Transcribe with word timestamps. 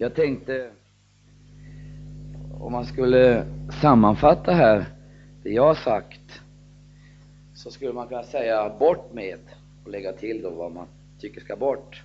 Jag 0.00 0.14
tänkte 0.14 0.70
om 2.60 2.72
man 2.72 2.84
skulle 2.84 3.46
sammanfatta 3.82 4.52
här 4.52 4.84
det 5.42 5.50
jag 5.50 5.66
har 5.66 5.74
sagt 5.74 6.42
så 7.54 7.70
skulle 7.70 7.92
man 7.92 8.08
kunna 8.08 8.22
säga 8.22 8.76
bort 8.78 9.12
med 9.12 9.38
och 9.84 9.90
lägga 9.90 10.12
till 10.12 10.42
då 10.42 10.50
vad 10.50 10.72
man 10.72 10.86
tycker 11.18 11.40
ska 11.40 11.56
bort. 11.56 12.02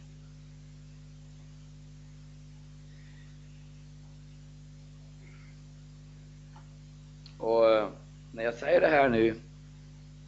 Och 7.38 7.72
eh, 7.72 7.88
när 8.32 8.44
jag 8.44 8.54
säger 8.54 8.82
det 8.82 8.88
här 8.88 9.10
nu 9.10 9.36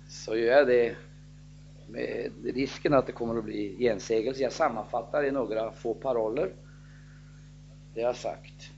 så 0.08 0.36
gör 0.36 0.58
jag 0.58 0.68
det 0.68 0.96
med 1.88 2.32
risken 2.44 2.94
att 2.94 3.06
det 3.06 3.12
kommer 3.12 3.38
att 3.38 3.46
bli 3.46 3.76
gensägelse. 3.80 4.42
Jag 4.42 4.52
sammanfattar 4.52 5.24
i 5.24 5.32
några 5.32 5.72
få 5.72 5.94
paroller 5.94 6.52
det 7.98 8.02
jag 8.02 8.10
har 8.10 8.14
sagt. 8.14 8.72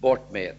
Bort 0.00 0.30
med. 0.30 0.56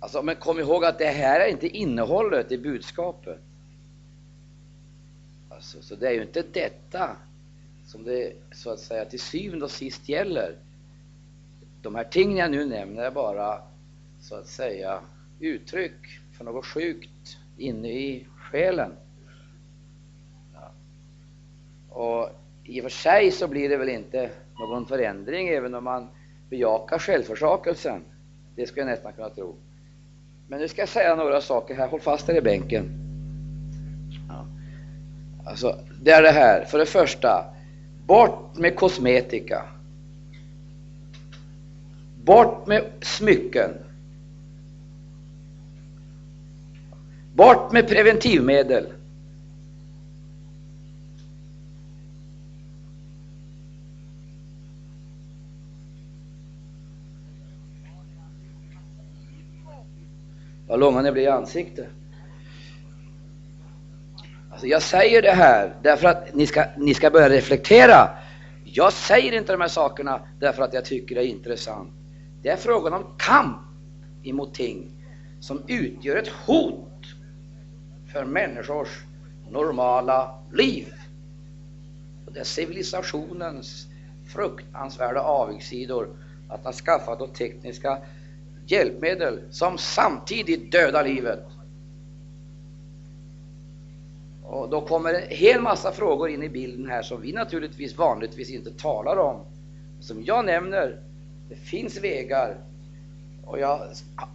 Alltså, 0.00 0.22
men 0.22 0.36
kom 0.36 0.58
ihåg 0.58 0.84
att 0.84 0.98
det 0.98 1.06
här 1.06 1.40
är 1.40 1.48
inte 1.48 1.68
innehållet 1.68 2.52
i 2.52 2.58
budskapet. 2.58 3.40
Alltså, 5.48 5.82
så 5.82 5.94
det 5.94 6.08
är 6.08 6.12
ju 6.12 6.22
inte 6.22 6.42
detta 6.52 7.16
som 7.86 8.04
det 8.04 8.32
så 8.52 8.70
att 8.70 8.80
säga 8.80 9.04
till 9.04 9.20
syvende 9.20 9.64
och 9.64 9.70
sist 9.70 10.08
gäller. 10.08 10.56
De 11.82 11.94
här 11.94 12.04
tingen 12.04 12.36
jag 12.36 12.50
nu 12.50 12.66
nämner 12.66 13.02
är 13.02 13.10
bara 13.10 13.62
så 14.20 14.34
att 14.34 14.48
säga 14.48 15.02
uttryck 15.40 16.20
för 16.32 16.44
något 16.44 16.66
sjukt 16.66 17.38
inne 17.56 17.88
i 17.88 18.26
själen. 18.52 18.92
Ja. 20.54 20.70
Och 21.88 22.30
i 22.64 22.80
och 22.80 22.82
för 22.82 22.90
sig 22.90 23.30
så 23.30 23.48
blir 23.48 23.68
det 23.68 23.76
väl 23.76 23.88
inte 23.88 24.30
någon 24.58 24.86
förändring 24.86 25.48
även 25.48 25.74
om 25.74 25.84
man 25.84 26.08
bejakar 26.50 26.98
självförsakelsen. 26.98 28.02
Det 28.56 28.66
skulle 28.66 28.86
jag 28.86 28.90
nästan 28.90 29.12
kunna 29.12 29.30
tro. 29.30 29.54
Men 30.48 30.60
nu 30.60 30.68
ska 30.68 30.82
jag 30.82 30.88
säga 30.88 31.14
några 31.14 31.40
saker 31.40 31.74
här. 31.74 31.88
Håll 31.88 32.00
fast 32.00 32.28
er 32.28 32.34
i 32.34 32.40
bänken. 32.40 32.84
Ja. 34.28 34.46
Alltså, 35.50 35.78
det 36.02 36.10
är 36.10 36.22
det 36.22 36.30
här. 36.30 36.64
För 36.64 36.78
det 36.78 36.86
första, 36.86 37.44
bort 38.06 38.56
med 38.56 38.76
kosmetika. 38.76 39.64
Bort 42.24 42.66
med 42.66 42.84
smycken. 43.00 43.70
Bort 47.34 47.72
med 47.72 47.88
preventivmedel. 47.88 48.86
Vad 60.66 60.80
långa 60.80 61.02
ni 61.02 61.12
blir 61.12 61.22
i 61.22 61.26
ansiktet. 61.26 61.88
Alltså 64.50 64.66
jag 64.66 64.82
säger 64.82 65.22
det 65.22 65.30
här 65.30 65.76
därför 65.82 66.08
att 66.08 66.34
ni 66.34 66.46
ska, 66.46 66.64
ni 66.76 66.94
ska 66.94 67.10
börja 67.10 67.28
reflektera. 67.28 68.08
Jag 68.64 68.92
säger 68.92 69.32
inte 69.32 69.52
de 69.52 69.60
här 69.60 69.68
sakerna 69.68 70.20
därför 70.40 70.62
att 70.62 70.74
jag 70.74 70.84
tycker 70.84 71.14
det 71.14 71.24
är 71.24 71.28
intressant. 71.28 71.92
Det 72.42 72.48
är 72.48 72.56
frågan 72.56 72.92
om 72.92 73.04
kamp 73.18 73.58
emot 74.22 74.54
ting 74.54 74.90
som 75.40 75.62
utgör 75.66 76.16
ett 76.16 76.28
hot 76.28 76.91
för 78.12 78.24
människors 78.24 79.04
normala 79.50 80.34
liv. 80.52 80.92
Och 82.26 82.32
det 82.32 82.40
är 82.40 82.44
civilisationens 82.44 83.86
fruktansvärda 84.26 85.20
avigsidor 85.20 86.08
att 86.48 86.64
ha 86.64 86.72
skaffat 86.72 87.18
de 87.18 87.28
tekniska 87.28 87.98
hjälpmedel 88.66 89.40
som 89.50 89.78
samtidigt 89.78 90.72
dödar 90.72 91.04
livet. 91.04 91.46
Och 94.42 94.68
då 94.70 94.80
kommer 94.80 95.14
en 95.14 95.28
hel 95.28 95.60
massa 95.60 95.92
frågor 95.92 96.28
in 96.28 96.42
i 96.42 96.48
bilden 96.48 96.90
här 96.90 97.02
som 97.02 97.20
vi 97.20 97.32
naturligtvis 97.32 97.96
vanligtvis 97.96 98.50
inte 98.50 98.70
talar 98.70 99.16
om. 99.16 99.40
Som 100.00 100.24
jag 100.24 100.44
nämner, 100.44 101.00
det 101.48 101.54
finns 101.54 102.00
vägar 102.00 102.56
och 103.44 103.58
jag 103.58 103.80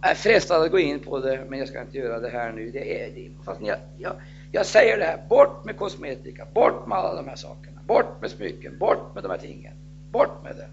är 0.00 0.14
frestad 0.14 0.62
att 0.62 0.70
gå 0.70 0.78
in 0.78 1.00
på 1.00 1.18
det, 1.18 1.46
men 1.48 1.58
jag 1.58 1.68
ska 1.68 1.80
inte 1.80 1.98
göra 1.98 2.20
det 2.20 2.28
här 2.28 2.52
nu. 2.52 2.70
Det 2.70 3.04
är, 3.04 3.10
det, 3.10 3.30
fast 3.44 3.60
jag, 3.60 3.78
jag, 3.98 4.12
jag 4.52 4.66
säger 4.66 4.98
det 4.98 5.04
här, 5.04 5.22
bort 5.28 5.64
med 5.64 5.76
kosmetika, 5.76 6.46
bort 6.54 6.86
med 6.86 6.98
alla 6.98 7.14
de 7.14 7.28
här 7.28 7.36
sakerna, 7.36 7.80
bort 7.86 8.20
med 8.20 8.30
smycken, 8.30 8.78
bort 8.78 9.14
med 9.14 9.24
de 9.24 9.30
här 9.30 9.38
tingen, 9.38 9.74
bort 10.10 10.44
med 10.44 10.56
det. 10.56 10.68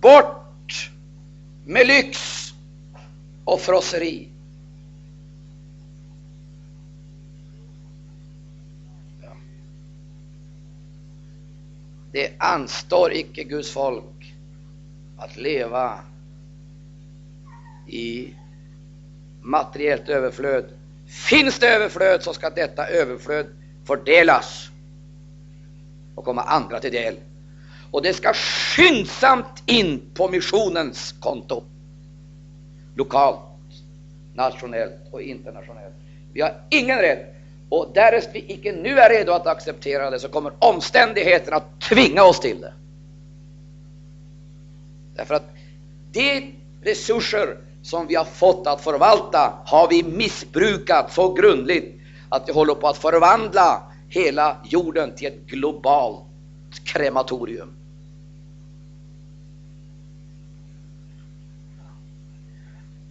Bort 0.00 0.90
med 1.64 1.86
lyx 1.86 2.18
och 3.44 3.60
frosseri. 3.60 4.31
Det 12.12 12.32
anstår 12.38 13.12
icke 13.12 13.44
Guds 13.44 13.72
folk 13.72 14.34
att 15.16 15.36
leva 15.36 16.00
i 17.88 18.34
materiellt 19.40 20.08
överflöd. 20.08 20.64
Finns 21.06 21.58
det 21.58 21.68
överflöd 21.68 22.22
så 22.22 22.34
ska 22.34 22.50
detta 22.50 22.86
överflöd 22.86 23.46
fördelas 23.84 24.70
och 26.14 26.24
komma 26.24 26.42
andra 26.42 26.80
till 26.80 26.92
del. 26.92 27.16
Och 27.90 28.02
det 28.02 28.14
ska 28.14 28.32
skyndsamt 28.34 29.62
in 29.66 30.00
på 30.14 30.28
missionens 30.28 31.14
konto. 31.20 31.64
Lokalt, 32.94 33.38
nationellt 34.34 35.00
och 35.10 35.22
internationellt. 35.22 35.94
Vi 36.32 36.40
har 36.40 36.62
ingen 36.70 36.98
rätt 36.98 37.34
och 37.72 37.90
därest 37.94 38.30
vi 38.32 38.44
icke 38.48 38.72
nu 38.72 38.98
är 38.98 39.10
redo 39.10 39.32
att 39.32 39.46
acceptera 39.46 40.10
det 40.10 40.18
så 40.20 40.28
kommer 40.28 40.52
omständigheterna 40.58 41.56
att 41.56 41.80
tvinga 41.80 42.24
oss 42.24 42.40
till 42.40 42.60
det. 42.60 42.72
Därför 45.16 45.34
att 45.34 45.54
de 46.12 46.54
resurser 46.82 47.56
som 47.82 48.06
vi 48.06 48.14
har 48.14 48.24
fått 48.24 48.66
att 48.66 48.84
förvalta 48.84 49.52
har 49.66 49.88
vi 49.88 50.02
missbrukat 50.02 51.12
så 51.12 51.32
grundligt 51.32 52.00
att 52.28 52.48
vi 52.48 52.52
håller 52.52 52.74
på 52.74 52.88
att 52.88 52.98
förvandla 52.98 53.82
hela 54.08 54.56
jorden 54.64 55.14
till 55.14 55.26
ett 55.26 55.46
globalt 55.46 56.24
krematorium. 56.84 57.76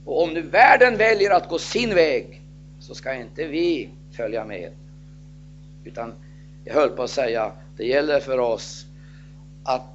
Och 0.05 0.23
om 0.23 0.33
nu 0.33 0.41
världen 0.41 0.97
väljer 0.97 1.31
att 1.31 1.49
gå 1.49 1.59
sin 1.59 1.95
väg 1.95 2.41
så 2.79 2.95
ska 2.95 3.13
inte 3.13 3.47
vi 3.47 3.89
följa 4.15 4.45
med. 4.45 4.71
Utan 5.83 6.13
jag 6.63 6.73
höll 6.73 6.89
på 6.89 7.03
att 7.03 7.09
säga, 7.09 7.51
det 7.77 7.85
gäller 7.85 8.19
för 8.19 8.37
oss 8.37 8.85
att 9.63 9.87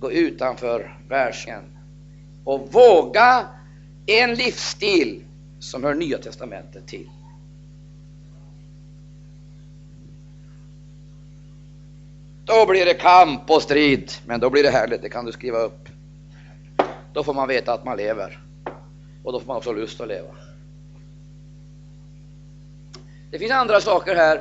gå 0.00 0.12
utanför 0.12 0.98
världen 1.08 1.64
och 2.44 2.72
våga 2.72 3.46
en 4.06 4.34
livsstil 4.34 5.24
som 5.58 5.84
hör 5.84 5.94
Nya 5.94 6.18
Testamentet 6.18 6.86
till. 6.86 7.10
Då 12.44 12.66
blir 12.66 12.84
det 12.84 12.94
kamp 12.94 13.50
och 13.50 13.62
strid, 13.62 14.12
men 14.26 14.40
då 14.40 14.50
blir 14.50 14.62
det 14.62 14.70
härligt, 14.70 15.02
det 15.02 15.08
kan 15.08 15.24
du 15.24 15.32
skriva 15.32 15.58
upp. 15.58 15.88
Då 17.12 17.24
får 17.24 17.34
man 17.34 17.48
veta 17.48 17.72
att 17.72 17.84
man 17.84 17.96
lever 17.96 18.42
och 19.24 19.32
då 19.32 19.40
får 19.40 19.46
man 19.46 19.56
också 19.56 19.72
lust 19.72 20.00
att 20.00 20.08
leva. 20.08 20.34
Det 23.30 23.38
finns 23.38 23.52
andra 23.52 23.80
saker 23.80 24.14
här 24.14 24.36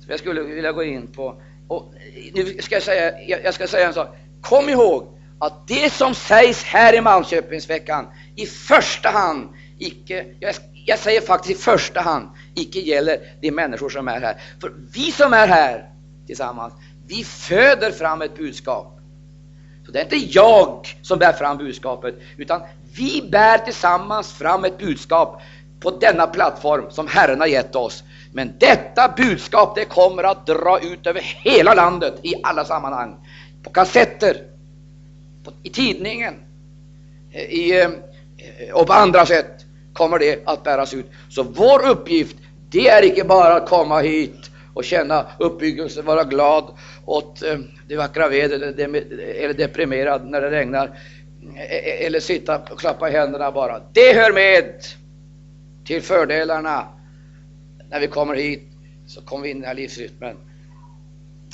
som 0.00 0.10
jag 0.10 0.20
skulle 0.20 0.42
vilja 0.42 0.72
gå 0.72 0.82
in 0.82 1.06
på. 1.06 1.42
Och 1.68 1.94
nu 2.34 2.56
ska 2.62 2.74
jag 2.74 2.82
säga, 2.82 3.20
jag 3.44 3.54
ska 3.54 3.66
säga 3.66 3.86
en 3.86 3.94
sak. 3.94 4.16
Kom 4.40 4.68
ihåg 4.68 5.18
att 5.38 5.68
det 5.68 5.92
som 5.92 6.14
sägs 6.14 6.64
här 6.64 6.94
i 6.94 7.00
Malmköpingsveckan 7.00 8.06
i 8.36 8.46
första 8.46 9.08
hand 9.08 9.48
icke, 9.78 10.26
jag, 10.40 10.54
jag 10.86 10.98
säger 10.98 11.20
faktiskt 11.20 11.60
i 11.60 11.62
första 11.62 12.00
hand, 12.00 12.28
icke 12.54 12.78
gäller 12.78 13.18
de 13.40 13.50
människor 13.50 13.88
som 13.88 14.08
är 14.08 14.20
här. 14.20 14.36
För 14.60 14.72
vi 14.92 15.12
som 15.12 15.32
är 15.32 15.46
här 15.46 15.90
tillsammans, 16.26 16.74
vi 17.06 17.24
föder 17.24 17.90
fram 17.90 18.22
ett 18.22 18.36
budskap. 18.36 18.98
Så 19.86 19.92
det 19.92 19.98
är 19.98 20.02
inte 20.04 20.16
jag 20.16 20.86
som 21.02 21.18
bär 21.18 21.32
fram 21.32 21.58
budskapet, 21.58 22.14
utan 22.36 22.62
vi 22.94 23.28
bär 23.30 23.58
tillsammans 23.58 24.32
fram 24.32 24.64
ett 24.64 24.78
budskap 24.78 25.42
på 25.80 25.90
denna 25.90 26.26
plattform 26.26 26.90
som 26.90 27.06
Herren 27.06 27.40
har 27.40 27.46
gett 27.46 27.76
oss. 27.76 28.04
Men 28.32 28.52
detta 28.58 29.14
budskap 29.16 29.74
det 29.74 29.84
kommer 29.84 30.24
att 30.24 30.46
dra 30.46 30.80
ut 30.82 31.06
över 31.06 31.20
hela 31.20 31.74
landet 31.74 32.14
i 32.22 32.34
alla 32.42 32.64
sammanhang. 32.64 33.16
På 33.62 33.70
kassetter, 33.70 34.36
i 35.62 35.70
tidningen 35.70 36.34
eh, 37.32 37.42
i, 37.42 37.80
eh, 37.80 37.84
eh, 37.86 38.74
och 38.74 38.86
på 38.86 38.92
andra 38.92 39.26
sätt 39.26 39.64
kommer 39.92 40.18
det 40.18 40.42
att 40.44 40.64
bäras 40.64 40.94
ut. 40.94 41.06
Så 41.30 41.42
vår 41.42 41.88
uppgift, 41.88 42.36
det 42.70 42.88
är 42.88 43.04
icke 43.04 43.24
bara 43.24 43.54
att 43.54 43.68
komma 43.68 44.00
hit 44.00 44.50
och 44.74 44.84
känna 44.84 45.26
uppbyggelse, 45.38 46.02
vara 46.02 46.24
glad 46.24 46.64
åt 47.06 47.42
det 47.88 47.96
vackra 47.96 48.28
vädret 48.28 48.78
eller 48.78 49.52
deprimerad 49.54 50.30
när 50.30 50.40
det 50.40 50.50
regnar 50.50 50.98
eller 52.00 52.20
sitta 52.20 52.58
och 52.70 52.80
klappa 52.80 53.06
händerna 53.06 53.52
bara. 53.52 53.80
Det 53.92 54.12
hör 54.12 54.32
med 54.32 54.64
till 55.84 56.02
fördelarna 56.02 56.86
när 57.90 58.00
vi 58.00 58.08
kommer 58.08 58.34
hit, 58.34 58.62
så 59.06 59.22
kommer 59.22 59.42
vi 59.42 59.50
in 59.50 59.56
i 59.56 59.60
den 59.60 59.68
här 59.68 59.74
livsrytmen. 59.74 60.36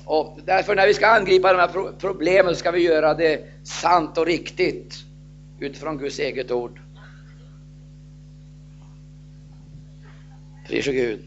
Och 0.04 0.38
därför 0.44 0.74
när 0.74 0.86
vi 0.86 0.94
ska 0.94 1.06
angripa 1.06 1.52
de 1.52 1.58
här 1.58 1.92
problemen 1.98 2.56
ska 2.56 2.70
vi 2.70 2.82
göra 2.82 3.14
det 3.14 3.44
sant 3.62 4.18
och 4.18 4.26
riktigt 4.26 4.94
utifrån 5.58 5.98
Guds 5.98 6.18
eget 6.18 6.50
ord. 6.50 6.80
Pris 10.66 10.86
Gud. 10.86 11.20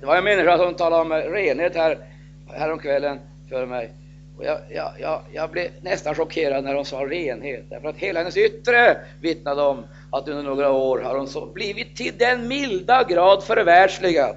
Det 0.00 0.06
var 0.06 0.16
en 0.16 0.24
människa 0.24 0.58
som 0.58 0.74
talade 0.74 1.02
om 1.02 1.32
renhet 1.32 1.74
här 1.74 1.98
häromkvällen 2.46 3.18
för 3.48 3.66
mig. 3.66 3.92
Och 4.36 4.44
jag, 4.44 4.58
jag, 4.70 4.92
jag, 5.00 5.22
jag, 5.32 5.50
blev 5.50 5.70
nästan 5.80 6.14
chockerad 6.14 6.64
när 6.64 6.74
hon 6.74 6.84
sa 6.84 6.96
renhet, 6.96 7.64
därför 7.70 7.88
att 7.88 7.96
hela 7.96 8.20
hennes 8.20 8.36
yttre 8.36 8.96
vittnade 9.20 9.62
om 9.62 9.86
att 10.12 10.28
under 10.28 10.42
några 10.42 10.72
år 10.72 10.98
har 10.98 11.18
hon 11.18 11.28
så 11.28 11.46
blivit 11.46 11.96
till 11.96 12.18
den 12.18 12.48
milda 12.48 13.04
grad 13.04 13.44
förvärldsligad 13.44 14.36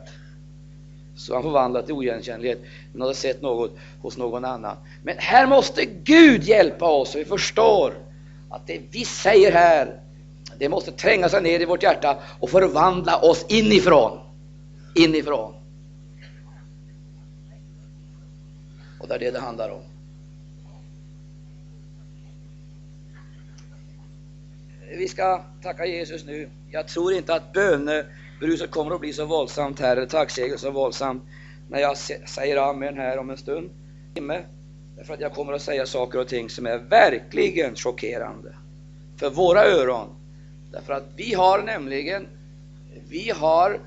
så 1.19 1.33
han 1.33 1.43
förvandlat 1.43 1.85
till 1.85 1.95
oigenkännlighet. 1.95 2.59
Hon 2.91 3.01
hade 3.01 3.15
sett 3.15 3.41
något 3.41 3.71
hos 4.01 4.17
någon 4.17 4.45
annan. 4.45 4.77
Men 5.03 5.15
här 5.17 5.47
måste 5.47 5.85
Gud 5.85 6.43
hjälpa 6.43 6.91
oss, 6.91 7.11
så 7.11 7.17
vi 7.17 7.25
förstår 7.25 7.93
att 8.49 8.67
det 8.67 8.81
vi 8.91 9.05
säger 9.05 9.51
här, 9.51 9.99
det 10.57 10.69
måste 10.69 10.91
tränga 10.91 11.29
sig 11.29 11.41
ner 11.41 11.59
i 11.59 11.65
vårt 11.65 11.83
hjärta 11.83 12.17
och 12.39 12.49
förvandla 12.49 13.19
oss 13.19 13.45
inifrån. 13.49 14.19
Inifrån. 14.95 15.53
Och 18.99 19.07
det 19.07 19.15
är 19.15 19.19
det 19.19 19.31
det 19.31 19.39
handlar 19.39 19.69
om. 19.69 19.88
Vi 24.97 25.07
ska 25.07 25.43
tacka 25.63 25.85
Jesus 25.85 26.25
nu. 26.25 26.49
Jag 26.71 26.87
tror 26.87 27.13
inte 27.13 27.33
att 27.33 27.53
bönebruset 27.53 28.71
kommer 28.71 28.95
att 28.95 29.01
bli 29.01 29.13
så 29.13 29.25
våldsamt 29.25 29.79
här, 29.79 29.97
eller 29.97 30.07
tacksägelse 30.07 30.65
så 30.65 30.71
våldsamt, 30.71 31.23
när 31.69 31.79
jag 31.79 31.97
säger 32.27 32.69
amen 32.69 32.97
här 32.97 33.17
om 33.17 33.29
en 33.29 33.37
stund. 33.37 33.69
Därför 34.97 35.13
att 35.13 35.19
jag 35.19 35.33
kommer 35.33 35.53
att 35.53 35.61
säga 35.61 35.85
saker 35.85 36.19
och 36.19 36.27
ting 36.27 36.49
som 36.49 36.65
är 36.65 36.77
verkligen 36.77 37.75
chockerande 37.75 38.55
för 39.17 39.29
våra 39.29 39.65
öron. 39.65 40.07
Därför 40.71 40.93
att 40.93 41.05
vi 41.15 41.33
har 41.33 41.61
nämligen, 41.61 42.27
vi 43.09 43.29
har 43.29 43.79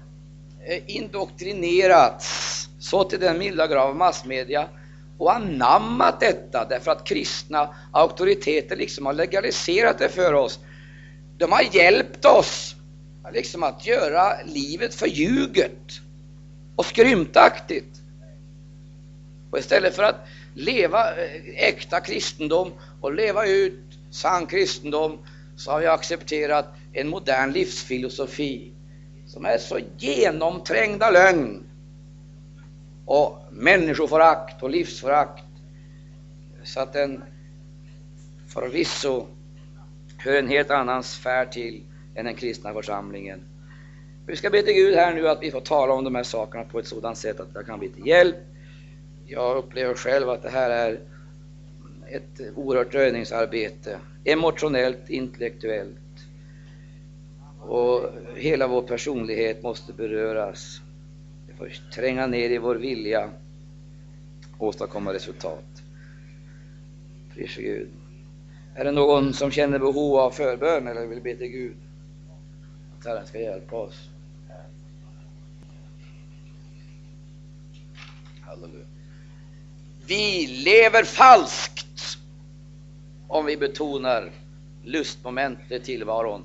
eh, 0.64 0.96
indoktrinerats 0.96 2.68
så 2.80 3.04
till 3.04 3.20
den 3.20 3.38
milda 3.38 3.66
grad 3.66 3.88
av 3.88 3.96
massmedia 3.96 4.68
och 5.18 5.34
anammat 5.34 6.20
detta 6.20 6.66
därför 6.68 6.90
att 6.90 7.04
kristna 7.04 7.68
auktoriteter 7.92 8.76
liksom 8.76 9.06
har 9.06 9.12
legaliserat 9.12 9.98
det 9.98 10.08
för 10.08 10.32
oss. 10.34 10.60
De 11.42 11.52
har 11.52 11.74
hjälpt 11.74 12.24
oss 12.24 12.76
liksom 13.32 13.62
att 13.62 13.86
göra 13.86 14.42
livet 14.44 14.94
förljuget 14.94 16.00
och 16.76 16.86
skrymtaktigt. 16.86 18.02
Och 19.50 19.58
istället 19.58 19.96
för 19.96 20.02
att 20.02 20.26
leva 20.54 21.10
eh, 21.10 21.68
äkta 21.68 22.00
kristendom 22.00 22.72
och 23.00 23.14
leva 23.14 23.46
ut 23.46 23.82
sann 24.10 24.46
kristendom 24.46 25.18
så 25.56 25.70
har 25.70 25.80
vi 25.80 25.86
accepterat 25.86 26.74
en 26.92 27.08
modern 27.08 27.52
livsfilosofi 27.52 28.72
som 29.26 29.44
är 29.44 29.58
så 29.58 29.78
genomträngda 29.98 31.10
lögn 31.10 31.66
och 33.06 33.38
människoförakt 33.50 34.62
och 34.62 34.70
livsförakt 34.70 35.44
så 36.64 36.80
att 36.80 36.92
den 36.92 37.24
förvisso 38.48 39.26
hör 40.24 40.38
en 40.38 40.48
helt 40.48 40.70
annan 40.70 41.02
sfär 41.02 41.46
till 41.46 41.82
än 42.14 42.24
den 42.24 42.34
kristna 42.34 42.72
församlingen. 42.72 43.40
Vi 44.26 44.36
ska 44.36 44.50
be 44.50 44.62
till 44.62 44.74
Gud 44.74 44.94
här 44.94 45.14
nu 45.14 45.28
att 45.28 45.42
vi 45.42 45.50
får 45.50 45.60
tala 45.60 45.92
om 45.92 46.04
de 46.04 46.14
här 46.14 46.22
sakerna 46.22 46.64
på 46.64 46.78
ett 46.78 46.86
sådant 46.86 47.18
sätt 47.18 47.40
att 47.40 47.54
det 47.54 47.64
kan 47.64 47.78
bli 47.78 47.88
till 47.88 48.06
hjälp. 48.06 48.36
Jag 49.26 49.56
upplever 49.56 49.94
själv 49.94 50.30
att 50.30 50.42
det 50.42 50.50
här 50.50 50.70
är 50.70 51.00
ett 52.08 52.40
oerhört 52.54 52.94
övningsarbete, 52.94 53.98
emotionellt, 54.24 55.10
intellektuellt. 55.10 55.98
Och 57.60 58.10
hela 58.36 58.66
vår 58.66 58.82
personlighet 58.82 59.62
måste 59.62 59.92
beröras. 59.92 60.80
Vi 61.48 61.54
får 61.54 61.90
tränga 61.94 62.26
ner 62.26 62.50
i 62.50 62.58
vår 62.58 62.74
vilja 62.74 63.30
och 64.58 64.66
åstadkomma 64.66 65.12
resultat. 65.12 65.82
Pris 67.34 67.56
Gud. 67.56 67.88
Är 68.74 68.84
det 68.84 68.92
någon 68.92 69.34
som 69.34 69.50
känner 69.50 69.78
behov 69.78 70.18
av 70.18 70.30
förbön 70.30 70.86
eller 70.86 71.06
vill 71.06 71.22
be 71.22 71.36
till 71.36 71.46
Gud? 71.46 71.76
Att 72.98 73.06
Herren 73.06 73.26
ska 73.26 73.40
hjälpa 73.40 73.76
oss. 73.76 74.08
Halleluja. 78.40 78.84
Vi 80.06 80.46
lever 80.46 81.04
falskt 81.04 82.18
om 83.28 83.46
vi 83.46 83.56
betonar 83.56 84.30
lustmomentet 84.84 85.72
i 85.72 85.80
tillvaron. 85.80 86.42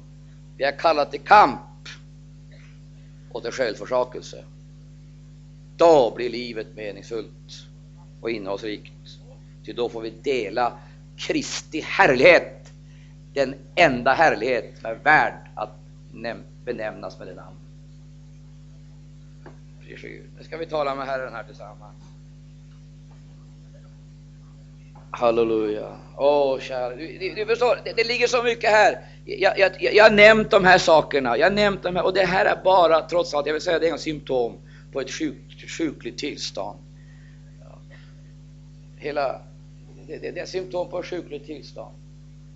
Vi 0.57 0.63
är 0.63 0.79
kallat 0.79 1.11
till 1.11 1.21
kamp 1.21 1.59
och 3.31 3.43
till 3.43 3.51
självförsakelse. 3.51 4.43
Då 5.77 6.13
blir 6.15 6.29
livet 6.29 6.67
meningsfullt 6.75 7.67
och 8.21 8.31
innehållsrikt. 8.31 8.93
Ty 9.65 9.73
då 9.73 9.89
får 9.89 10.01
vi 10.01 10.09
dela 10.09 10.79
Kristi 11.17 11.81
härlighet, 11.81 12.71
den 13.33 13.55
enda 13.75 14.13
härlighet 14.13 14.77
som 14.81 14.89
är 14.89 14.95
värd 14.95 15.33
att 15.55 15.71
benämnas 16.65 17.19
med 17.19 17.27
det 17.27 17.33
namnet. 17.33 17.61
Nu 20.37 20.43
ska 20.43 20.57
vi 20.57 20.65
tala 20.65 20.95
med 20.95 21.05
Herren 21.05 21.33
här 21.33 21.43
tillsammans. 21.43 21.95
Halleluja. 25.11 25.97
Åh, 26.17 26.55
oh, 26.55 26.59
kära. 26.59 26.95
Du, 26.95 27.33
du, 27.35 27.45
förstår, 27.45 27.79
det, 27.83 27.93
det, 27.95 28.03
ligger 28.03 28.27
så 28.27 28.43
mycket 28.43 28.69
här. 28.69 28.99
Jag, 29.25 29.59
jag, 29.59 29.71
jag 29.93 30.03
har 30.03 30.11
nämnt 30.11 30.51
de 30.51 30.65
här 30.65 30.77
sakerna, 30.77 31.37
jag 31.37 31.45
har 31.45 31.55
nämnt 31.55 31.83
de 31.83 31.95
här, 31.95 32.05
och 32.05 32.13
det 32.13 32.25
här 32.25 32.45
är 32.45 32.63
bara, 32.63 33.01
trots 33.01 33.33
allt, 33.33 33.45
jag 33.45 33.53
vill 33.53 33.61
säga 33.61 33.79
det 33.79 33.87
är 33.87 33.91
en 33.91 33.99
symptom 33.99 34.57
på 34.91 35.01
ett 35.01 35.11
sjuk, 35.11 35.65
sjukligt 35.77 36.17
tillstånd. 36.17 36.79
Hela, 38.97 39.41
det, 40.07 40.17
det, 40.17 40.31
det 40.31 40.39
är 40.39 40.45
symptom 40.45 40.89
på 40.89 41.03
sjukligt 41.03 41.45
tillstånd. 41.45 41.95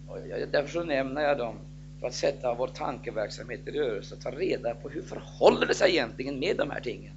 Och 0.08 0.18
jag, 0.30 0.50
därför 0.52 0.70
så 0.70 0.84
nämner 0.84 1.22
jag 1.22 1.38
dem, 1.38 1.56
för 2.00 2.08
att 2.08 2.14
sätta 2.14 2.54
vår 2.54 2.68
tankeverksamhet 2.68 3.68
i 3.68 3.72
rörelse, 3.72 4.16
och 4.16 4.22
ta 4.22 4.32
reda 4.32 4.76
på 4.76 4.90
hur 4.90 5.02
förhåller 5.02 5.68
det 5.68 5.74
sig 5.74 5.92
egentligen 5.92 6.40
med 6.40 6.58
de 6.58 6.70
här 6.70 6.82
tingen. 6.82 7.14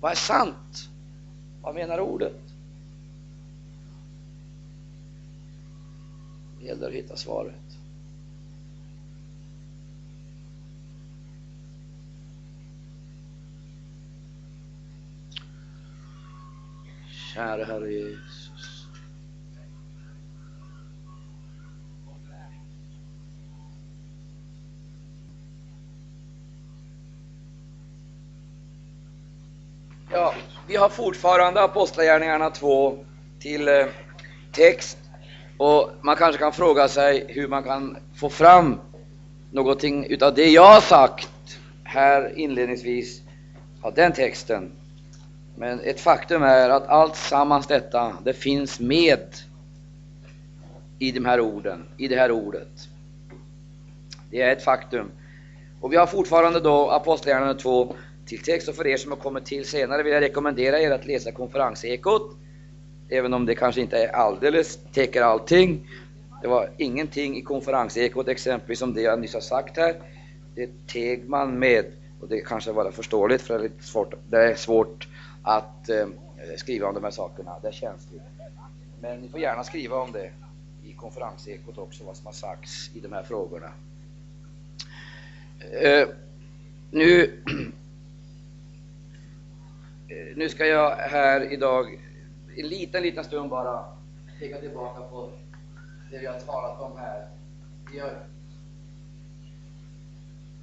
Vad 0.00 0.12
är 0.12 0.16
sant? 0.16 0.88
Vad 1.62 1.74
menar 1.74 2.00
ordet? 2.00 2.40
Det 6.60 6.66
gäller 6.66 6.88
att 6.88 6.94
hitta 6.94 7.16
svaret. 7.16 7.63
Kära 17.34 17.64
Herre 17.64 17.92
Jesus. 17.92 18.86
Ja, 30.12 30.34
vi 30.66 30.76
har 30.76 30.88
fortfarande 30.88 31.62
Apostlagärningarna 31.62 32.50
2 32.50 33.04
till 33.38 33.68
eh, 33.68 33.86
text 34.52 34.98
och 35.58 35.90
man 36.00 36.16
kanske 36.16 36.38
kan 36.38 36.52
fråga 36.52 36.88
sig 36.88 37.26
hur 37.28 37.48
man 37.48 37.62
kan 37.62 37.96
få 38.16 38.30
fram 38.30 38.80
någonting 39.50 40.06
utav 40.06 40.34
det 40.34 40.50
jag 40.50 40.74
har 40.74 40.80
sagt 40.80 41.58
här 41.84 42.38
inledningsvis 42.38 43.22
av 43.82 43.94
den 43.94 44.12
texten. 44.12 44.72
Men 45.56 45.80
ett 45.80 46.00
faktum 46.00 46.42
är 46.42 46.70
att 46.70 46.86
allt 46.86 47.16
sammans 47.16 47.66
detta, 47.66 48.16
det 48.24 48.32
finns 48.32 48.80
med 48.80 49.18
i 50.98 51.12
de 51.12 51.24
här 51.24 51.40
orden, 51.40 51.84
i 51.96 52.08
det 52.08 52.16
här 52.16 52.30
ordet. 52.30 52.88
Det 54.30 54.42
är 54.42 54.52
ett 54.52 54.64
faktum. 54.64 55.10
Och 55.80 55.92
vi 55.92 55.96
har 55.96 56.06
fortfarande 56.06 56.60
då 56.60 56.90
Apostlagärningarna 56.90 57.58
2 57.58 57.94
till 58.26 58.42
text 58.42 58.68
och 58.68 58.74
för 58.74 58.86
er 58.86 58.96
som 58.96 59.10
har 59.10 59.18
kommit 59.18 59.46
till 59.46 59.64
senare 59.64 60.02
vill 60.02 60.12
jag 60.12 60.22
rekommendera 60.22 60.80
er 60.80 60.90
att 60.90 61.06
läsa 61.06 61.32
konferensekot. 61.32 62.36
Även 63.08 63.34
om 63.34 63.46
det 63.46 63.54
kanske 63.54 63.80
inte 63.80 63.98
är 63.98 64.08
alldeles, 64.08 64.78
täcker 64.92 65.22
allting. 65.22 65.88
Det 66.42 66.48
var 66.48 66.70
ingenting 66.76 67.36
i 67.36 67.42
konferensekot 67.42 68.28
exempelvis 68.28 68.82
om 68.82 68.94
det 68.94 69.02
jag 69.02 69.20
nyss 69.20 69.34
har 69.34 69.40
sagt 69.40 69.76
här. 69.76 69.94
Det 70.54 70.70
teg 70.86 71.28
man 71.28 71.58
med 71.58 71.84
och 72.20 72.28
det 72.28 72.40
kanske 72.40 72.72
var 72.72 72.90
förståeligt 72.90 73.42
för 73.42 73.54
det 73.54 73.60
är, 73.60 73.62
lite 73.62 73.82
svårt, 73.84 74.14
det 74.30 74.36
är 74.36 74.54
svårt 74.54 75.08
att 75.44 75.88
eh, 75.88 76.06
skriva 76.56 76.88
om 76.88 76.94
de 76.94 77.04
här 77.04 77.10
sakerna. 77.10 77.58
Det 77.62 77.68
är 77.68 77.72
känsligt. 77.72 78.22
Men 79.00 79.20
ni 79.20 79.28
får 79.28 79.40
gärna 79.40 79.64
skriva 79.64 79.96
om 79.96 80.12
det 80.12 80.30
i 80.82 80.92
konferensekot 80.92 81.78
också, 81.78 82.04
vad 82.04 82.16
som 82.16 82.26
har 82.26 82.32
sagts 82.32 82.90
i 82.94 83.00
de 83.00 83.12
här 83.12 83.22
frågorna. 83.22 83.72
Eh, 85.80 86.08
nu, 86.90 87.40
nu 90.36 90.48
ska 90.48 90.66
jag 90.66 90.96
här 90.96 91.52
idag 91.52 92.00
en 92.56 92.68
liten, 92.68 93.02
liten 93.02 93.24
stund 93.24 93.50
bara 93.50 93.84
peka 94.38 94.60
tillbaka 94.60 95.02
på 95.02 95.30
det 96.10 96.18
vi 96.18 96.26
har 96.26 96.40
talat 96.40 96.80
om 96.80 96.98
här. 96.98 97.28
Vi 97.92 97.98
har, 97.98 98.26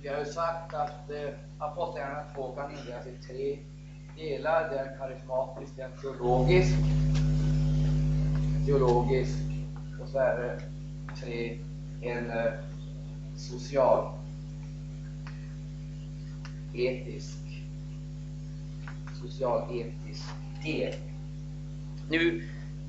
vi 0.01 0.07
har 0.07 0.19
ju 0.19 0.25
sagt 0.25 0.73
att 0.73 1.09
eh, 1.09 1.29
Apostlagärningarna 1.57 2.33
2 2.35 2.55
kan 2.55 2.71
indelas 2.71 3.07
i 3.07 3.27
tre 3.27 3.59
delar. 4.21 4.69
Det 4.69 4.77
är 4.77 4.97
karismatisk, 4.97 5.71
det 5.75 5.81
är 5.81 5.89
teologisk, 6.01 6.77
teologisk 8.65 9.37
och 10.01 10.07
så 10.09 10.17
är 10.17 10.37
det 10.37 10.61
tre, 11.15 11.57
en 12.01 12.29
eh, 12.29 12.53
social, 13.35 14.13
etisk, 16.73 17.37
social-etisk 19.21 20.25
del. 20.63 20.93
Nu 22.09 22.43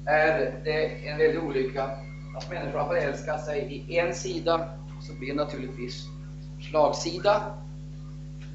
är 0.05 0.61
det 0.65 1.09
en 1.09 1.19
väldig 1.19 1.43
olycka 1.43 1.91
att 2.37 2.51
människor 2.51 2.79
har 2.79 2.89
förälskat 2.89 3.45
sig 3.45 3.85
i 3.89 3.99
en 3.99 4.15
sida, 4.15 4.69
så 5.01 5.15
blir 5.15 5.29
det 5.29 5.35
naturligtvis 5.35 6.07
slagsida. 6.71 7.55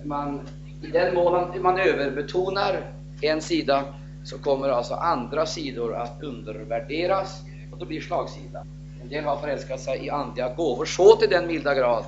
Man, 0.03 0.47
i 0.81 0.87
den 0.87 1.15
mån 1.15 1.61
man 1.61 1.79
överbetonar 1.79 2.91
en 3.21 3.41
sida 3.41 3.83
så 4.23 4.37
kommer 4.37 4.69
alltså 4.69 4.93
andra 4.93 5.45
sidor 5.45 5.95
att 5.95 6.23
undervärderas 6.23 7.41
och 7.71 7.77
då 7.79 7.85
blir 7.85 8.01
slagsida. 8.01 8.65
En 9.01 9.09
del 9.09 9.23
har 9.23 9.37
förälskat 9.37 9.79
sig 9.79 10.05
i 10.05 10.09
andliga 10.09 10.53
gåvor 10.53 10.85
så 10.85 11.15
till 11.15 11.29
den 11.29 11.47
milda 11.47 11.75
grad 11.75 12.03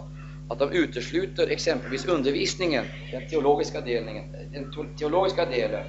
att 0.49 0.59
de 0.59 0.71
utesluter 0.71 1.47
exempelvis 1.47 2.05
undervisningen, 2.05 2.85
den 3.11 3.29
teologiska, 3.29 3.81
delningen, 3.81 4.23
den 4.53 4.95
teologiska 4.97 5.45
delen. 5.45 5.83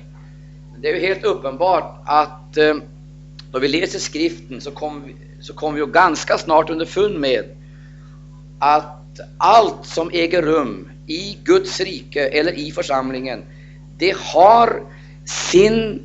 Det 0.79 0.89
är 0.89 0.95
ju 0.95 1.01
helt 1.01 1.25
uppenbart 1.25 2.03
att 2.05 2.57
eh, 2.57 2.75
då 3.53 3.59
vi 3.59 3.69
läser 3.69 3.99
skriften 3.99 4.61
så 4.61 4.71
kommer 4.71 5.07
vi, 5.07 5.17
så 5.41 5.55
kom 5.55 5.75
vi 5.75 5.81
ju 5.81 5.87
ganska 5.87 6.39
snart 6.39 6.71
underfund 6.71 7.21
med 7.21 7.45
att 8.59 9.21
allt 9.39 9.87
som 9.87 10.11
äger 10.13 10.43
rum 10.43 10.91
i 11.11 11.39
Guds 11.45 11.81
rike 11.81 12.29
eller 12.29 12.53
i 12.53 12.73
församlingen, 12.73 13.43
det 13.99 14.17
har 14.17 14.83
sin 15.25 16.03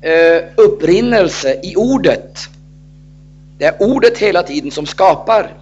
eh, 0.00 0.42
upprinnelse 0.56 1.60
i 1.62 1.76
ordet. 1.76 2.48
Det 3.58 3.64
är 3.64 3.82
ordet 3.82 4.18
hela 4.18 4.42
tiden 4.42 4.70
som 4.70 4.86
skapar. 4.86 5.54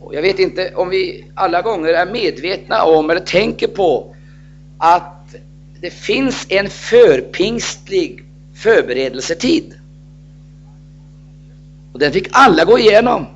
Och 0.00 0.14
jag 0.14 0.22
vet 0.22 0.38
inte 0.38 0.74
om 0.74 0.88
vi 0.88 1.24
alla 1.34 1.62
gånger 1.62 1.88
är 1.88 2.06
medvetna 2.06 2.82
om 2.82 3.10
eller 3.10 3.20
tänker 3.20 3.66
på 3.66 4.14
att 4.78 5.34
det 5.80 5.90
finns 5.90 6.46
en 6.48 6.70
förpingstlig 6.70 8.24
förberedelsetid. 8.54 9.74
Och 11.92 11.98
den 11.98 12.12
fick 12.12 12.28
alla 12.30 12.64
gå 12.64 12.78
igenom. 12.78 13.26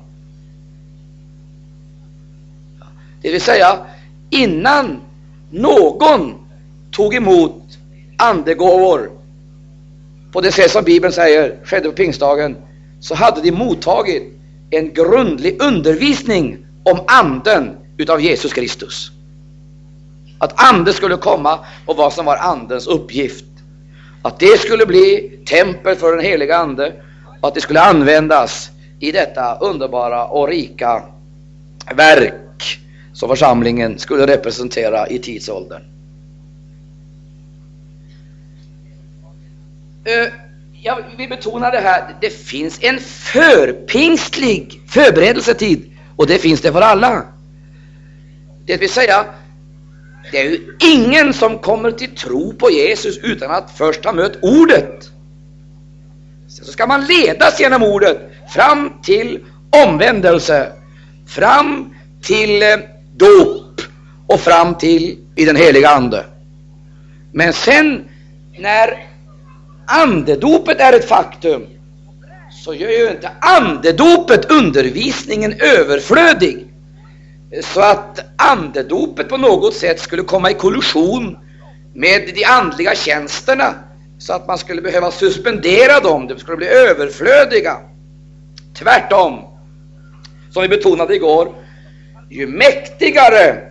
Det 3.21 3.31
vill 3.31 3.41
säga, 3.41 3.85
innan 4.35 5.01
någon 5.49 6.33
tog 6.91 7.15
emot 7.15 7.61
andegåvor 8.17 9.11
på 10.35 10.41
det 10.41 10.51
sätt 10.51 10.71
som 10.71 10.83
Bibeln 10.83 11.13
säger 11.13 11.55
skedde 11.63 11.89
på 11.89 11.95
pingstdagen, 11.95 12.57
så 12.99 13.15
hade 13.15 13.41
de 13.41 13.51
mottagit 13.51 14.23
en 14.69 14.93
grundlig 14.93 15.61
undervisning 15.61 16.57
om 16.83 16.99
anden 17.07 17.77
utav 17.97 18.21
Jesus 18.21 18.53
Kristus. 18.53 19.11
Att 20.39 20.63
anden 20.69 20.93
skulle 20.93 21.17
komma 21.17 21.59
och 21.85 21.97
vad 21.97 22.13
som 22.13 22.25
var 22.25 22.37
andens 22.37 22.87
uppgift. 22.87 23.45
Att 24.21 24.39
det 24.39 24.59
skulle 24.59 24.85
bli 24.85 25.39
tempel 25.45 25.95
för 25.95 26.15
den 26.15 26.25
heliga 26.25 26.57
ande 26.57 26.93
och 27.41 27.47
att 27.47 27.55
det 27.55 27.61
skulle 27.61 27.81
användas 27.81 28.69
i 28.99 29.11
detta 29.11 29.57
underbara 29.57 30.25
och 30.25 30.47
rika 30.47 31.03
verk 31.95 32.44
som 33.15 33.29
församlingen 33.29 33.99
skulle 33.99 34.27
representera 34.27 35.07
i 35.07 35.19
tidsåldern. 35.19 35.81
Eh, 40.05 40.33
jag 40.81 41.03
vill 41.17 41.29
betona 41.29 41.71
det 41.71 41.79
här, 41.79 42.15
det 42.21 42.29
finns 42.29 42.79
en 42.83 42.99
förpingstlig 42.99 44.81
förberedelsetid 44.87 45.91
och 46.15 46.27
det 46.27 46.37
finns 46.37 46.61
det 46.61 46.71
för 46.71 46.81
alla. 46.81 47.23
Det 48.65 48.77
vill 48.77 48.89
säga, 48.89 49.25
det 50.31 50.39
är 50.39 50.49
ju 50.49 50.77
ingen 50.79 51.33
som 51.33 51.59
kommer 51.59 51.91
till 51.91 52.15
tro 52.15 52.53
på 52.53 52.71
Jesus 52.71 53.17
utan 53.17 53.51
att 53.51 53.77
först 53.77 54.05
ha 54.05 54.13
mött 54.13 54.37
ordet. 54.41 55.09
Så 56.47 56.63
ska 56.63 56.87
man 56.87 57.05
ledas 57.05 57.59
genom 57.59 57.83
ordet 57.83 58.17
fram 58.49 58.91
till 59.03 59.39
omvändelse, 59.85 60.71
fram 61.27 61.95
till 62.21 62.63
eh, 62.63 62.77
dop 63.17 63.81
och 64.27 64.39
fram 64.39 64.75
till 64.75 65.17
i 65.35 65.45
den 65.45 65.55
heliga 65.55 65.89
Ande. 65.89 66.25
Men 67.31 67.53
sen 67.53 68.05
när 68.57 69.07
andedopet 69.87 70.79
är 70.79 70.93
ett 70.93 71.09
faktum 71.09 71.65
så 72.63 72.73
gör 72.73 72.89
ju 72.89 73.09
inte 73.09 73.31
andedopet 73.41 74.51
undervisningen 74.51 75.53
överflödig 75.59 76.67
så 77.63 77.81
att 77.81 78.19
andedopet 78.37 79.29
på 79.29 79.37
något 79.37 79.73
sätt 79.73 79.99
skulle 79.99 80.23
komma 80.23 80.51
i 80.51 80.53
kollision 80.53 81.37
med 81.93 82.31
de 82.35 82.43
andliga 82.43 82.95
tjänsterna 82.95 83.73
så 84.17 84.33
att 84.33 84.47
man 84.47 84.57
skulle 84.57 84.81
behöva 84.81 85.11
suspendera 85.11 85.99
dem, 85.99 86.27
de 86.27 86.39
skulle 86.39 86.57
bli 86.57 86.67
överflödiga. 86.67 87.77
Tvärtom, 88.77 89.39
som 90.51 90.61
vi 90.61 90.67
betonade 90.67 91.15
igår, 91.15 91.55
ju 92.35 92.47
mäktigare 92.47 93.61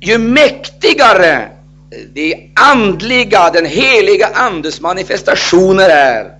ju 0.00 0.18
mäktigare 0.18 1.48
de 2.12 2.50
andliga, 2.54 3.50
den 3.50 3.66
heliga 3.66 4.26
Andes 4.26 4.80
manifestationer 4.80 5.88
är, 5.88 6.32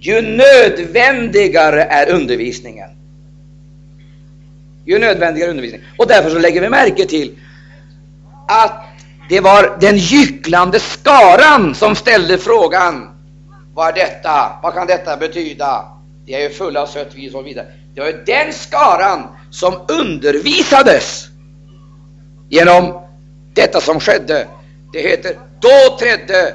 ju 0.00 0.20
nödvändigare 0.22 1.84
är 1.84 2.10
undervisningen. 2.10 2.90
Ju 4.84 4.98
nödvändigare 4.98 5.50
undervisning. 5.50 5.82
Och 5.98 6.06
därför 6.06 6.30
så 6.30 6.38
lägger 6.38 6.60
vi 6.60 6.68
märke 6.68 7.06
till 7.06 7.38
att 8.48 8.84
det 9.28 9.40
var 9.40 9.76
den 9.80 9.96
gycklande 9.96 10.80
skaran 10.80 11.74
som 11.74 11.96
ställde 11.96 12.38
frågan 12.38 13.11
vad 13.74 13.88
är 13.88 13.92
detta? 13.92 14.58
Vad 14.62 14.74
kan 14.74 14.86
detta 14.86 15.16
betyda? 15.16 15.84
Det 16.26 16.34
är 16.34 16.40
ju 16.40 16.48
fulla 16.48 16.82
av 16.82 16.86
sött 16.86 17.14
vin 17.14 17.26
och 17.26 17.32
så 17.32 17.42
vidare. 17.42 17.66
Det 17.94 18.00
var 18.00 18.08
ju 18.08 18.24
den 18.26 18.52
skaran 18.52 19.28
som 19.50 19.74
undervisades 19.88 21.28
genom 22.48 23.00
detta 23.54 23.80
som 23.80 24.00
skedde. 24.00 24.46
Det 24.92 25.00
heter, 25.00 25.36
då 25.60 25.96
trädde 25.98 26.54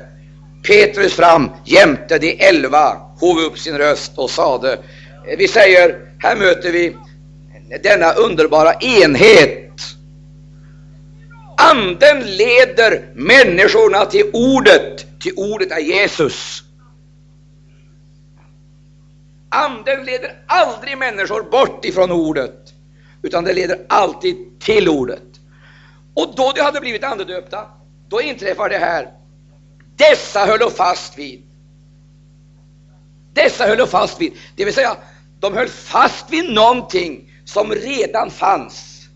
Petrus 0.67 1.13
fram 1.13 1.51
jämte 1.65 2.17
de 2.17 2.47
elva, 2.47 2.97
hov 3.19 3.37
upp 3.39 3.59
sin 3.59 3.77
röst 3.77 4.11
och 4.15 4.29
sade, 4.29 4.77
vi 5.37 5.47
säger, 5.47 5.99
här 6.19 6.35
möter 6.35 6.71
vi 6.71 6.95
denna 7.83 8.11
underbara 8.11 8.73
enhet. 8.73 9.81
Anden 11.57 12.35
leder 12.37 13.05
människorna 13.13 14.05
till 14.05 14.29
ordet, 14.33 15.19
till 15.19 15.33
ordet 15.35 15.71
är 15.71 15.79
Jesus. 15.79 16.63
Anden 19.49 20.05
leder 20.05 20.43
aldrig 20.47 20.97
människor 20.97 21.41
bort 21.41 21.85
ifrån 21.85 22.11
ordet, 22.11 22.73
utan 23.21 23.43
det 23.43 23.53
leder 23.53 23.85
alltid 23.89 24.59
till 24.59 24.89
ordet. 24.89 25.23
Och 26.13 26.33
då 26.35 26.51
de 26.55 26.61
hade 26.61 26.79
blivit 26.79 27.03
andedöpta, 27.03 27.67
då 28.09 28.21
inträffar 28.21 28.69
det 28.69 28.77
här. 28.77 29.13
Dessa 29.95 30.45
höll 30.45 30.71
fast 30.71 31.17
vid. 31.17 31.43
Dessa 33.33 33.67
höll 33.67 33.87
fast 33.87 34.21
vid, 34.21 34.33
det 34.55 34.65
vill 34.65 34.73
säga 34.73 34.97
De 35.39 35.53
höll 35.53 35.67
fast 35.67 36.29
vid 36.29 36.53
någonting 36.53 37.31
som 37.45 37.71
redan 37.71 38.31
fanns. 38.31 39.07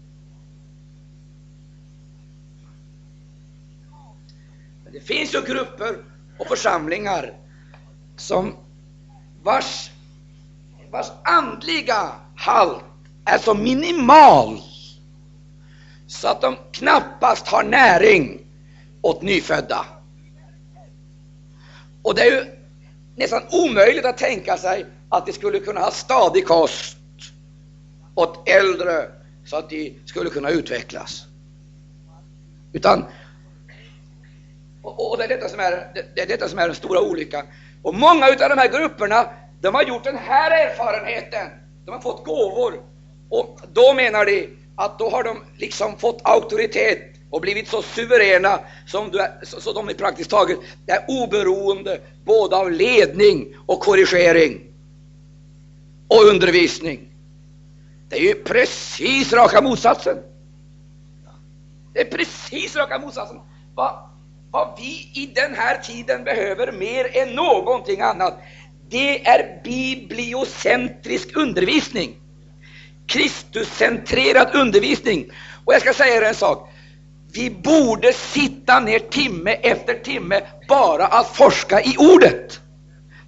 Men 4.83 4.93
det 4.93 4.99
finns 4.99 5.35
ju 5.35 5.41
grupper 5.41 5.95
och 6.37 6.47
församlingar 6.47 7.33
som 8.15 8.55
vars, 9.43 9.90
vars 10.91 11.11
andliga 11.23 12.11
halt 12.35 12.83
är 13.25 13.37
så 13.37 13.53
minimal 13.53 14.61
så 16.07 16.27
att 16.27 16.41
de 16.41 16.55
knappast 16.71 17.47
har 17.47 17.63
näring 17.63 18.41
åt 19.01 19.21
nyfödda. 19.21 19.85
Och 22.01 22.15
det 22.15 22.21
är 22.21 22.31
ju 22.31 22.45
nästan 23.15 23.41
omöjligt 23.51 24.05
att 24.05 24.17
tänka 24.17 24.57
sig 24.57 24.85
att 25.09 25.25
de 25.25 25.33
skulle 25.33 25.59
kunna 25.59 25.79
ha 25.79 25.91
stadig 25.91 26.47
kost 26.47 26.97
åt 28.15 28.49
äldre 28.49 29.09
så 29.45 29.57
att 29.57 29.69
de 29.69 29.99
skulle 30.05 30.29
kunna 30.29 30.49
utvecklas. 30.49 31.25
Utan, 32.73 33.05
och, 34.81 35.11
och 35.11 35.17
det, 35.17 35.23
är 35.23 35.27
detta 35.27 35.49
som 35.49 35.59
är, 35.59 35.91
det 36.15 36.21
är 36.21 36.27
detta 36.27 36.47
som 36.47 36.59
är 36.59 36.65
den 36.65 36.75
stora 36.75 37.01
olyckan. 37.01 37.45
Och 37.81 37.93
många 37.93 38.25
av 38.25 38.35
de 38.37 38.57
här 38.57 38.79
grupperna, 38.79 39.29
de 39.61 39.75
har 39.75 39.83
gjort 39.83 40.03
den 40.03 40.17
här 40.17 40.51
erfarenheten. 40.51 41.47
De 41.85 41.91
har 41.91 41.99
fått 41.99 42.25
gåvor. 42.25 42.73
Och 43.29 43.59
då 43.73 43.93
menar 43.93 44.25
de 44.25 44.49
att 44.75 44.99
då 44.99 45.09
har 45.09 45.23
de 45.23 45.43
liksom 45.57 45.97
fått 45.97 46.21
auktoritet 46.23 47.11
och 47.29 47.41
blivit 47.41 47.67
så 47.67 47.81
suveräna 47.81 48.59
som 48.87 49.11
du 49.11 49.19
är, 49.19 49.39
så, 49.43 49.61
så 49.61 49.73
de 49.73 49.89
är 49.89 49.93
praktiskt 49.93 50.29
taget 50.29 50.59
är 50.87 51.05
oberoende 51.07 52.01
både 52.25 52.55
av 52.55 52.71
ledning 52.71 53.55
och 53.65 53.79
korrigering 53.79 54.61
och 56.07 56.23
undervisning. 56.23 57.07
Det 58.09 58.15
är 58.15 58.21
ju 58.21 58.43
precis 58.43 59.33
raka 59.33 59.61
motsatsen. 59.61 60.17
Det 61.93 62.01
är 62.01 62.05
precis 62.05 62.75
raka 62.75 62.99
motsatsen. 62.99 63.39
Vad, 63.75 64.09
vad 64.51 64.73
vi 64.77 65.11
i 65.13 65.31
den 65.35 65.55
här 65.55 65.77
tiden 65.77 66.23
behöver 66.23 66.71
mer 66.71 67.17
än 67.17 67.29
någonting 67.29 68.01
annat, 68.01 68.39
det 68.91 69.27
är 69.27 69.63
bibliocentrisk 69.63 71.37
undervisning. 71.37 72.15
Kristuscentrerad 73.07 74.55
undervisning. 74.55 75.31
Och 75.65 75.73
jag 75.73 75.81
ska 75.81 75.93
säga 75.93 76.17
er 76.17 76.21
en 76.21 76.35
sak. 76.35 76.69
Vi 77.33 77.49
borde 77.49 78.13
sitta 78.13 78.79
ner 78.79 78.99
timme 78.99 79.51
efter 79.51 79.93
timme 79.93 80.41
bara 80.67 81.05
att 81.05 81.35
forska 81.35 81.81
i 81.81 81.95
ordet. 81.97 82.59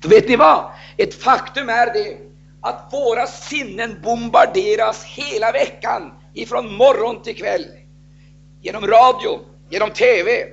För 0.02 0.10
vet 0.10 0.30
ni 0.30 0.36
vad? 0.36 0.72
Ett 0.98 1.24
faktum 1.24 1.70
är 1.70 1.94
det 1.94 2.18
att 2.62 2.90
våra 2.92 3.28
sinnen 3.28 4.02
bombarderas 4.04 5.04
hela 5.04 5.52
veckan 5.52 6.14
ifrån 6.34 6.74
morgon 6.76 7.24
till 7.24 7.36
kväll. 7.36 7.66
Genom 8.62 8.88
radio, 8.88 9.40
genom 9.70 9.90
TV, 9.90 10.46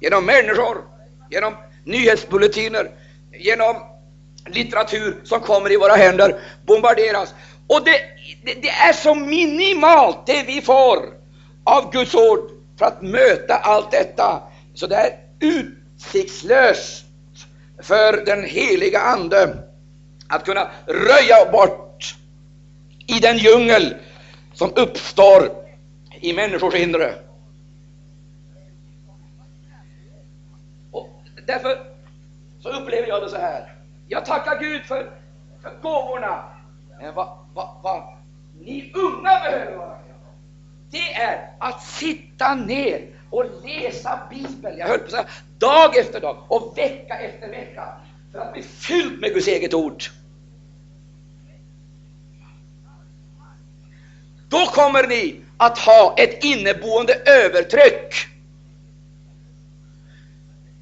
genom 0.00 0.26
människor, 0.26 0.84
genom 1.30 1.54
nyhetsbulletiner, 1.84 2.90
genom 3.32 3.97
litteratur 4.46 5.20
som 5.24 5.40
kommer 5.40 5.72
i 5.72 5.76
våra 5.76 5.94
händer, 5.94 6.40
bombarderas. 6.66 7.34
Och 7.66 7.84
det, 7.84 8.00
det, 8.44 8.54
det 8.62 8.68
är 8.68 8.92
så 8.92 9.14
minimalt 9.14 10.26
det 10.26 10.42
vi 10.42 10.62
får 10.62 10.98
av 11.64 11.92
Guds 11.92 12.14
ord 12.14 12.50
för 12.78 12.86
att 12.86 13.02
möta 13.02 13.54
allt 13.54 13.90
detta. 13.90 14.42
Så 14.74 14.86
det 14.86 14.96
är 14.96 15.18
utsiktslöst 15.40 17.04
för 17.82 18.24
den 18.24 18.44
heliga 18.44 19.00
Ande 19.00 19.56
att 20.28 20.44
kunna 20.44 20.70
röja 20.86 21.50
bort 21.52 22.16
i 23.06 23.20
den 23.20 23.38
djungel 23.38 23.96
som 24.54 24.72
uppstår 24.76 25.50
i 26.20 26.32
människors 26.32 26.74
inre. 26.74 27.14
Och 30.90 31.22
därför 31.46 31.78
så 32.60 32.68
upplever 32.68 33.08
jag 33.08 33.22
det 33.22 33.28
så 33.28 33.36
här. 33.36 33.77
Jag 34.08 34.24
tackar 34.24 34.60
Gud 34.60 34.82
för, 34.82 35.10
för 35.62 35.70
gåvorna. 35.82 36.44
Men 37.00 37.14
vad, 37.14 37.38
vad, 37.54 37.68
vad 37.82 38.02
ni 38.60 38.92
unga 38.94 39.40
behöver 39.40 39.76
vara 39.76 39.98
det 40.90 41.14
är 41.14 41.50
att 41.58 41.82
sitta 41.82 42.54
ner 42.54 43.06
och 43.30 43.44
läsa 43.64 44.20
Bibeln, 44.30 44.78
jag 44.78 44.86
höll 44.86 44.98
på 44.98 45.04
att 45.04 45.10
säga 45.10 45.26
dag 45.58 45.96
efter 45.96 46.20
dag 46.20 46.44
och 46.48 46.78
vecka 46.78 47.18
efter 47.18 47.48
vecka 47.48 47.88
för 48.32 48.38
att 48.38 48.52
bli 48.52 48.62
fylld 48.62 49.20
med 49.20 49.34
Guds 49.34 49.48
eget 49.48 49.74
ord. 49.74 50.02
Då 54.48 54.66
kommer 54.66 55.06
ni 55.06 55.40
att 55.56 55.78
ha 55.78 56.14
ett 56.18 56.44
inneboende 56.44 57.14
övertryck. 57.14 58.14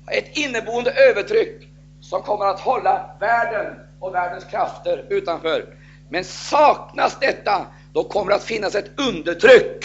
Ett 0.06 0.36
inneboende 0.36 0.90
övertryck 0.90 1.68
som 2.08 2.22
kommer 2.22 2.44
att 2.44 2.60
hålla 2.60 3.10
världen 3.20 3.80
och 4.00 4.14
världens 4.14 4.44
krafter 4.44 5.06
utanför. 5.08 5.76
Men 6.08 6.24
saknas 6.24 7.18
detta, 7.20 7.66
då 7.92 8.04
kommer 8.04 8.30
det 8.30 8.36
att 8.36 8.44
finnas 8.44 8.74
ett 8.74 9.00
undertryck. 9.00 9.84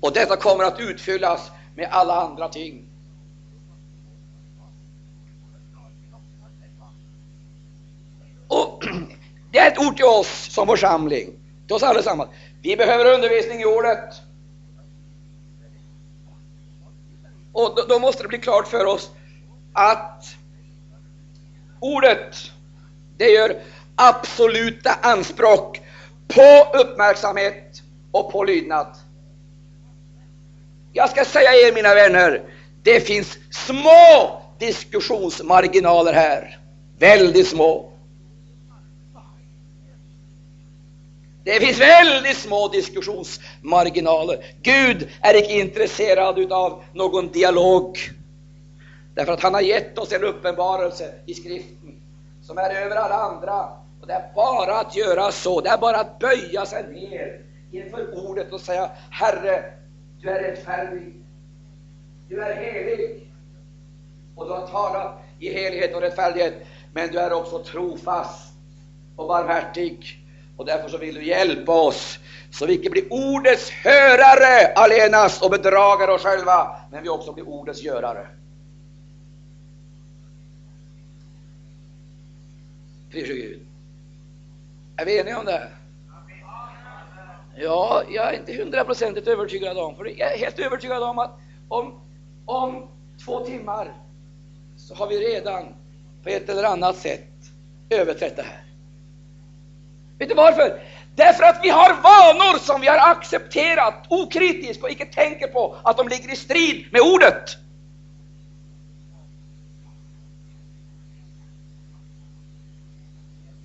Och 0.00 0.12
detta 0.12 0.36
kommer 0.36 0.64
att 0.64 0.80
utfyllas 0.80 1.50
med 1.74 1.88
alla 1.90 2.20
andra 2.20 2.48
ting. 2.48 2.84
Och 8.48 8.84
det 9.50 9.58
är 9.58 9.70
ett 9.70 9.78
ord 9.78 9.96
till 9.96 10.04
oss 10.04 10.52
som 10.52 10.66
församling 10.66 11.32
till 11.66 11.76
oss 11.76 11.82
allesammans. 11.82 12.30
Vi 12.62 12.76
behöver 12.76 13.14
undervisning 13.14 13.60
i 13.60 13.64
ordet. 13.64 14.14
Och 17.52 17.74
då, 17.76 17.82
då 17.88 17.98
måste 17.98 18.22
det 18.22 18.28
bli 18.28 18.38
klart 18.38 18.68
för 18.68 18.86
oss 18.86 19.10
att 19.72 20.36
ordet, 21.80 22.52
det 23.16 23.30
gör 23.30 23.56
absoluta 23.94 24.92
anspråk 25.02 25.80
på 26.28 26.78
uppmärksamhet 26.78 27.82
och 28.10 28.32
på 28.32 28.44
lydnad. 28.44 28.96
Jag 30.92 31.10
ska 31.10 31.24
säga 31.24 31.50
er, 31.50 31.72
mina 31.72 31.94
vänner, 31.94 32.42
det 32.82 33.00
finns 33.00 33.38
små 33.50 34.42
diskussionsmarginaler 34.58 36.12
här. 36.12 36.58
Väldigt 36.98 37.48
små. 37.48 37.92
Det 41.44 41.60
finns 41.60 41.78
väldigt 41.78 42.36
små 42.36 42.68
diskussionsmarginaler. 42.68 44.44
Gud 44.62 45.08
är 45.20 45.34
icke 45.34 45.52
intresserad 45.52 46.52
av 46.52 46.82
någon 46.92 47.28
dialog. 47.32 47.98
Därför 49.16 49.32
att 49.32 49.42
han 49.42 49.54
har 49.54 49.60
gett 49.60 49.98
oss 49.98 50.12
en 50.12 50.24
uppenbarelse 50.24 51.14
i 51.26 51.34
skriften 51.34 52.00
som 52.42 52.58
är 52.58 52.70
över 52.70 52.96
alla 52.96 53.14
andra. 53.14 53.68
Och 54.00 54.06
det 54.06 54.12
är 54.12 54.32
bara 54.34 54.80
att 54.80 54.96
göra 54.96 55.32
så, 55.32 55.60
det 55.60 55.68
är 55.68 55.78
bara 55.78 55.96
att 55.96 56.18
böja 56.18 56.66
sig 56.66 56.82
ner 56.92 57.40
inför 57.70 58.26
ordet 58.28 58.52
och 58.52 58.60
säga 58.60 58.90
Herre, 59.10 59.64
du 60.20 60.30
är 60.30 60.42
rättfärdig, 60.42 61.14
du 62.28 62.42
är 62.42 62.54
helig 62.54 63.32
och 64.34 64.46
du 64.46 64.52
har 64.52 64.66
talat 64.66 65.18
i 65.38 65.52
helighet 65.52 65.94
och 65.94 66.00
rättfärdighet, 66.00 66.54
men 66.92 67.08
du 67.08 67.18
är 67.18 67.32
också 67.32 67.58
trofast 67.58 68.52
och 69.16 69.28
barmhärtig 69.28 70.24
och 70.56 70.66
därför 70.66 70.88
så 70.88 70.98
vill 70.98 71.14
du 71.14 71.24
hjälpa 71.26 71.72
oss 71.72 72.18
så 72.50 72.66
vi 72.66 72.74
inte 72.74 72.90
blir 72.90 73.12
ordets 73.12 73.70
hörare 73.70 74.72
allenast 74.74 75.42
och 75.42 75.50
bedragare 75.50 76.12
oss 76.12 76.22
själva, 76.22 76.76
men 76.90 77.02
vi 77.02 77.08
också 77.08 77.32
blir 77.32 77.48
ordets 77.48 77.82
görare. 77.82 78.26
Pris 83.10 83.28
Gud. 83.28 83.66
Är 84.96 85.06
vi 85.06 85.18
eniga 85.18 85.38
om 85.38 85.46
det? 85.46 85.68
Ja, 87.58 88.02
jag 88.08 88.34
är 88.34 88.38
inte 88.38 88.52
hundraprocentigt 88.52 89.28
övertygad 89.28 89.78
om, 89.78 89.96
för 89.96 90.04
jag 90.04 90.32
är 90.34 90.38
helt 90.38 90.58
övertygad 90.58 91.02
om 91.02 91.18
att 91.18 91.38
om, 91.68 92.00
om 92.44 92.88
två 93.24 93.44
timmar 93.44 93.94
så 94.76 94.94
har 94.94 95.06
vi 95.06 95.18
redan 95.18 95.74
på 96.22 96.28
ett 96.28 96.48
eller 96.48 96.64
annat 96.64 96.96
sätt 96.96 97.28
överträtt 97.90 98.36
det 98.36 98.42
här. 98.42 98.64
Vet 100.18 100.28
du 100.28 100.34
varför? 100.34 100.82
Därför 101.14 101.44
att 101.44 101.60
vi 101.62 101.68
har 101.68 101.88
vanor 101.88 102.58
som 102.58 102.80
vi 102.80 102.86
har 102.86 103.10
accepterat 103.10 104.06
okritiskt 104.08 104.82
och 104.82 104.90
icke 104.90 105.06
tänker 105.06 105.46
på 105.46 105.76
att 105.82 105.96
de 105.96 106.08
ligger 106.08 106.32
i 106.32 106.36
strid 106.36 106.86
med 106.92 107.00
ordet. 107.00 107.56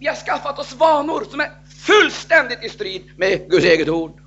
Vi 0.01 0.07
har 0.07 0.15
skaffat 0.15 0.59
oss 0.59 0.73
vanor 0.73 1.23
som 1.29 1.39
är 1.39 1.51
fullständigt 1.65 2.63
i 2.63 2.69
strid 2.69 3.11
med 3.17 3.49
Guds 3.49 3.65
eget 3.65 3.89
ord. 3.89 4.21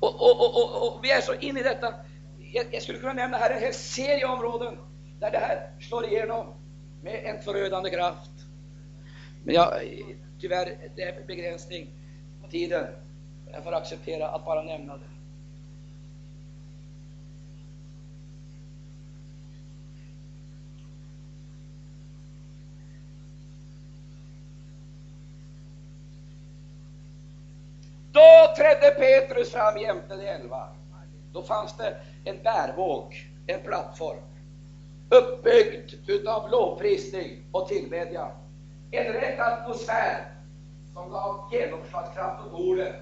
Och, 0.00 0.14
och, 0.20 0.56
och, 0.56 0.88
och 0.88 1.04
vi 1.04 1.10
är 1.10 1.20
så 1.20 1.34
inne 1.34 1.60
i 1.60 1.62
detta 1.62 1.94
jag 2.70 2.82
skulle 2.82 2.98
kunna 2.98 3.12
nämna 3.12 3.36
här 3.36 3.50
en 3.50 3.60
hel 3.60 3.74
serie 3.74 4.26
områden 4.26 4.78
där 5.20 5.30
det 5.30 5.38
här 5.38 5.70
slår 5.80 6.06
igenom 6.06 6.54
med 7.02 7.24
en 7.24 7.42
förödande 7.42 7.90
kraft. 7.90 8.30
Men 9.44 9.54
jag, 9.54 9.68
tyvärr, 10.40 10.76
det 10.96 11.02
är 11.02 11.26
begränsning 11.26 11.90
på 12.42 12.50
tiden. 12.50 12.86
Jag 13.52 13.64
får 13.64 13.74
acceptera 13.74 14.28
att 14.28 14.44
bara 14.44 14.62
nämna 14.62 14.96
det. 14.96 15.13
Trädde 28.64 28.90
Petrus 28.90 29.52
fram 29.52 29.78
jämte 29.78 30.16
de 30.16 30.26
elva. 30.28 30.68
Då 31.32 31.42
fanns 31.42 31.76
det 31.76 31.96
en 32.24 32.42
bärvåg, 32.42 33.30
en 33.46 33.60
plattform, 33.60 34.18
uppbyggd 35.08 35.92
utav 36.06 36.50
lovprisning 36.50 37.44
och 37.52 37.68
tillbedjan. 37.68 38.30
En 38.90 39.12
rätt 39.12 39.40
atmosfär 39.40 40.26
som 40.94 41.10
gav 41.10 41.48
genomslagskraft 41.52 42.46
åt 42.46 42.52
orden. 42.52 42.92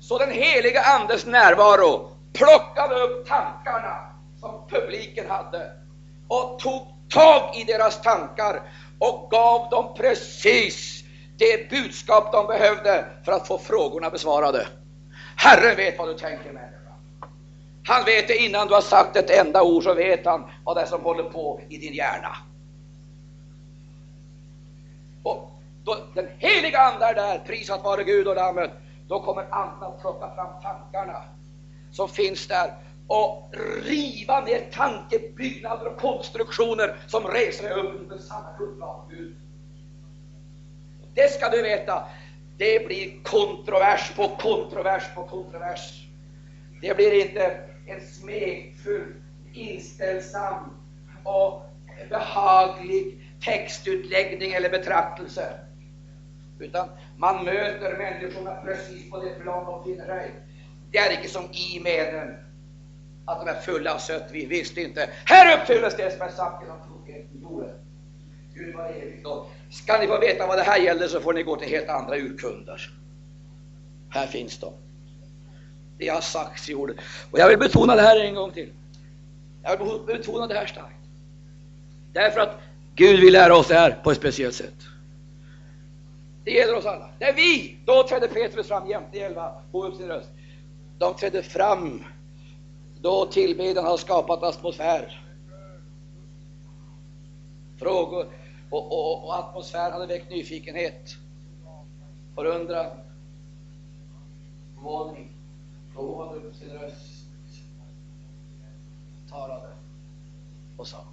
Så 0.00 0.18
den 0.18 0.30
heliga 0.30 0.80
Andes 0.80 1.26
närvaro 1.26 2.10
plockade 2.32 2.94
upp 2.94 3.28
tankarna 3.28 4.12
som 4.40 4.68
publiken 4.68 5.30
hade 5.30 5.72
och 6.28 6.58
tog 6.58 6.82
tag 7.08 7.56
i 7.56 7.64
deras 7.64 8.02
tankar 8.02 8.62
och 8.98 9.28
gav 9.30 9.70
dem 9.70 9.94
precis 9.96 10.97
det 11.38 11.70
budskap 11.70 12.32
de 12.32 12.46
behövde 12.46 13.04
för 13.24 13.32
att 13.32 13.48
få 13.48 13.58
frågorna 13.58 14.10
besvarade. 14.10 14.66
Herren 15.36 15.76
vet 15.76 15.98
vad 15.98 16.08
du 16.08 16.14
tänker 16.14 16.52
människa. 16.52 16.78
Han 17.84 18.04
vet 18.04 18.28
det 18.28 18.36
innan 18.36 18.68
du 18.68 18.74
har 18.74 18.80
sagt 18.80 19.16
ett 19.16 19.30
enda 19.30 19.62
ord, 19.62 19.82
så 19.82 19.94
vet 19.94 20.26
han 20.26 20.44
vad 20.64 20.76
det 20.76 20.80
är 20.80 20.86
som 20.86 21.00
håller 21.00 21.24
på 21.24 21.60
i 21.68 21.78
din 21.78 21.94
hjärna. 21.94 22.36
Och 25.22 25.50
då 25.84 25.96
den 26.14 26.28
heliga 26.38 26.78
Ande 26.78 27.06
är 27.06 27.14
där, 27.14 27.38
prisat 27.38 27.84
vare 27.84 28.04
Gud 28.04 28.28
och 28.28 28.36
Lammet, 28.36 28.70
då 29.08 29.20
kommer 29.20 29.46
Anden 29.50 29.82
att 29.82 30.00
plocka 30.00 30.34
fram 30.34 30.62
tankarna 30.62 31.22
som 31.90 32.08
finns 32.08 32.46
där 32.46 32.74
och 33.06 33.54
riva 33.84 34.40
ner 34.40 34.70
tankebyggnader 34.72 35.86
och 35.86 36.00
konstruktioner 36.00 36.96
som 37.06 37.26
reser 37.26 37.78
upp 37.78 38.00
under 38.00 38.18
samma 38.18 38.52
kupplag 38.58 39.04
Gud. 39.10 39.36
Det 41.18 41.32
ska 41.32 41.48
du 41.48 41.62
veta, 41.62 42.08
det 42.56 42.86
blir 42.86 43.22
kontrovers 43.22 44.12
på 44.16 44.28
kontrovers 44.28 45.02
på 45.14 45.22
kontrovers. 45.24 46.06
Det 46.80 46.96
blir 46.96 47.26
inte 47.26 47.60
en 47.86 48.00
smekfull, 48.06 49.14
inställsam 49.52 50.70
och 51.24 51.62
behaglig 52.10 53.20
textutläggning 53.44 54.52
eller 54.52 54.70
betraktelse. 54.70 55.60
Utan 56.58 56.88
man 57.16 57.44
möter 57.44 57.98
människorna 57.98 58.54
precis 58.64 59.10
på 59.10 59.22
det 59.22 59.30
plan 59.30 59.64
de 59.66 59.84
finner 59.84 60.06
sig. 60.06 60.30
Det 60.90 60.98
är 60.98 61.16
inte 61.16 61.28
som 61.28 61.44
i 61.44 61.80
menen, 61.80 62.36
att 63.24 63.40
de 63.40 63.50
är 63.50 63.60
fulla 63.60 63.94
av 63.94 63.98
sött 63.98 64.28
vi 64.32 64.46
visste 64.46 64.80
inte. 64.80 65.10
Här 65.24 65.58
uppfylles 65.58 65.96
det 65.96 66.12
som 66.12 66.22
är 66.22 66.30
sagt 66.30 66.62
genom 66.62 66.78
tron. 66.78 66.97
Gud 68.58 68.74
var 68.74 68.88
evigt. 68.88 69.26
Och 69.26 69.50
ska 69.70 69.98
ni 69.98 70.06
få 70.06 70.18
veta 70.18 70.46
vad 70.46 70.58
det 70.58 70.62
här 70.62 70.78
gäller 70.78 71.08
så 71.08 71.20
får 71.20 71.32
ni 71.32 71.42
gå 71.42 71.56
till 71.56 71.68
helt 71.68 71.88
andra 71.88 72.16
urkunder. 72.16 72.90
Här 74.08 74.26
finns 74.26 74.58
de. 74.58 74.72
Det 75.98 76.08
har 76.08 76.20
sagts 76.20 76.68
i 76.68 76.74
ordet. 76.74 76.96
Och 77.30 77.38
jag 77.38 77.48
vill 77.48 77.58
betona 77.58 77.96
det 77.96 78.02
här 78.02 78.20
en 78.20 78.34
gång 78.34 78.52
till. 78.52 78.72
Jag 79.62 79.76
vill 79.78 80.16
betona 80.16 80.46
det 80.46 80.54
här 80.54 80.66
starkt. 80.66 80.94
Därför 82.12 82.40
att 82.40 82.60
Gud 82.94 83.20
vill 83.20 83.32
lära 83.32 83.56
oss 83.56 83.68
det 83.68 83.74
här 83.74 84.00
på 84.04 84.10
ett 84.10 84.18
speciellt 84.18 84.54
sätt. 84.54 84.74
Det 86.44 86.50
gäller 86.50 86.74
oss 86.74 86.86
alla. 86.86 87.10
Det 87.18 87.24
är 87.24 87.34
vi! 87.34 87.78
Då 87.84 88.02
trädde 88.02 88.28
Petrus 88.28 88.68
fram 88.68 88.90
jämte 88.90 89.20
elva 89.20 89.52
och 89.72 89.88
upp 89.88 89.96
sin 89.96 90.08
röst. 90.08 90.28
De 90.98 91.14
trädde 91.14 91.42
fram 91.42 92.04
då 93.00 93.26
tillbedjan 93.26 93.84
har 93.84 93.96
skapat 93.96 94.42
atmosfär. 94.42 95.22
Frågor 97.78 98.26
och, 98.70 98.92
och, 98.92 99.24
och 99.24 99.38
atmosfären 99.38 99.92
hade 99.92 100.06
väckt 100.06 100.30
nyfikenhet, 100.30 101.16
förundran, 102.34 102.90
förvåning. 104.74 105.32
Då 105.94 106.24
hade 106.24 106.40
upp 106.40 106.56
sin 106.56 106.70
röst, 106.70 107.24
talade. 109.30 109.68
Och 110.76 110.86
sa. 110.86 111.04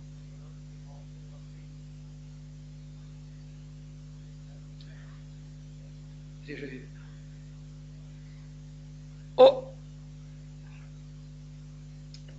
Och 9.36 9.76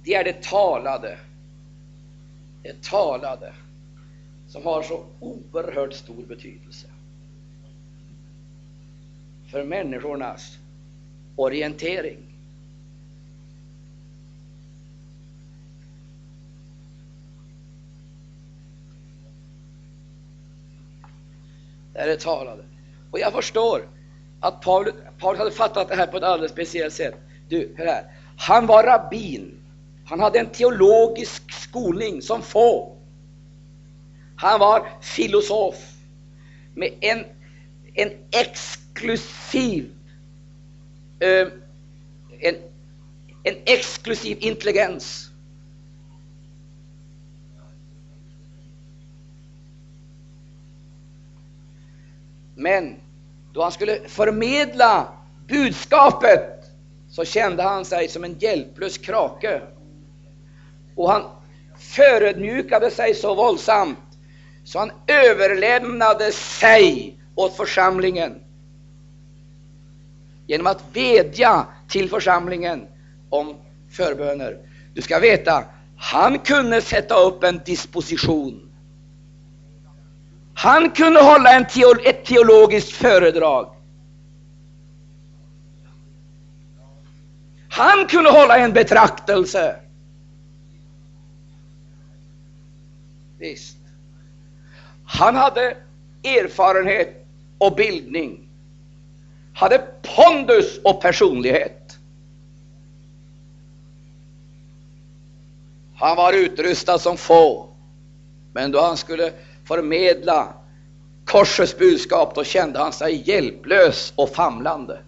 det 0.05 0.14
är 0.14 0.24
det 0.24 0.42
talade, 0.42 1.18
det 2.62 2.83
talade 2.83 3.55
som 4.48 4.64
har 4.64 4.82
så 4.82 5.04
oerhört 5.20 5.92
stor 5.92 6.22
betydelse 6.22 6.87
för 9.46 9.64
människornas 9.64 10.59
orientering. 11.37 12.18
Där 21.92 22.06
det 22.06 22.20
talade. 22.20 22.62
Och 23.11 23.18
jag 23.18 23.32
förstår 23.32 23.88
att 24.40 24.61
Paulus, 24.61 24.94
Paulus 25.18 25.38
hade 25.38 25.50
fattat 25.50 25.88
det 25.88 25.96
här 25.96 26.06
på 26.06 26.16
ett 26.16 26.22
alldeles 26.22 26.52
speciellt 26.52 26.94
sätt. 26.94 27.14
Du, 27.48 27.74
hör 27.76 27.87
här. 27.87 28.04
Han 28.37 28.66
var 28.66 28.85
rabbin. 28.85 29.59
Han 30.04 30.20
hade 30.20 30.38
en 30.38 30.50
teologisk 30.50 31.52
skolning 31.52 32.22
som 32.22 32.42
få. 32.42 32.95
Han 34.37 34.61
var 34.61 34.88
filosof 35.01 35.92
med 36.75 36.90
en, 37.01 37.25
en 37.94 38.11
exklusiv 38.31 39.90
eh, 41.20 41.49
en, 42.40 42.55
en 43.42 43.57
exklusiv 43.64 44.37
intelligens. 44.40 45.31
Men 52.55 52.96
då 53.53 53.62
han 53.62 53.72
skulle 53.72 54.09
förmedla 54.09 55.09
budskapet 55.49 56.57
så 57.09 57.25
kände 57.25 57.62
han 57.62 57.85
sig 57.85 58.09
som 58.09 58.25
en 58.25 58.38
hjälplös 58.38 58.99
krake. 58.99 59.62
Och 60.94 61.11
han 61.11 61.22
förödmjukade 61.79 62.90
sig 62.90 63.14
så 63.14 63.35
våldsamt 63.35 63.99
så 64.66 64.79
han 64.79 64.90
överlämnade 65.07 66.33
sig 66.33 67.18
åt 67.35 67.57
församlingen 67.57 68.40
genom 70.46 70.66
att 70.66 70.85
vädja 70.92 71.66
till 71.88 72.11
församlingen 72.11 72.87
om 73.31 73.57
förböner. 73.90 74.59
Du 74.94 75.02
ska 75.02 75.18
veta, 75.18 75.64
han 75.96 76.38
kunde 76.38 76.81
sätta 76.81 77.14
upp 77.14 77.44
en 77.44 77.61
disposition. 77.64 78.72
Han 80.55 80.90
kunde 80.90 81.20
hålla 81.20 81.52
en 81.52 81.66
teolo 81.66 82.00
ett 82.05 82.24
teologiskt 82.24 82.92
föredrag. 82.92 83.76
Han 87.68 88.07
kunde 88.07 88.31
hålla 88.31 88.59
en 88.59 88.72
betraktelse. 88.72 89.76
Visst. 93.38 93.76
Han 95.07 95.37
hade 95.37 95.77
erfarenhet 96.23 97.27
och 97.59 97.75
bildning, 97.75 98.49
hade 99.55 99.79
pondus 100.16 100.81
och 100.85 101.03
personlighet. 101.03 101.99
Han 105.95 106.16
var 106.16 106.33
utrustad 106.33 106.99
som 106.99 107.16
få, 107.16 107.69
men 108.53 108.73
då 108.73 108.81
han 108.81 108.97
skulle 108.97 109.33
förmedla 109.64 110.55
korsets 111.25 111.79
budskap, 111.79 112.35
då 112.35 112.45
kände 112.45 112.79
han 112.79 112.92
sig 112.92 113.23
hjälplös 113.31 114.12
och 114.16 114.31
famlande. 114.31 114.99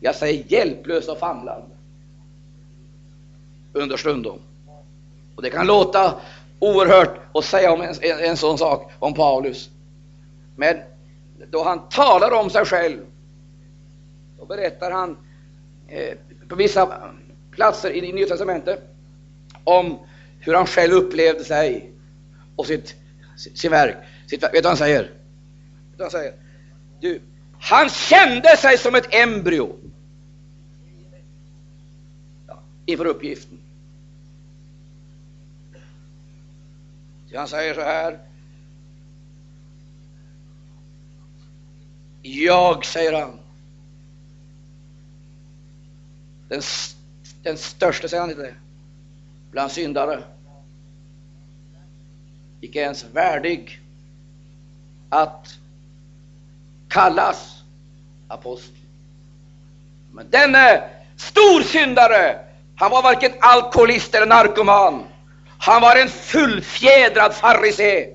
Jag 0.00 0.14
säger 0.14 0.44
hjälplös 0.48 1.08
och 1.08 1.18
famlande. 1.18 1.76
Understundom. 3.72 4.38
Och 5.36 5.42
det 5.42 5.50
kan 5.50 5.66
låta 5.66 6.14
oerhört 6.60 7.20
att 7.34 7.44
säga 7.44 7.72
om 7.72 7.80
en, 7.80 7.94
en, 8.00 8.18
en 8.18 8.36
sån 8.36 8.58
sak 8.58 8.92
om 8.98 9.14
Paulus. 9.14 9.70
Men 10.56 10.76
då 11.50 11.62
han 11.62 11.88
talar 11.88 12.30
om 12.30 12.50
sig 12.50 12.64
själv, 12.64 12.98
då 14.38 14.46
berättar 14.46 14.90
han 14.90 15.16
eh, 15.88 16.16
på 16.48 16.54
vissa 16.54 17.02
platser 17.50 17.90
i 17.90 18.12
Nya 18.12 18.26
Testamentet 18.26 18.80
om 19.64 19.98
hur 20.40 20.54
han 20.54 20.66
själv 20.66 20.92
upplevde 20.92 21.44
sig 21.44 21.92
och 22.56 22.66
sitt, 22.66 22.94
sin 23.36 23.70
verk. 23.70 23.96
Sitt, 24.26 24.42
vet 24.42 24.52
du 24.52 24.60
vad 24.60 24.66
han 24.66 24.76
säger? 24.76 25.02
Vet 25.02 25.96
du 25.96 26.02
han 26.02 26.10
säger? 26.10 26.34
Du, 27.00 27.20
han 27.60 27.88
kände 27.88 28.56
sig 28.56 28.78
som 28.78 28.94
ett 28.94 29.14
embryo 29.14 29.76
ja, 32.46 32.62
inför 32.86 33.04
uppgiften. 33.04 33.59
Han 37.36 37.48
säger 37.48 37.74
så 37.74 37.80
här. 37.80 38.18
Jag, 42.22 42.84
säger 42.84 43.20
han. 43.20 43.38
Den, 46.48 46.62
den 47.42 47.58
största, 47.58 48.08
säger 48.08 48.20
han 48.20 48.30
inte 48.30 48.42
det, 48.42 48.54
bland 49.50 49.72
syndare. 49.72 50.22
Icke 52.60 52.80
ens 52.80 53.04
värdig 53.04 53.80
att 55.08 55.58
kallas 56.88 57.62
apostel. 58.28 58.76
Men 60.12 60.30
denne 60.30 60.90
storsyndare, 61.16 62.38
han 62.76 62.90
var 62.90 63.02
varken 63.02 63.32
alkoholist 63.40 64.14
eller 64.14 64.26
narkoman. 64.26 65.09
Han 65.62 65.82
var 65.82 65.96
en 65.96 66.08
fullfjädrad 66.08 67.34
farisé. 67.34 68.08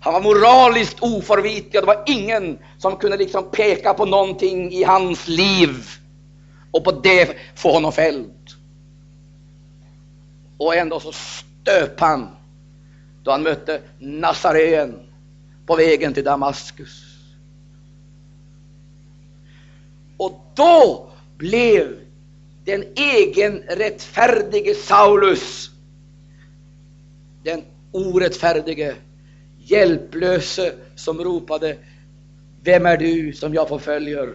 Han 0.00 0.12
var 0.12 0.20
moraliskt 0.20 1.00
oförvitlig 1.00 1.74
och 1.74 1.86
det 1.86 1.94
var 1.94 2.02
ingen 2.06 2.58
som 2.78 2.96
kunde 2.96 3.16
liksom 3.16 3.50
peka 3.50 3.94
på 3.94 4.04
någonting 4.04 4.72
i 4.72 4.82
hans 4.82 5.28
liv 5.28 5.86
och 6.70 6.84
på 6.84 6.92
det 6.92 7.36
få 7.54 7.72
honom 7.72 7.92
fälld. 7.92 8.50
Och 10.58 10.74
ändå 10.74 11.00
så 11.00 11.12
stöp 11.12 12.00
han 12.00 12.28
då 13.22 13.30
han 13.30 13.42
mötte 13.42 13.82
Nazareen 13.98 14.98
på 15.66 15.76
vägen 15.76 16.14
till 16.14 16.24
Damaskus. 16.24 17.02
Och 20.16 20.40
då 20.54 21.10
blev 21.36 22.05
den 22.66 22.84
egenrättfärdige 22.96 24.74
Saulus 24.74 25.70
den 27.42 27.64
orättfärdige, 27.92 28.94
hjälplöse 29.58 30.72
som 30.96 31.20
ropade 31.20 31.76
Vem 32.66 32.86
är 32.86 32.96
du 32.96 33.32
som 33.32 33.54
jag 33.54 33.68
förföljer? 33.68 34.34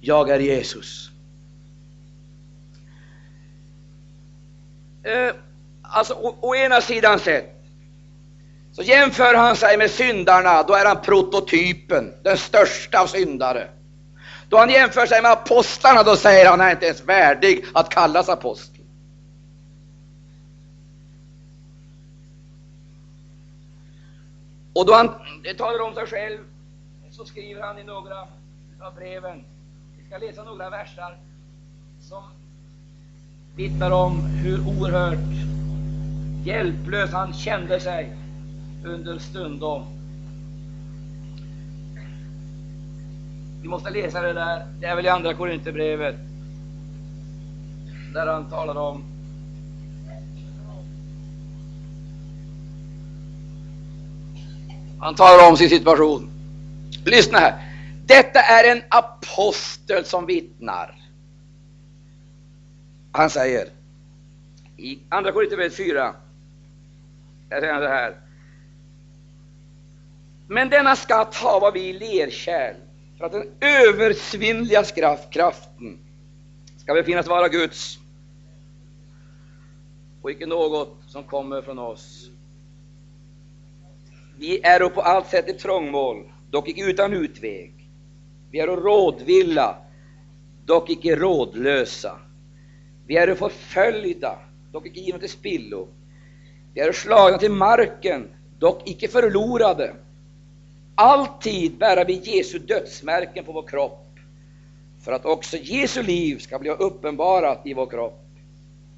Jag 0.00 0.30
är 0.30 0.38
Jesus. 0.38 1.10
Eh, 5.02 5.34
alltså, 5.82 6.14
å, 6.14 6.36
å 6.40 6.54
ena 6.54 6.80
sidan 6.80 7.18
sett 7.18 7.64
så 8.72 8.82
jämför 8.82 9.34
han 9.34 9.56
sig 9.56 9.78
med 9.78 9.90
syndarna, 9.90 10.62
då 10.62 10.74
är 10.74 10.84
han 10.84 11.02
prototypen, 11.02 12.12
den 12.22 12.36
största 12.36 13.00
av 13.00 13.06
syndare. 13.06 13.68
Då 14.52 14.58
han 14.58 14.70
jämför 14.70 15.06
sig 15.06 15.22
med 15.22 15.30
apostlarna, 15.30 16.02
då 16.02 16.16
säger 16.16 16.50
han 16.50 16.54
att 16.54 16.60
han 16.60 16.68
är 16.68 16.72
inte 16.72 16.86
ens 16.86 17.04
värdig 17.04 17.64
att 17.74 17.88
kallas 17.88 18.28
apostel. 18.28 18.84
Och 24.72 24.86
då 24.86 24.94
han 24.94 25.08
talar 25.58 25.80
om 25.80 25.94
sig 25.94 26.06
själv, 26.06 26.38
så 27.10 27.24
skriver 27.24 27.62
han 27.62 27.78
i 27.78 27.84
några 27.84 28.20
av 28.80 28.94
breven, 28.94 29.44
vi 29.98 30.06
ska 30.06 30.18
läsa 30.18 30.44
några 30.44 30.70
versar 30.70 31.16
som 32.00 32.22
vittnar 33.56 33.90
om 33.90 34.20
hur 34.20 34.60
oerhört 34.68 35.34
hjälplös 36.44 37.10
han 37.12 37.32
kände 37.32 37.80
sig 37.80 38.16
under 38.84 39.18
stundom. 39.18 40.01
Vi 43.62 43.68
måste 43.68 43.90
läsa 43.90 44.20
det 44.20 44.32
där, 44.32 44.66
det 44.80 44.86
är 44.86 44.96
väl 44.96 45.06
i 45.06 45.08
Andra 45.08 45.34
Korinthierbrevet, 45.34 46.16
där 48.14 48.26
han 48.26 48.50
talar 48.50 48.76
om 48.76 49.04
Han 55.02 55.14
talar 55.14 55.48
om 55.50 55.56
sin 55.56 55.68
situation. 55.68 56.30
Lyssna 57.04 57.38
här. 57.38 57.54
Detta 58.06 58.40
är 58.40 58.72
en 58.72 58.82
apostel 58.88 60.04
som 60.04 60.26
vittnar. 60.26 60.94
Han 63.12 63.30
säger 63.30 63.68
i 64.76 64.98
Andra 65.08 65.32
Korinthierbrevet 65.32 65.76
4, 65.76 66.14
där 67.48 67.60
säger 67.60 67.72
han 67.72 67.82
så 67.82 67.88
här. 67.88 68.16
Men 70.46 70.68
denna 70.68 70.96
skatt 70.96 71.34
hava 71.34 71.70
vi 71.70 71.80
i 71.80 71.92
lerkärl, 71.92 72.74
för 73.22 73.26
att 73.26 73.32
den 73.32 73.52
översvinnliga 73.60 74.84
kraften 75.32 75.98
ska 76.76 76.94
befinnas 76.94 77.26
vara 77.26 77.48
Guds 77.48 77.98
och 80.22 80.30
icke 80.30 80.46
något 80.46 80.96
som 81.06 81.24
kommer 81.24 81.62
från 81.62 81.78
oss. 81.78 82.30
Vi 84.38 84.60
är 84.62 84.88
på 84.88 85.00
allt 85.00 85.26
sätt 85.26 85.48
i 85.48 85.52
trångmål, 85.52 86.32
dock 86.50 86.68
icke 86.68 86.90
utan 86.90 87.12
utväg. 87.12 87.74
Vi 88.50 88.60
är 88.60 88.66
rådvilla, 88.66 89.76
dock 90.64 90.90
icke 90.90 91.16
rådlösa. 91.16 92.18
Vi 93.06 93.16
är 93.16 93.34
förföljda, 93.34 94.38
dock 94.72 94.86
icke 94.86 95.00
givna 95.00 95.20
till 95.20 95.30
spillo. 95.30 95.88
Vi 96.74 96.80
är 96.80 96.92
slagna 96.92 97.38
till 97.38 97.52
marken, 97.52 98.28
dock 98.58 98.88
icke 98.88 99.08
förlorade. 99.08 99.94
Alltid 101.02 101.78
bära 101.78 102.04
vi 102.04 102.14
Jesu 102.14 102.58
dödsmärken 102.58 103.44
på 103.44 103.52
vår 103.52 103.68
kropp, 103.68 104.06
för 105.04 105.12
att 105.12 105.24
också 105.24 105.56
Jesu 105.56 106.02
liv 106.02 106.38
ska 106.38 106.58
bli 106.58 106.70
uppenbarat 106.70 107.60
i 107.64 107.74
vår 107.74 107.86
kropp. 107.86 108.24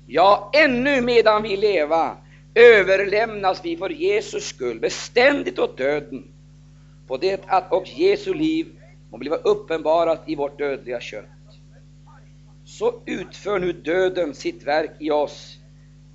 Ja, 0.06 0.50
ännu 0.54 1.00
medan 1.00 1.42
vi 1.42 1.56
leva 1.56 2.16
överlämnas 2.54 3.64
vi 3.64 3.76
för 3.76 3.90
Jesus 3.90 4.44
skull 4.44 4.80
beständigt 4.80 5.58
åt 5.58 5.78
döden, 5.78 6.24
på 7.06 7.16
det 7.16 7.40
att 7.46 7.72
och 7.72 7.88
Jesu 7.88 8.34
liv 8.34 8.66
må 9.10 9.18
bliva 9.18 9.36
uppenbarat 9.36 10.22
i 10.26 10.34
vårt 10.36 10.58
dödliga 10.58 11.00
kött. 11.00 11.24
Så 12.64 13.02
utför 13.06 13.58
nu 13.58 13.72
döden 13.72 14.34
sitt 14.34 14.62
verk 14.62 14.92
i 14.98 15.10
oss, 15.10 15.58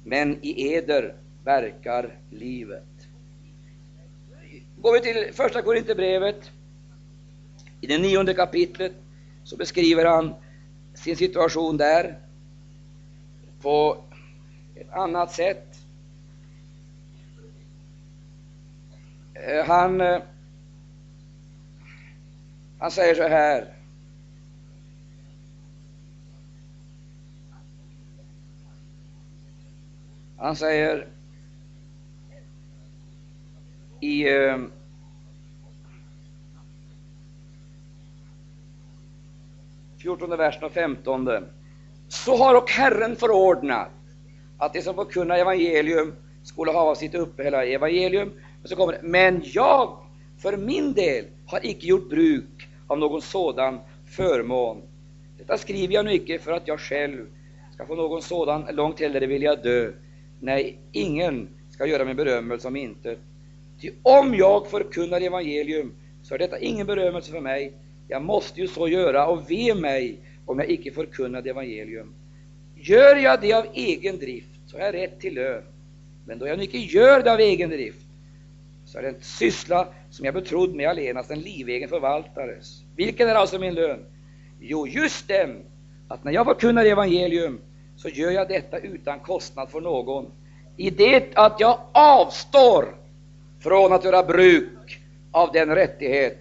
men 0.03 0.37
i 0.41 0.73
eder 0.73 1.15
verkar 1.43 2.19
livet. 2.31 2.88
Går 4.81 4.93
vi 4.93 5.01
till 5.01 5.33
första 5.33 5.61
Korinthierbrevet, 5.61 6.51
i 7.81 7.87
det 7.87 7.97
nionde 7.97 8.33
kapitlet, 8.33 8.93
så 9.43 9.57
beskriver 9.57 10.05
han 10.05 10.35
sin 10.93 11.17
situation 11.17 11.77
där 11.77 12.19
på 13.61 14.03
ett 14.75 14.91
annat 14.91 15.31
sätt. 15.31 15.77
Eh, 19.33 19.65
han, 19.65 20.01
eh, 20.01 20.21
han 22.79 22.91
säger 22.91 23.15
så 23.15 23.27
här. 23.27 23.73
Han 30.37 30.55
säger 30.55 31.18
i 33.99 34.29
eh, 34.29 34.57
fjortonde 40.01 40.37
versen 40.37 40.63
och 40.63 40.71
femtonde. 40.71 41.43
Så 42.07 42.37
har 42.37 42.55
och 42.55 42.69
Herren 42.69 43.15
förordnat 43.15 43.89
att 44.57 44.73
de 44.73 44.81
som 44.81 44.95
förkunnar 44.95 45.37
evangelium 45.37 46.13
skulle 46.43 46.71
ha 46.71 46.95
sitt 46.95 47.15
uppehälle 47.15 47.65
i 47.65 47.73
evangelium. 47.73 48.31
Men, 48.61 48.69
så 48.69 48.75
kommer 48.75 48.93
det, 48.93 48.99
men 49.03 49.41
jag 49.43 49.97
för 50.41 50.57
min 50.57 50.93
del 50.93 51.25
har 51.45 51.65
icke 51.65 51.87
gjort 51.87 52.09
bruk 52.09 52.67
av 52.87 52.99
någon 52.99 53.21
sådan 53.21 53.79
förmån. 54.05 54.81
Detta 55.37 55.57
skriver 55.57 55.93
jag 55.93 56.05
nu 56.05 56.13
icke 56.13 56.39
för 56.39 56.51
att 56.51 56.67
jag 56.67 56.79
själv 56.79 57.25
ska 57.73 57.85
få 57.85 57.95
någon 57.95 58.21
sådan, 58.21 58.65
långt 58.71 58.99
hellre 58.99 59.25
vill 59.25 59.41
jag 59.41 59.63
dö. 59.63 59.91
Nej, 60.39 60.77
ingen 60.91 61.49
ska 61.69 61.85
göra 61.85 62.05
min 62.05 62.15
berömmelse 62.15 62.67
om 62.67 62.75
intet. 62.75 63.19
Ty 63.81 63.91
om 64.03 64.35
jag 64.35 64.67
förkunnar 64.67 65.21
evangelium, 65.21 65.93
så 66.23 66.33
är 66.33 66.39
detta 66.39 66.59
ingen 66.59 66.87
berömmelse 66.87 67.31
för 67.31 67.41
mig. 67.41 67.73
Jag 68.07 68.21
måste 68.21 68.61
ju 68.61 68.67
så 68.67 68.87
göra, 68.87 69.27
och 69.27 69.51
ve 69.51 69.75
mig 69.75 70.19
om 70.45 70.59
jag 70.59 70.69
icke 70.69 70.91
förkunnar 70.91 71.47
evangelium. 71.47 72.13
Gör 72.75 73.15
jag 73.15 73.41
det 73.41 73.53
av 73.53 73.65
egen 73.73 74.17
drift, 74.17 74.59
så 74.67 74.77
har 74.77 74.85
jag 74.85 74.93
rätt 74.95 75.19
till 75.19 75.33
lön. 75.33 75.63
Men 76.25 76.39
då 76.39 76.47
jag 76.47 76.63
icke 76.63 76.77
gör 76.77 77.23
det 77.23 77.33
av 77.33 77.39
egen 77.39 77.69
drift, 77.69 78.05
så 78.85 78.97
är 78.97 79.01
det 79.01 79.09
en 79.09 79.21
syssla 79.21 79.87
som 80.09 80.25
jag 80.25 80.33
betrodd 80.33 80.75
mig 80.75 80.85
allenast 80.85 81.31
en 81.31 81.39
livegen 81.39 81.89
förvaltares. 81.89 82.83
Vilken 82.95 83.29
är 83.29 83.35
alltså 83.35 83.59
min 83.59 83.73
lön? 83.73 84.05
Jo, 84.59 84.87
just 84.87 85.27
den 85.27 85.63
att 86.07 86.23
när 86.23 86.31
jag 86.31 86.45
förkunnar 86.45 86.85
evangelium 86.85 87.59
så 87.95 88.09
gör 88.09 88.31
jag 88.31 88.47
detta 88.47 88.77
utan 88.77 89.19
kostnad 89.19 89.69
för 89.69 89.81
någon. 89.81 90.31
I 90.77 90.89
det 90.89 91.37
att 91.37 91.59
jag 91.59 91.79
avstår 91.91 92.95
från 93.59 93.93
att 93.93 94.03
göra 94.03 94.23
bruk 94.23 95.01
av 95.31 95.51
den 95.51 95.75
rättighet 95.75 96.37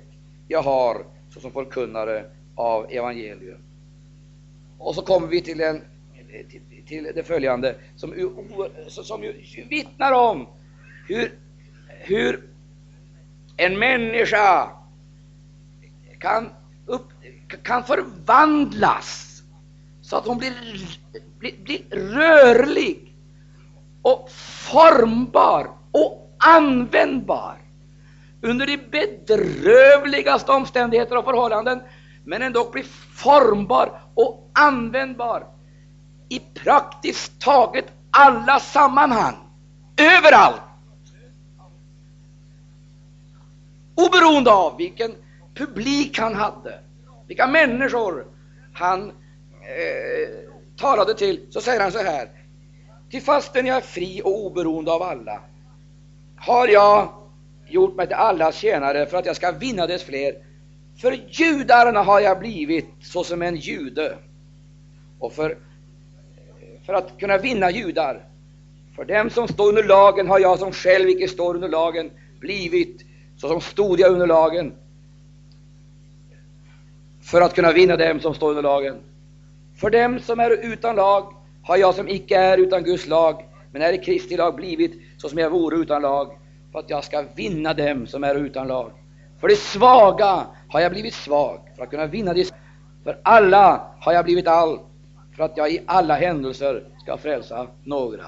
jag 0.48 0.62
har 0.62 1.06
såsom 1.30 1.52
förkunnare 1.52 2.24
av 2.54 2.86
evangelium. 2.90 3.62
Och 4.78 4.94
så 4.94 5.02
kommer 5.02 5.26
vi 5.26 5.42
till, 5.42 5.60
en, 5.60 5.84
till, 6.50 6.62
till 6.86 7.12
det 7.14 7.22
följande 7.22 7.76
som, 7.96 8.14
som 8.88 9.24
vittnar 9.68 10.12
om 10.12 10.46
hur, 11.08 11.38
hur 11.88 12.50
en 13.56 13.78
människa 13.78 14.70
kan, 16.18 16.50
upp, 16.86 17.06
kan 17.62 17.84
förvandlas 17.84 19.42
så 20.00 20.16
att 20.16 20.26
hon 20.26 20.38
blir, 20.38 20.52
blir, 21.38 21.54
blir 21.64 21.82
rörlig 21.90 23.14
och 24.02 24.30
formbar 24.70 25.70
och 25.92 26.27
användbar 26.38 27.56
under 28.42 28.66
de 28.66 28.76
bedrövligaste 28.76 30.52
omständigheter 30.52 31.16
och 31.16 31.24
förhållanden, 31.24 31.80
men 32.24 32.42
ändå 32.42 32.70
blir 32.70 32.84
formbar 33.14 34.00
och 34.14 34.50
användbar 34.52 35.46
i 36.28 36.40
praktiskt 36.40 37.40
taget 37.40 37.84
alla 38.10 38.60
sammanhang, 38.60 39.34
överallt. 39.96 40.60
Oberoende 43.94 44.52
av 44.52 44.76
vilken 44.76 45.14
publik 45.54 46.18
han 46.18 46.34
hade, 46.34 46.80
vilka 47.26 47.46
människor 47.46 48.26
han 48.74 49.08
eh, 49.08 50.50
talade 50.76 51.14
till, 51.14 51.46
så 51.50 51.60
säger 51.60 51.80
han 51.80 51.92
så 51.92 51.98
här. 51.98 52.28
Till 53.10 53.22
fastän 53.22 53.66
jag 53.66 53.76
är 53.76 53.80
fri 53.80 54.22
och 54.24 54.46
oberoende 54.46 54.92
av 54.92 55.02
alla, 55.02 55.40
har 56.40 56.68
jag 56.68 57.08
gjort 57.68 57.96
mig 57.96 58.06
till 58.06 58.16
allas 58.16 58.56
tjänare 58.56 59.06
för 59.06 59.18
att 59.18 59.26
jag 59.26 59.36
ska 59.36 59.52
vinna 59.52 59.86
dess 59.86 60.02
fler. 60.02 60.34
För 61.00 61.18
judarna 61.28 62.02
har 62.02 62.20
jag 62.20 62.38
blivit 62.38 62.88
såsom 63.02 63.42
en 63.42 63.56
jude. 63.56 64.16
Och 65.18 65.32
för, 65.32 65.58
för 66.86 66.94
att 66.94 67.18
kunna 67.18 67.38
vinna 67.38 67.70
judar. 67.70 68.24
För 68.96 69.04
dem 69.04 69.30
som 69.30 69.48
står 69.48 69.68
under 69.68 69.84
lagen 69.84 70.28
har 70.28 70.38
jag 70.38 70.58
som 70.58 70.72
själv 70.72 71.08
icke 71.08 71.28
står 71.28 71.54
under 71.54 71.68
lagen 71.68 72.10
blivit 72.40 73.04
såsom 73.36 73.60
stod 73.60 74.00
jag 74.00 74.12
under 74.12 74.26
lagen. 74.26 74.72
För 77.22 77.40
att 77.40 77.54
kunna 77.54 77.72
vinna 77.72 77.96
dem 77.96 78.20
som 78.20 78.34
står 78.34 78.48
under 78.48 78.62
lagen. 78.62 78.96
För 79.76 79.90
dem 79.90 80.20
som 80.20 80.40
är 80.40 80.50
utan 80.50 80.96
lag 80.96 81.34
har 81.62 81.76
jag 81.76 81.94
som 81.94 82.08
icke 82.08 82.36
är 82.36 82.58
utan 82.58 82.84
Guds 82.84 83.06
lag, 83.06 83.47
men 83.72 83.82
är 83.82 83.92
i 83.92 83.98
Kristi 83.98 84.36
lag 84.36 84.56
blivit 84.56 85.00
såsom 85.18 85.38
jag 85.38 85.50
vore 85.50 85.76
utan 85.76 86.02
lag 86.02 86.38
för 86.72 86.78
att 86.78 86.90
jag 86.90 87.04
ska 87.04 87.24
vinna 87.34 87.74
dem 87.74 88.06
som 88.06 88.24
är 88.24 88.34
utan 88.34 88.68
lag. 88.68 88.92
För 89.40 89.48
de 89.48 89.56
svaga 89.56 90.46
har 90.68 90.80
jag 90.80 90.92
blivit 90.92 91.14
svag, 91.14 91.60
för 91.76 91.82
att 91.82 91.90
kunna 91.90 92.06
vinna 92.06 92.34
de 92.34 92.44
För 93.04 93.20
alla 93.22 93.94
har 94.00 94.12
jag 94.12 94.24
blivit 94.24 94.48
allt, 94.48 94.80
för 95.36 95.44
att 95.44 95.56
jag 95.56 95.72
i 95.72 95.80
alla 95.86 96.14
händelser 96.14 96.84
ska 97.02 97.16
frälsa 97.16 97.66
några. 97.84 98.24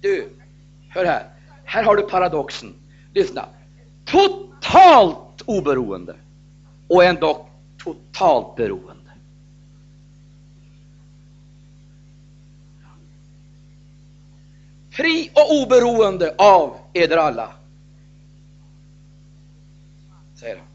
Du, 0.00 0.28
hör 0.88 1.04
här. 1.04 1.26
Här 1.64 1.84
har 1.84 1.96
du 1.96 2.02
paradoxen. 2.02 2.74
Lyssna. 3.14 3.44
Totalt 4.04 5.42
oberoende 5.46 6.14
och 6.88 7.04
ändå 7.04 7.46
totalt 7.84 8.56
beroende. 8.56 9.01
Fri 14.92 15.30
och 15.34 15.62
oberoende 15.62 16.34
av 16.38 16.76
eder 16.92 17.16
alla. 17.16 17.48
Säger 20.34 20.56
han. 20.56 20.66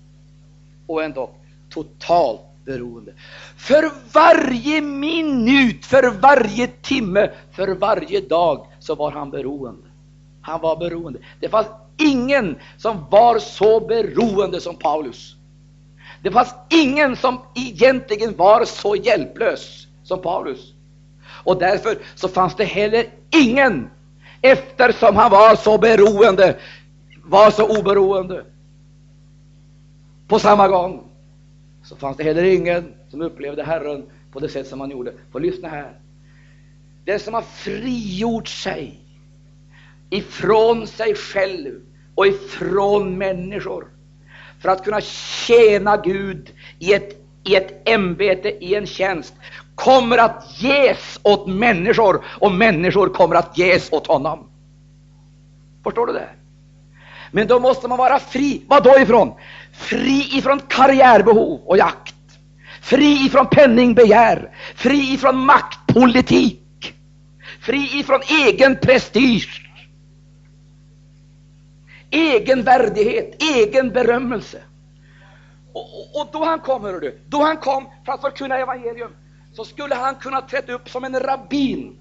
Och 0.88 1.04
ändå 1.04 1.30
totalt 1.70 2.42
beroende. 2.66 3.14
För 3.58 3.92
varje 4.14 4.82
minut, 4.82 5.86
för 5.86 6.12
varje 6.12 6.68
timme, 6.68 7.32
för 7.52 7.68
varje 7.68 8.22
dag 8.22 8.68
så 8.80 8.96
var 8.96 9.12
han 9.12 9.32
beroende. 9.32 9.88
Han 10.42 10.62
var 10.62 10.78
beroende. 10.78 11.20
Det 11.40 11.50
fanns 11.50 11.68
ingen 11.98 12.60
som 12.78 13.06
var 13.10 13.40
så 13.40 13.80
beroende 13.80 14.62
som 14.62 14.76
Paulus. 14.76 15.36
Det 16.24 16.32
fanns 16.32 16.56
ingen 16.70 17.16
som 17.16 17.42
egentligen 17.56 18.36
var 18.36 18.66
så 18.66 18.96
hjälplös 18.96 19.88
som 20.04 20.22
Paulus. 20.22 20.74
Och 21.44 21.60
därför 21.60 21.98
så 22.16 22.28
fanns 22.28 22.56
det 22.56 22.66
heller 22.66 23.06
ingen 23.36 23.90
eftersom 24.52 25.16
han 25.16 25.32
var 25.32 25.56
så 25.56 25.78
beroende, 25.78 26.56
var 27.24 27.52
så 27.52 27.80
oberoende. 27.80 28.44
På 30.28 30.40
samma 30.40 30.68
gång 30.68 31.04
så 31.84 31.96
fanns 31.96 32.18
det 32.18 32.24
heller 32.24 32.44
ingen 32.44 32.94
som 33.10 33.22
upplevde 33.22 33.64
Herren 33.64 34.06
på 34.32 34.40
det 34.40 34.50
sätt 34.50 34.68
som 34.68 34.80
han 34.80 34.90
gjorde. 34.90 35.14
För 35.32 35.40
lyssna 35.40 35.70
här. 35.70 36.00
Den 37.06 37.20
som 37.20 37.34
har 37.34 37.42
frigjort 37.42 38.48
sig 38.48 39.00
ifrån 40.10 40.88
sig 40.88 41.16
själv 41.16 41.82
och 42.16 42.28
ifrån 42.28 43.18
människor 43.18 43.88
för 44.60 44.70
att 44.70 44.84
kunna 44.84 45.02
tjäna 45.02 45.98
Gud 45.98 46.54
i 46.80 46.94
ett, 46.94 47.16
i 47.44 47.56
ett 47.56 47.90
ämbete, 47.90 48.50
i 48.50 48.76
en 48.76 48.86
tjänst, 48.86 49.34
kommer 49.78 50.18
att 50.18 50.62
ges 50.62 51.20
åt 51.24 51.48
människor 51.48 52.26
och 52.40 52.52
människor 52.52 53.10
kommer 53.10 53.36
att 53.36 53.58
ges 53.58 53.92
åt 53.92 54.08
honom. 54.08 54.50
Förstår 55.84 56.08
du 56.08 56.14
det? 56.14 56.30
Men 57.32 57.48
då 57.48 57.60
måste 57.60 57.88
man 57.88 57.98
vara 57.98 58.20
fri. 58.20 58.64
Vad 58.68 58.84
då 58.84 59.00
ifrån? 59.00 59.34
Fri 59.74 60.38
ifrån 60.38 60.60
karriärbehov 60.68 61.62
och 61.66 61.78
jakt. 61.78 62.16
Fri 62.82 63.26
ifrån 63.26 63.48
penningbegär. 63.48 64.56
Fri 64.76 65.14
ifrån 65.14 65.46
maktpolitik. 65.46 66.94
Fri 67.62 68.00
ifrån 68.00 68.22
egen 68.48 68.76
prestige. 68.76 69.64
Egen 72.10 72.64
värdighet, 72.64 73.44
egen 73.44 73.90
berömmelse. 73.90 74.62
Och, 75.74 75.82
och, 75.82 76.22
och 76.22 76.30
då 76.32 76.46
han 76.46 76.60
kom, 76.60 76.84
du, 76.84 77.20
då 77.28 77.42
han 77.44 77.58
kom 77.58 77.90
för 78.06 78.12
att 78.12 78.22
förkunna 78.22 78.58
evangelium, 78.58 79.12
så 79.58 79.66
skulle 79.66 79.96
han 79.96 80.16
kunna 80.16 80.42
träda 80.42 80.74
upp 80.74 80.90
som 80.90 81.04
en 81.04 81.20
rabbin 81.20 82.00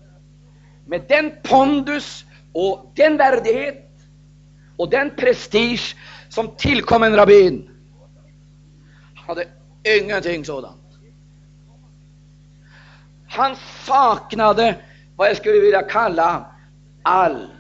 med 0.87 1.05
den 1.09 1.33
pondus 1.43 2.25
och 2.53 2.93
den 2.95 3.17
värdighet 3.17 3.91
och 4.77 4.91
den 4.91 5.11
prestige 5.11 5.97
som 6.29 6.57
tillkom 6.57 7.03
en 7.03 7.17
rabbin. 7.17 7.71
Han 9.15 9.27
hade 9.27 9.49
ingenting 10.01 10.45
sådant. 10.45 10.99
Han 13.29 13.57
saknade 13.87 14.77
vad 15.17 15.29
jag 15.29 15.37
skulle 15.37 15.61
vilja 15.61 15.83
kalla 15.83 16.47
all. 17.03 17.51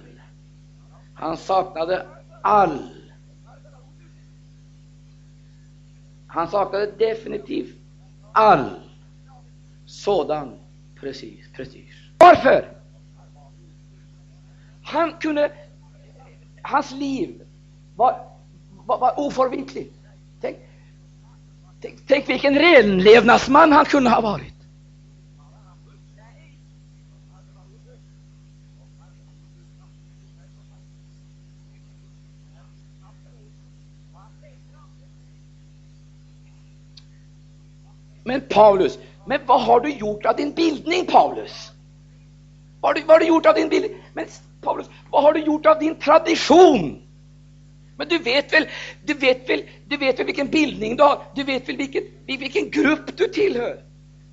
Han 1.15 1.37
saknade 1.37 2.07
all. 2.43 2.91
Han 6.27 6.49
saknade 6.49 6.87
definitivt 6.87 7.77
all 8.33 8.86
sådan 9.87 10.59
precis, 11.01 11.49
prestige. 11.53 11.93
Varför? 12.19 12.69
Han 14.83 15.13
kunde, 15.21 15.53
hans 16.63 16.91
liv 16.91 17.43
var, 17.97 18.27
var, 18.87 18.99
var 18.99 19.15
oförvitligt. 19.21 19.95
Tänk, 20.41 20.57
tänk, 21.81 22.07
tänk 22.07 22.29
vilken 22.29 22.55
renlevnadsman 22.55 23.73
han 23.73 23.85
kunde 23.85 24.11
ha 24.11 24.21
varit. 24.21 24.57
Men 38.27 38.41
Paulus, 38.49 38.99
men 39.27 39.41
vad 39.47 39.63
har 39.63 39.81
du 39.81 39.91
gjort 39.91 40.27
av 40.27 40.37
din 40.37 40.53
bildning, 40.53 41.07
Paulus? 41.07 41.73
Vad 42.81 42.91
har 42.91 42.95
du, 42.95 43.07
vad 43.07 43.15
har 43.15 43.21
du 43.21 43.27
gjort 43.27 43.47
av 43.47 43.55
din 43.55 43.69
bildning? 43.69 44.03
Men 44.13 44.25
Paulus, 44.61 44.87
vad 45.11 45.23
har 45.23 45.33
du 45.33 45.41
gjort 45.41 45.67
av 45.67 45.79
din 45.79 45.95
tradition? 45.95 47.03
Men 47.97 48.09
du 48.09 48.19
vet 48.19 48.53
väl, 48.53 48.69
du 49.05 49.15
vet 49.15 49.49
väl, 49.49 49.65
du 49.89 49.97
vet 49.97 50.19
väl 50.19 50.27
vilken 50.27 50.47
bildning 50.47 50.97
du 50.97 51.03
har? 51.03 51.23
Du 51.35 51.45
vet 51.45 51.69
väl 51.69 51.77
vilken, 51.77 52.03
vilken 52.27 52.71
grupp 52.71 53.17
du 53.17 53.29
tillhör? 53.29 53.83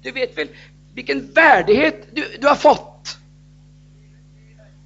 Du 0.02 0.12
vet 0.12 0.38
väl 0.38 0.48
vilken 0.94 1.32
värdighet 1.32 2.08
du, 2.12 2.38
du 2.42 2.48
har 2.48 2.56
fått? 2.56 3.18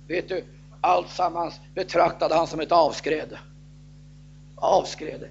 Vet 0.08 0.30
du, 0.30 0.43
allt 0.82 1.10
sammans 1.10 1.60
betraktade 1.76 2.36
han 2.36 2.47
som 2.47 2.60
ett 2.60 2.72
avskräde. 2.72 3.39
Avskräde. 4.55 5.30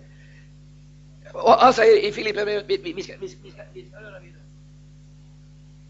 Och 1.32 1.50
han 1.50 1.72
säger 1.72 2.04
i 2.08 2.12
Filipperbrevet, 2.12 2.64
vi, 2.68 2.76
vi, 2.76 2.92
vi, 2.92 3.02
ska, 3.02 3.14
vi, 3.20 3.28
ska, 3.28 3.38
vi, 3.42 3.50
ska, 3.50 3.62
vi 3.72 3.84
ska 3.88 3.96
röra 3.96 4.20
vidare. 4.20 4.40
det 4.40 4.45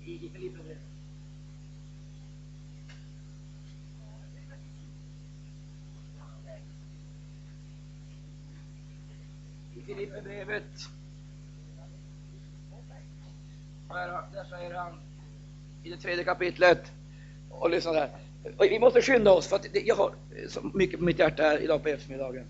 i 0.07 0.31
Filipperbrevet. 0.35 0.79
I 9.75 9.81
Filipperbrevet. 9.81 10.65
Där 14.33 14.45
säger 14.45 14.75
han 14.75 15.01
i 15.83 15.91
det 15.91 15.97
tredje 15.97 16.25
kapitlet. 16.25 16.93
Och 17.51 17.71
lyssna 17.71 17.93
där. 17.93 18.11
Och 18.57 18.65
vi 18.65 18.79
måste 18.79 19.03
skynda 19.03 19.33
oss 19.33 19.47
för 19.47 19.57
att 19.57 19.67
det, 19.73 19.81
jag 19.81 19.95
har 19.95 20.15
så 20.49 20.71
mycket 20.75 20.99
på 20.99 21.05
mitt 21.05 21.19
hjärta 21.19 21.43
här 21.43 21.59
idag 21.59 21.83
på 21.83 21.89
eftermiddagen. 21.89 22.47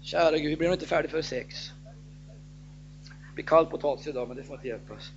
Kära 0.00 0.38
Gud, 0.38 0.50
vi 0.50 0.56
blir 0.56 0.68
nog 0.68 0.74
inte 0.74 0.86
färdiga 0.86 1.10
för 1.10 1.22
sex. 1.22 1.72
Det 3.04 3.34
blir 3.34 3.44
kallt 3.44 3.70
potatis 3.70 4.06
idag, 4.06 4.28
men 4.28 4.36
det 4.36 4.42
får 4.42 4.56
inte 4.56 4.68
hjälpa 4.68 4.94
oss. 4.94 5.12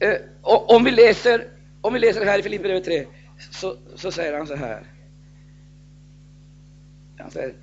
Eh, 0.00 0.16
om, 0.42 0.84
vi 0.84 0.90
läser, 0.90 1.48
om 1.80 1.92
vi 1.92 1.98
läser 1.98 2.24
här 2.24 2.38
i 2.38 2.42
Filipperbrevet 2.42 2.84
3 2.84 3.06
så, 3.50 3.76
så 3.94 4.12
säger 4.12 4.38
han 4.38 4.46
så 4.46 4.54
här. 4.54 4.82
Han 7.18 7.30
säger 7.30 7.54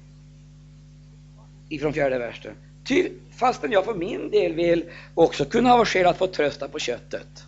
ifrån 1.69 1.93
fjärde 1.93 2.19
versen. 2.19 2.55
Ty 2.83 3.09
fastän 3.31 3.71
jag 3.71 3.85
för 3.85 3.93
min 3.93 4.31
del 4.31 4.53
vill 4.53 4.85
också 5.13 5.45
kunna 5.45 5.69
ha 5.69 5.85
skäl 5.85 6.05
att 6.05 6.17
få 6.17 6.27
trösta 6.27 6.67
på 6.67 6.79
köttet. 6.79 7.45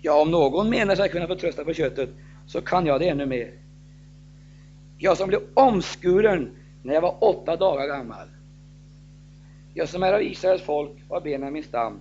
Ja, 0.00 0.22
om 0.22 0.30
någon 0.30 0.70
menar 0.70 0.96
sig 0.96 1.08
kunna 1.08 1.26
få 1.26 1.34
trösta 1.34 1.64
på 1.64 1.74
köttet 1.74 2.10
så 2.46 2.60
kan 2.60 2.86
jag 2.86 3.00
det 3.00 3.08
ännu 3.08 3.26
mer. 3.26 3.52
Jag 4.98 5.16
som 5.16 5.28
blev 5.28 5.40
omskuren 5.54 6.56
när 6.82 6.94
jag 6.94 7.00
var 7.00 7.24
åtta 7.24 7.56
dagar 7.56 7.86
gammal. 7.86 8.28
Jag 9.74 9.88
som 9.88 10.02
är 10.02 10.12
av 10.12 10.22
Israels 10.22 10.62
folk 10.62 10.92
och 11.08 11.16
av 11.16 11.22
Benjamins 11.22 11.66
stam. 11.66 12.00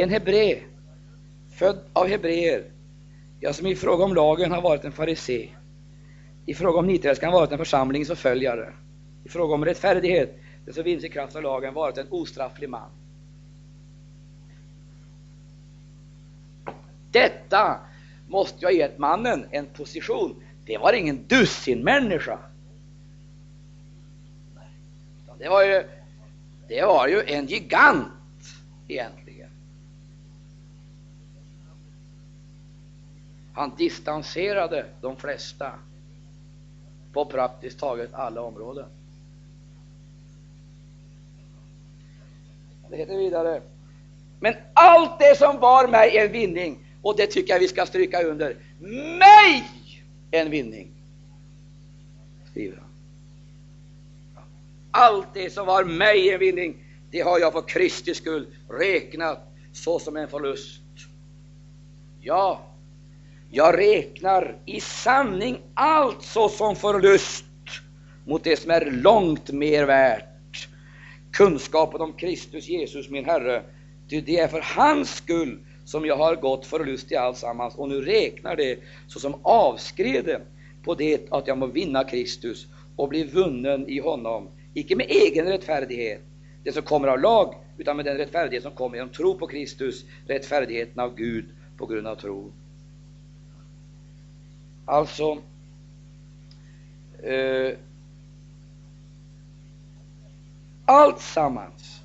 En 0.00 0.10
hebré, 0.10 0.62
född 1.50 1.80
av 1.92 2.06
hebreer. 2.08 2.64
Jag 3.40 3.54
som 3.54 3.66
i 3.66 3.74
fråga 3.74 4.04
om 4.04 4.14
lagen 4.14 4.52
har 4.52 4.62
varit 4.62 4.84
en 4.84 4.92
farisé. 4.92 5.48
I 6.46 6.54
fråga 6.54 6.78
om 6.78 6.86
nitälskan 6.86 7.32
varit 7.32 7.52
en 7.52 7.58
församlingens 7.58 8.08
förföljare. 8.08 8.72
I 9.24 9.28
fråga 9.28 9.54
om 9.54 9.64
rättfärdighet 9.64 10.38
det 10.66 10.72
som 10.72 10.82
vinns 10.82 11.04
i 11.04 11.08
kraft 11.08 11.36
av 11.36 11.42
lagen 11.42 11.74
varit 11.74 11.98
en 11.98 12.06
ostrafflig 12.10 12.70
man. 12.70 12.90
Detta 17.10 17.80
måste 18.28 18.58
jag 18.64 18.72
gett 18.72 18.98
mannen 18.98 19.46
en 19.50 19.66
position. 19.66 20.42
Det 20.64 20.78
var 20.78 20.92
ingen 20.92 21.26
dussinmänniska. 21.26 22.38
Det 25.38 25.48
var 25.48 25.64
ju, 25.64 25.82
det 26.68 26.82
var 26.84 27.08
ju 27.08 27.22
en 27.26 27.46
gigant 27.46 28.08
egentligen. 28.88 29.27
Han 33.58 33.72
distanserade 33.76 34.86
de 35.00 35.16
flesta 35.16 35.72
på 37.12 37.24
praktiskt 37.24 37.78
taget 37.78 38.14
alla 38.14 38.42
områden. 38.42 38.86
Det 42.90 42.96
heter 42.96 43.16
vidare. 43.16 43.62
Men 44.40 44.54
allt 44.72 45.18
det 45.18 45.38
som 45.38 45.60
var 45.60 45.88
mig 45.88 46.18
en 46.18 46.32
vinning, 46.32 46.78
och 47.02 47.16
det 47.16 47.26
tycker 47.26 47.52
jag 47.52 47.60
vi 47.60 47.68
ska 47.68 47.86
stryka 47.86 48.22
under. 48.22 48.56
Mig 49.18 49.68
en 50.30 50.50
vinning, 50.50 50.90
skriver 52.50 52.76
han. 52.76 52.88
Allt 54.90 55.34
det 55.34 55.50
som 55.50 55.66
var 55.66 55.84
mig 55.84 56.30
en 56.30 56.40
vinning, 56.40 56.84
det 57.10 57.20
har 57.20 57.38
jag 57.38 57.52
för 57.52 57.62
Kristi 57.62 58.14
skull 58.14 58.46
räknat 58.68 59.52
såsom 59.72 60.16
en 60.16 60.28
förlust. 60.28 60.82
Ja, 62.20 62.64
jag 63.50 63.78
räknar 63.78 64.56
i 64.66 64.80
sanning 64.80 65.60
allt 65.74 66.22
såsom 66.22 66.76
förlust 66.76 67.44
mot 68.24 68.44
det 68.44 68.56
som 68.56 68.70
är 68.70 68.90
långt 68.90 69.50
mer 69.50 69.84
värt 69.84 70.68
kunskapen 71.32 72.00
om 72.00 72.12
Kristus 72.12 72.68
Jesus 72.68 73.10
min 73.10 73.24
Herre. 73.24 73.62
Ty 74.10 74.20
det 74.20 74.38
är 74.38 74.48
för 74.48 74.60
hans 74.76 75.16
skull 75.16 75.58
som 75.84 76.06
jag 76.06 76.16
har 76.16 76.36
gått 76.36 76.66
förlust 76.66 77.12
i 77.12 77.16
alltsammans 77.16 77.74
och 77.74 77.88
nu 77.88 78.00
räknar 78.00 78.56
det 78.56 78.78
såsom 79.06 79.34
avskrede 79.42 80.40
på 80.84 80.94
det 80.94 81.32
att 81.32 81.46
jag 81.46 81.58
må 81.58 81.66
vinna 81.66 82.04
Kristus 82.04 82.66
och 82.96 83.08
bli 83.08 83.24
vunnen 83.24 83.88
i 83.88 83.98
honom, 83.98 84.48
icke 84.74 84.96
med 84.96 85.06
egen 85.10 85.46
rättfärdighet, 85.46 86.20
det 86.64 86.72
som 86.72 86.82
kommer 86.82 87.08
av 87.08 87.20
lag, 87.20 87.54
utan 87.78 87.96
med 87.96 88.04
den 88.04 88.16
rättfärdighet 88.16 88.62
som 88.62 88.72
kommer 88.72 88.96
genom 88.96 89.12
tro 89.12 89.38
på 89.38 89.46
Kristus, 89.46 90.04
rättfärdigheten 90.26 91.00
av 91.00 91.14
Gud 91.14 91.44
på 91.78 91.86
grund 91.86 92.06
av 92.06 92.14
tro. 92.14 92.52
Alltså, 94.88 95.42
eh, 97.22 97.78
allt 100.84 101.20
sammans. 101.20 102.02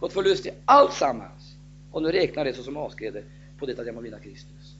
Gått 0.00 0.12
förlust 0.12 0.46
i 0.46 0.50
allt 0.64 0.92
sammans. 0.92 1.56
Och 1.90 2.02
nu 2.02 2.12
räknar 2.12 2.44
det 2.44 2.54
såsom 2.54 2.76
avskredet 2.76 3.24
på 3.58 3.66
det 3.66 3.78
att 3.78 3.86
jag 3.86 3.94
må 3.94 4.00
vinna 4.00 4.18
Kristus. 4.18 4.76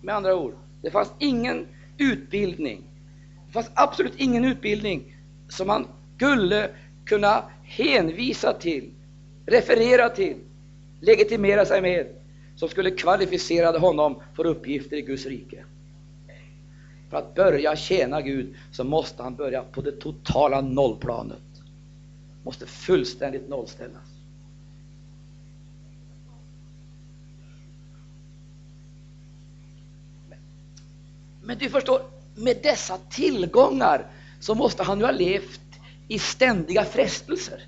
Med 0.00 0.14
andra 0.14 0.36
ord, 0.36 0.54
det 0.82 0.90
fanns 0.90 1.12
ingen 1.18 1.66
utbildning, 1.98 2.82
det 3.46 3.52
fanns 3.52 3.70
absolut 3.74 4.14
ingen 4.16 4.44
utbildning 4.44 5.16
som 5.48 5.66
man 5.66 5.88
skulle 6.16 6.70
kunna 7.04 7.44
hänvisa 7.62 8.52
till, 8.52 8.90
referera 9.46 10.08
till, 10.08 10.36
legitimera 11.00 11.66
sig 11.66 11.82
med 11.82 12.06
som 12.56 12.68
skulle 12.68 12.90
kvalificera 12.90 13.78
honom 13.78 14.22
för 14.34 14.46
uppgifter 14.46 14.96
i 14.96 15.02
Guds 15.02 15.26
rike. 15.26 15.64
För 17.10 17.16
att 17.16 17.34
börja 17.34 17.76
tjäna 17.76 18.22
Gud 18.22 18.54
så 18.72 18.84
måste 18.84 19.22
han 19.22 19.36
börja 19.36 19.62
på 19.62 19.80
det 19.80 19.92
totala 19.92 20.60
nollplanet. 20.60 21.38
Måste 22.42 22.66
fullständigt 22.66 23.48
nollställas. 23.48 24.14
Men 31.42 31.58
du 31.58 31.70
förstår, 31.70 32.02
med 32.34 32.56
dessa 32.62 32.98
tillgångar 32.98 34.06
så 34.40 34.54
måste 34.54 34.82
han 34.82 34.98
ju 34.98 35.04
ha 35.04 35.12
levt 35.12 35.60
i 36.08 36.18
ständiga 36.18 36.84
frestelser. 36.84 37.62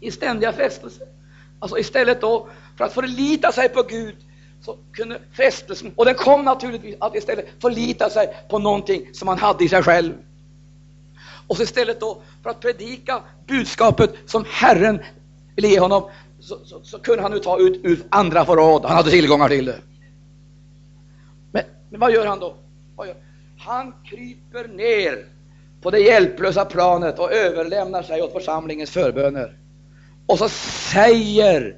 I 0.00 0.10
ständiga 0.10 0.52
frestelser. 0.52 1.06
Alltså 1.58 1.78
istället 1.78 2.20
då 2.20 2.48
för 2.76 2.84
att 2.84 2.92
förlita 2.92 3.52
sig 3.52 3.68
på 3.68 3.82
Gud 3.82 4.16
så 4.60 4.78
kunde 4.92 5.20
frestelsen, 5.32 5.92
och 5.96 6.04
den 6.04 6.14
kom 6.14 6.44
naturligtvis 6.44 6.96
att 7.00 7.16
istället 7.16 7.46
förlita 7.60 8.10
sig 8.10 8.34
på 8.48 8.58
någonting 8.58 9.14
som 9.14 9.28
han 9.28 9.38
hade 9.38 9.64
i 9.64 9.68
sig 9.68 9.82
själv. 9.82 10.12
Och 11.46 11.56
så 11.56 11.62
istället 11.62 12.00
då 12.00 12.22
för 12.42 12.50
att 12.50 12.60
predika 12.60 13.22
budskapet 13.46 14.14
som 14.26 14.44
Herren 14.48 15.02
ville 15.56 15.68
ge 15.68 15.80
honom 15.80 16.10
så, 16.40 16.58
så, 16.64 16.80
så 16.82 16.98
kunde 16.98 17.22
han 17.22 17.32
nu 17.32 17.38
ta 17.38 17.58
ut 17.58 17.80
ur 17.84 18.02
andra 18.10 18.44
förråd, 18.44 18.84
han 18.84 18.96
hade 18.96 19.10
tillgångar 19.10 19.48
till 19.48 19.64
det. 19.64 19.80
Men, 21.52 21.62
men 21.90 22.00
vad 22.00 22.12
gör 22.12 22.26
han 22.26 22.40
då? 22.40 22.56
Gör? 22.98 23.16
Han 23.58 23.94
kryper 24.04 24.68
ner 24.68 25.26
på 25.82 25.90
det 25.90 25.98
hjälplösa 25.98 26.64
planet 26.64 27.18
och 27.18 27.32
överlämnar 27.32 28.02
sig 28.02 28.22
åt 28.22 28.32
församlingens 28.32 28.90
förböner. 28.90 29.56
Och 30.30 30.38
så 30.38 30.48
säger 30.48 31.76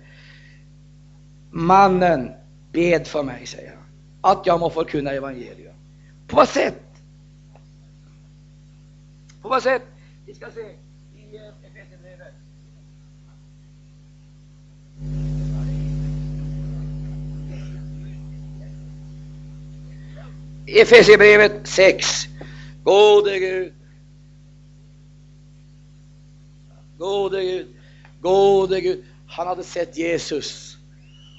mannen, 1.51 2.33
bed 2.73 3.07
för 3.07 3.23
mig, 3.23 3.47
säger 3.47 3.71
han, 3.71 3.85
att 4.21 4.47
jag 4.47 4.61
må 4.61 4.71
förkunna 4.71 5.11
evangelium. 5.11 5.75
På 6.27 6.37
vad 6.37 6.49
sätt? 6.49 6.83
På 9.43 9.49
vad 9.49 9.63
sätt? 9.63 9.83
Vi 10.27 10.35
ska 10.35 10.51
se 10.51 10.61
i 10.61 11.37
eh, 11.37 11.43
Efesierbrevet. 11.67 12.35
Efesierbrevet 20.67 21.69
6. 21.69 22.07
Gode 22.85 23.39
Gud. 23.39 23.73
Gode 26.99 27.45
Gud. 27.45 27.72
Gode 28.23 28.81
Gud, 28.81 29.05
han 29.29 29.47
hade 29.47 29.63
sett 29.63 29.97
Jesus. 29.97 30.77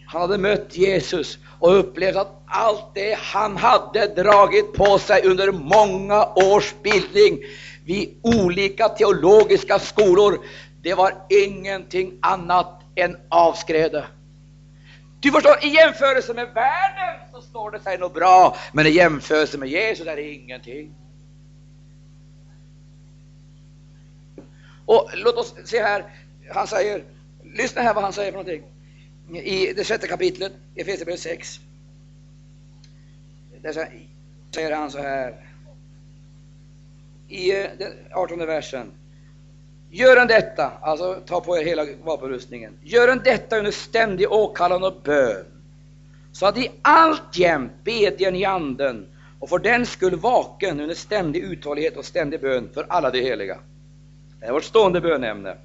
Han 0.07 0.21
hade 0.21 0.37
mött 0.37 0.77
Jesus 0.77 1.37
och 1.59 1.79
upplevt 1.79 2.15
att 2.15 2.41
allt 2.47 2.95
det 2.95 3.17
han 3.19 3.57
hade 3.57 4.07
dragit 4.07 4.73
på 4.73 4.99
sig 4.99 5.21
under 5.25 5.51
många 5.51 6.25
års 6.25 6.73
bildning 6.83 7.39
vid 7.85 8.19
olika 8.21 8.89
teologiska 8.89 9.79
skolor, 9.79 10.39
det 10.81 10.93
var 10.93 11.13
ingenting 11.29 12.19
annat 12.21 12.81
än 12.95 13.17
avskräde. 13.29 14.05
Du 15.19 15.31
förstår, 15.31 15.65
i 15.65 15.67
jämförelse 15.67 16.33
med 16.33 16.53
världen 16.53 17.21
så 17.33 17.41
står 17.41 17.71
det 17.71 17.79
sig 17.79 17.97
nog 17.97 18.13
bra, 18.13 18.57
men 18.73 18.87
i 18.87 18.89
jämförelse 18.89 19.57
med 19.57 19.69
Jesus 19.69 20.07
är 20.07 20.15
det 20.15 20.33
ingenting. 20.33 20.95
Och 24.85 25.09
låt 25.13 25.37
oss 25.37 25.55
se 25.65 25.81
här, 25.81 26.05
han 26.49 26.67
säger, 26.67 27.03
lyssna 27.43 27.81
här 27.81 27.93
vad 27.93 28.03
han 28.03 28.13
säger 28.13 28.31
för 28.31 28.39
någonting. 28.39 28.63
I 29.43 29.73
det 29.73 29.83
sjätte 29.83 30.07
kapitlet, 30.07 30.53
Efesierbrevet 30.75 31.19
6. 31.19 31.59
Där 33.61 33.73
säger 34.51 34.75
han 34.75 34.91
så 34.91 34.97
här. 34.97 35.35
I 37.27 37.51
eh, 37.51 37.69
den 37.77 37.91
18 38.11 38.39
versen. 38.39 38.91
Gör 39.89 40.17
en 40.17 40.27
detta, 40.27 40.71
alltså 40.81 41.21
ta 41.25 41.41
på 41.41 41.57
er 41.57 41.65
hela 41.65 41.85
vapenrustningen. 42.03 42.73
Gör 42.83 43.07
en 43.07 43.21
detta 43.23 43.57
under 43.57 43.71
ständig 43.71 44.31
åkallan 44.31 44.83
och 44.83 45.01
bön. 45.03 45.45
Så 46.31 46.45
att 46.45 46.57
i 46.57 46.71
allt 46.81 47.37
jämt 47.37 47.71
bedjen 47.83 48.35
i 48.35 48.45
anden 48.45 49.07
och 49.39 49.49
för 49.49 49.59
den 49.59 49.85
skull 49.85 50.15
vaken 50.15 50.79
under 50.79 50.95
ständig 50.95 51.43
uthållighet 51.43 51.97
och 51.97 52.05
ständig 52.05 52.41
bön 52.41 52.69
för 52.73 52.85
alla 52.89 53.11
de 53.11 53.21
heliga. 53.21 53.59
Det 54.39 54.45
är 54.45 54.51
vårt 54.51 54.63
stående 54.63 55.01
bönämne. 55.01 55.57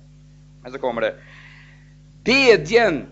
Men 0.69 0.73
så 0.73 0.79
kommer 0.79 1.01
det. 1.01 1.15
Bedjen 2.25 3.07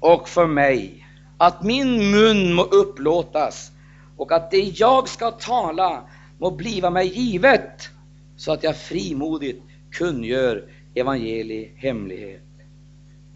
och 0.00 0.28
för 0.28 0.46
mig 0.46 1.06
att 1.38 1.62
min 1.62 2.10
mun 2.10 2.54
må 2.54 2.62
upplåtas 2.62 3.72
och 4.16 4.32
att 4.32 4.50
det 4.50 4.78
jag 4.78 5.08
ska 5.08 5.30
tala 5.30 6.02
må 6.38 6.50
bliva 6.50 6.90
mig 6.90 7.06
givet 7.06 7.90
så 8.36 8.52
att 8.52 8.62
jag 8.62 8.76
frimodigt 8.76 9.62
kungör 9.90 10.64
evangeli 10.94 11.72
hemlighet. 11.76 12.42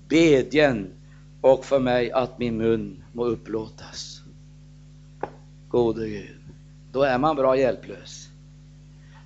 Bedjen 0.08 0.90
och 1.40 1.64
för 1.64 1.78
mig 1.78 2.12
att 2.12 2.38
min 2.38 2.56
mun 2.56 3.04
må 3.12 3.24
upplåtas. 3.24 4.20
Gode 5.68 6.08
Gud, 6.08 6.40
då 6.92 7.02
är 7.02 7.18
man 7.18 7.36
bra 7.36 7.56
hjälplös. 7.56 8.28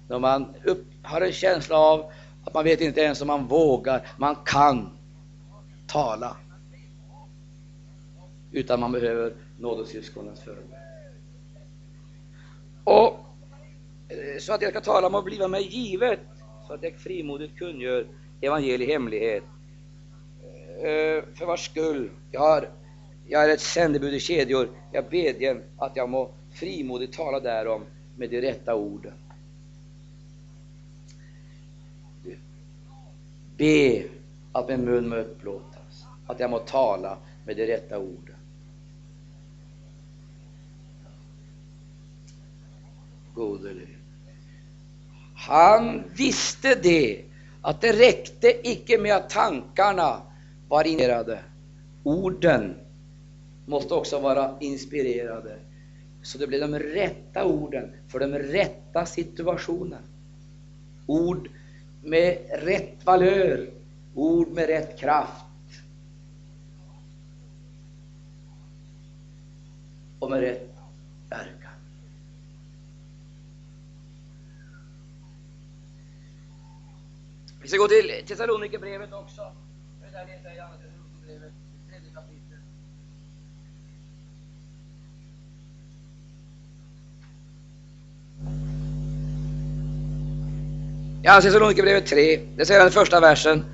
När 0.09 0.19
man 0.19 0.55
upp, 0.65 0.87
har 1.03 1.21
en 1.21 1.33
känsla 1.33 1.79
av 1.79 2.13
att 2.49 2.55
man 2.55 2.65
vet 2.65 2.81
inte 2.81 3.01
ens 3.01 3.21
om 3.21 3.27
man 3.27 3.47
vågar, 3.47 4.09
man 4.17 4.37
kan 4.45 4.91
tala. 5.87 6.37
Utan 8.53 8.81
man 8.81 8.93
behöver 8.93 9.35
nådesyskonens 9.59 10.41
förbön. 10.41 10.75
Och 12.85 13.19
eh, 14.09 14.39
så 14.41 14.53
att 14.53 14.63
jag 14.63 14.71
ska 14.71 14.81
tala 14.81 15.07
om 15.07 15.15
att 15.15 15.25
bliva 15.25 15.49
mig 15.49 15.63
givet, 15.63 16.21
så 16.67 16.75
att 16.75 16.83
jag 16.83 16.95
frimodigt 16.95 17.59
kungör 17.59 18.07
evangeliet 18.41 18.91
hemlighet. 18.91 19.45
Eh, 20.79 21.25
för 21.35 21.47
vars 21.47 21.65
skull 21.65 22.11
jag, 22.31 22.41
har, 22.41 22.69
jag 23.27 23.45
är 23.45 23.49
ett 23.49 23.61
sändebud 23.61 24.15
i 24.15 24.21
kedjor, 24.21 24.69
jag 24.93 25.09
bedjer 25.09 25.63
att 25.77 25.97
jag 25.97 26.09
må 26.09 26.31
frimodigt 26.55 27.17
tala 27.17 27.41
därom 27.41 27.85
med 28.17 28.31
de 28.31 28.41
rätta 28.41 28.75
orden. 28.75 29.13
Be 33.59 34.05
att 34.53 34.69
min 34.69 34.85
mun 34.85 35.09
må 35.09 35.17
upplåtas, 35.17 36.07
att 36.27 36.41
jag 36.41 36.51
må 36.51 36.59
tala 36.59 37.19
med 37.47 37.57
de 37.57 37.67
rätta 37.67 37.99
orden. 37.99 38.37
Gode 43.35 43.75
Han 45.35 46.03
visste 46.17 46.75
det, 46.75 47.25
att 47.63 47.81
det 47.81 47.93
räckte 47.93 48.69
icke 48.69 48.99
med 48.99 49.17
att 49.17 49.31
tankarna 49.31 50.23
var 50.69 50.85
inspirerade. 50.85 51.39
Orden 52.03 52.75
måste 53.67 53.95
också 53.95 54.21
vara 54.21 54.57
inspirerade. 54.61 55.59
Så 56.23 56.39
det 56.39 56.47
blev 56.47 56.61
de 56.61 56.79
rätta 56.79 57.45
orden 57.45 57.93
för 58.09 58.19
den 58.19 58.39
rätta 58.39 59.07
situationen. 59.07 60.03
Ord 61.07 61.49
med 62.09 62.39
rätt 62.51 63.05
valör, 63.05 63.71
ord 64.15 64.49
med 64.49 64.67
rätt 64.67 64.99
kraft. 65.01 65.45
Och 70.19 70.31
med 70.31 70.41
rätt 70.41 70.75
verkan. 71.29 71.73
Vi 77.63 77.69
ska 77.69 77.79
gå 77.79 77.89
till 77.89 78.25
Thessalonikerbrevet 78.27 79.13
också. 79.13 79.53
Det 80.01 80.11
där 80.11 80.27
läser 80.27 80.49
jag 80.49 80.57
i 80.57 80.61
Andra 80.61 80.77
Thessalonikerbrevet, 80.77 81.53
tredje 81.89 82.11
kapitlet. 82.11 82.61
Ja, 91.23 91.41
Thessalonikerbrevet 91.41 92.07
3, 92.07 92.41
det 92.57 92.67
säger 92.67 92.81
den 92.81 92.91
första 92.93 93.21
versen. 93.21 93.65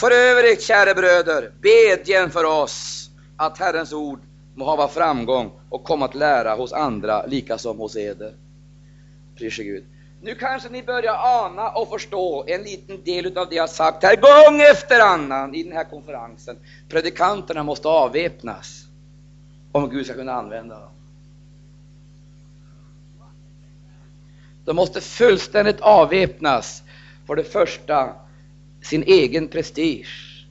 För 0.00 0.10
övrigt, 0.10 0.62
kära 0.62 0.94
bröder, 0.94 1.52
bedjen 1.62 2.30
för 2.30 2.44
oss 2.44 3.10
att 3.36 3.58
Herrens 3.58 3.92
ord 3.92 4.20
må 4.54 4.64
hava 4.64 4.88
framgång 4.88 5.50
och 5.70 5.84
komma 5.84 6.04
att 6.04 6.14
lära 6.14 6.54
hos 6.54 6.72
andra, 6.72 7.26
lika 7.26 7.58
som 7.58 7.78
hos 7.78 7.96
eder. 7.96 8.34
Prise 9.38 9.64
Gud. 9.64 9.84
Nu 10.22 10.34
kanske 10.34 10.68
ni 10.68 10.82
börjar 10.82 11.14
ana 11.14 11.70
och 11.70 11.88
förstå 11.88 12.44
en 12.46 12.62
liten 12.62 13.04
del 13.04 13.38
av 13.38 13.48
det 13.48 13.56
jag 13.56 13.70
sagt 13.70 14.02
här 14.02 14.16
gång 14.16 14.60
efter 14.60 15.00
annan 15.00 15.54
i 15.54 15.62
den 15.62 15.72
här 15.72 15.84
konferensen. 15.84 16.56
Predikanterna 16.88 17.62
måste 17.62 17.88
avväpnas 17.88 18.84
om 19.72 19.90
Gud 19.90 20.06
ska 20.06 20.14
kunna 20.14 20.32
använda 20.32 20.80
dem. 20.80 20.90
De 24.66 24.76
måste 24.76 25.00
fullständigt 25.00 25.80
avväpnas, 25.80 26.82
för 27.26 27.36
det 27.36 27.44
första, 27.44 28.14
sin 28.82 29.02
egen 29.02 29.48
prestige. 29.48 30.46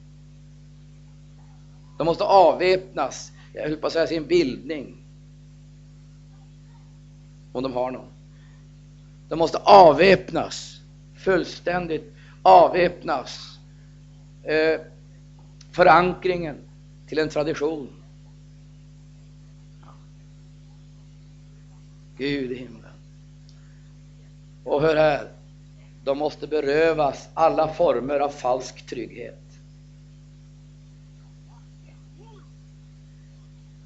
De 1.98 2.04
måste 2.04 2.24
avväpnas, 2.24 3.32
jag 3.52 3.62
höll 3.62 3.76
på 3.76 3.86
att 3.86 3.92
säga 3.92 4.06
sin 4.06 4.26
bildning. 4.26 4.96
Om 7.52 7.62
de 7.62 7.72
har 7.72 7.90
någon. 7.90 8.08
De 9.28 9.38
måste 9.38 9.58
avväpnas, 9.58 10.80
fullständigt 11.16 12.14
avväpnas. 12.42 13.58
Eh, 14.42 14.80
förankringen 15.72 16.56
till 17.06 17.18
en 17.18 17.28
tradition. 17.28 17.88
Gud 22.16 22.52
i 22.52 22.54
himlen. 22.54 22.85
Och 24.66 24.82
hör 24.82 24.96
här, 24.96 25.28
de 26.04 26.18
måste 26.18 26.46
berövas 26.46 27.28
alla 27.34 27.68
former 27.74 28.18
av 28.20 28.28
falsk 28.28 28.86
trygghet. 28.86 29.42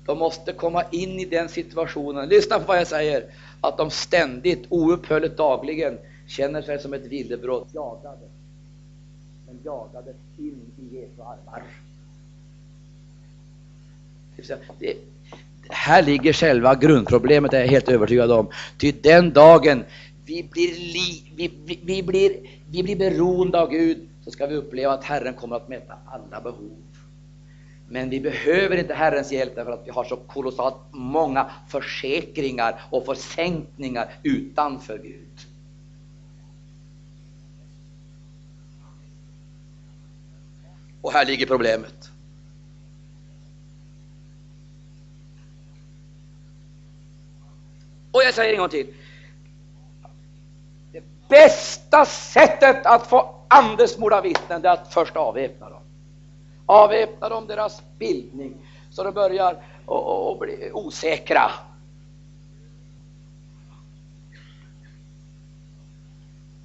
De 0.06 0.18
måste 0.18 0.52
komma 0.52 0.84
in 0.90 1.20
i 1.20 1.24
den 1.24 1.48
situationen. 1.48 2.28
Lyssna 2.28 2.58
på 2.58 2.64
vad 2.64 2.78
jag 2.78 2.86
säger 2.86 3.24
att 3.60 3.78
de 3.78 3.90
ständigt, 3.90 4.66
oupphörligt, 4.68 5.36
dagligen 5.36 5.98
känner 6.26 6.62
sig 6.62 6.78
som 6.78 6.94
ett 6.94 7.06
villebråd, 7.06 7.68
jagade. 7.74 8.28
Men 9.46 9.58
jagade 9.64 10.14
in 10.38 10.60
i 10.78 10.96
Jesu 10.96 11.22
armar. 11.22 11.62
Det, 14.78 14.96
här 15.68 16.02
ligger 16.02 16.32
själva 16.32 16.74
grundproblemet, 16.74 17.52
är 17.52 17.60
jag 17.60 17.66
helt 17.66 17.88
övertygad 17.88 18.30
om. 18.30 18.48
Ty 18.78 18.92
den 18.92 19.32
dagen 19.32 19.84
vi 20.30 20.42
blir, 20.42 20.74
li, 20.74 21.32
vi, 21.36 21.50
vi, 21.64 21.80
vi, 21.84 22.02
blir, 22.02 22.36
vi 22.70 22.82
blir 22.82 22.96
beroende 22.96 23.60
av 23.60 23.70
Gud, 23.70 24.08
så 24.24 24.30
ska 24.30 24.46
vi 24.46 24.54
uppleva 24.54 24.92
att 24.92 25.04
Herren 25.04 25.34
kommer 25.34 25.56
att 25.56 25.68
mäta 25.68 25.94
alla 26.06 26.40
behov. 26.40 26.76
Men 27.88 28.10
vi 28.10 28.20
behöver 28.20 28.76
inte 28.76 28.94
Herrens 28.94 29.32
hjälp 29.32 29.54
därför 29.54 29.72
att 29.72 29.86
vi 29.86 29.90
har 29.90 30.04
så 30.04 30.16
kolossalt 30.16 30.76
många 30.90 31.50
försäkringar 31.68 32.80
och 32.90 33.04
försänkningar 33.06 34.14
utanför 34.22 34.98
Gud. 34.98 35.26
Och 41.00 41.12
här 41.12 41.26
ligger 41.26 41.46
problemet. 41.46 42.10
Och 48.12 48.22
jag 48.22 48.34
säger 48.34 48.52
en 48.52 48.58
gång 48.58 48.68
till. 48.68 48.86
Bästa 51.30 52.04
sättet 52.04 52.86
att 52.86 53.06
få 53.06 53.34
andesmorda 53.48 54.20
vittnen 54.20 54.64
är 54.64 54.68
att 54.68 54.94
först 54.94 55.16
avväpna 55.16 55.70
dem 55.70 55.80
avväpna 56.70 57.28
dem 57.28 57.46
deras 57.46 57.82
bildning 57.98 58.54
så 58.90 59.04
de 59.04 59.14
börjar 59.14 59.64
och, 59.86 60.38
bli 60.38 60.70
osäkra. 60.72 61.50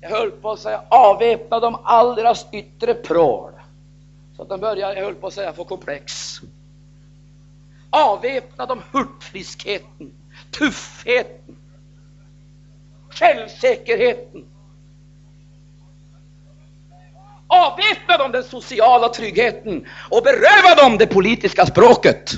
Jag 0.01 0.09
höll 0.09 0.32
på 0.32 0.51
att 0.51 0.59
säga 0.59 0.84
avväpna 0.89 1.59
dem 1.59 1.78
all 1.84 2.16
deras 2.16 2.45
yttre 2.51 2.93
prål 2.93 3.51
Så 4.36 4.41
att 4.41 4.49
de 4.49 4.59
börjar, 4.59 4.95
jag 4.95 5.03
höll 5.03 5.16
på 5.16 5.28
att 5.28 5.34
säga, 5.34 5.53
få 5.53 5.63
komplex. 5.63 6.39
Avväpna 7.89 8.66
dem 8.66 8.82
hurtfriskheten, 8.91 10.11
tuffheten, 10.51 11.55
självsäkerheten. 13.09 14.45
Avväpna 17.48 18.18
dem 18.18 18.32
den 18.32 18.43
sociala 18.43 19.10
tryggheten 19.10 19.88
och 20.10 20.24
beröva 20.24 20.76
dem 20.76 20.98
det 20.98 21.08
politiska 21.08 21.66
språket. 21.66 22.32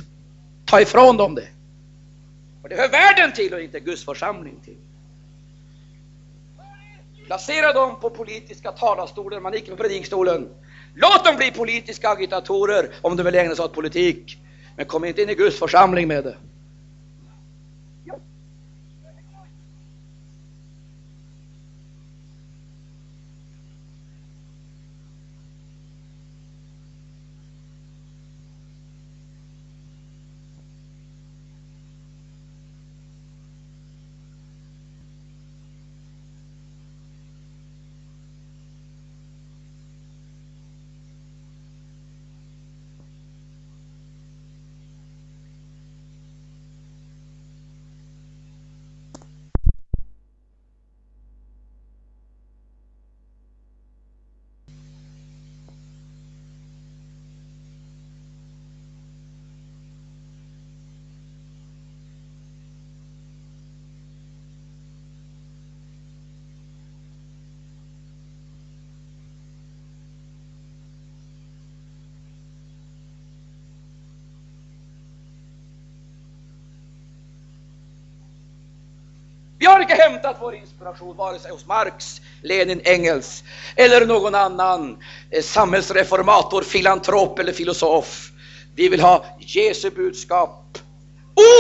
Ta 0.66 0.82
ifrån 0.82 1.18
dem 1.18 1.36
det. 1.36 1.48
Och 2.64 2.70
det 2.70 2.76
hör 2.76 2.90
världen 2.90 3.34
till 3.34 3.54
och 3.54 3.62
inte 3.62 3.80
Guds 3.80 4.06
församling 4.06 4.60
till. 4.66 4.78
Placera 7.26 7.74
dem 7.74 8.00
på 8.00 8.10
politiska 8.10 8.72
talarstolar, 8.72 9.40
man 9.40 9.54
icke 9.54 9.72
på 9.72 9.78
predikstolen. 9.78 10.50
Låt 10.96 11.26
dem 11.26 11.36
bli 11.36 11.52
politiska 11.52 12.10
agitatorer 12.10 12.90
om 13.02 13.16
de 13.18 13.24
vill 13.24 13.36
ägna 13.36 13.56
sig 13.56 13.66
åt 13.66 13.74
politik. 13.74 14.38
Men 14.76 14.86
kom 14.86 15.06
inte 15.06 15.22
in 15.22 15.30
i 15.30 15.36
Guds 15.36 15.60
församling 15.60 16.08
med 16.08 16.24
det. 16.24 16.38
Vi 79.60 79.66
har 79.66 79.82
inte 79.82 79.94
hämtat 79.94 80.38
vår 80.40 80.56
inspiration 80.56 81.16
vare 81.16 81.40
sig 81.40 81.52
hos 81.52 81.66
Marx, 81.66 82.22
Lenin, 82.42 82.82
Engels 82.84 83.44
eller 83.76 84.06
någon 84.06 84.36
annan 84.36 84.98
eh, 85.30 85.42
samhällsreformator, 85.42 86.62
filantrop 86.62 87.40
eller 87.40 87.52
filosof. 87.52 88.32
Vi 88.76 88.90
vill 88.90 89.02
ha 89.02 89.26
Jesu 89.40 89.90
budskap 89.90 90.78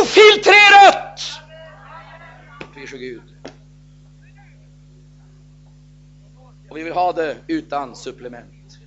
ofiltrerat! 0.02 1.22
Gud. 2.92 3.22
Och 6.70 6.78
vi 6.78 6.84
vill 6.84 6.94
ha 6.94 7.12
det 7.12 7.38
utan 7.48 7.96
supplement. 7.96 8.80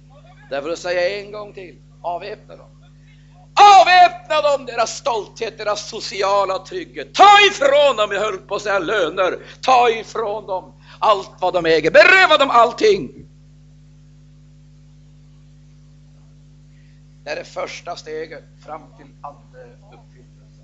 Därför 0.51 0.75
säger 0.75 1.11
jag 1.11 1.21
en 1.21 1.33
gång 1.33 1.53
till, 1.53 1.77
avväpna 2.01 2.57
dem. 2.57 2.80
Avväpna 4.31 4.57
dem, 4.57 4.67
deras 4.67 4.97
stolthet, 4.99 5.59
deras 5.59 5.89
sociala 5.89 6.59
trygghet. 6.59 7.15
Ta 7.15 7.39
ifrån 7.51 7.97
dem, 7.97 8.13
jag 8.13 8.21
höll 8.21 8.39
på 8.39 8.55
att 8.55 8.63
säga 8.63 8.79
löner. 8.79 9.39
Ta 9.61 9.91
ifrån 9.91 10.47
dem 10.47 10.73
allt 10.99 11.31
vad 11.41 11.55
de 11.55 11.67
äger. 11.67 11.91
Beröva 11.91 12.37
dem 12.39 12.51
allting. 12.51 13.27
Det 17.25 17.31
är 17.31 17.37
det 17.37 17.45
första 17.45 17.97
steget 17.97 18.45
fram 18.65 18.83
till 18.97 19.07
andeuppfyllelse. 19.21 20.63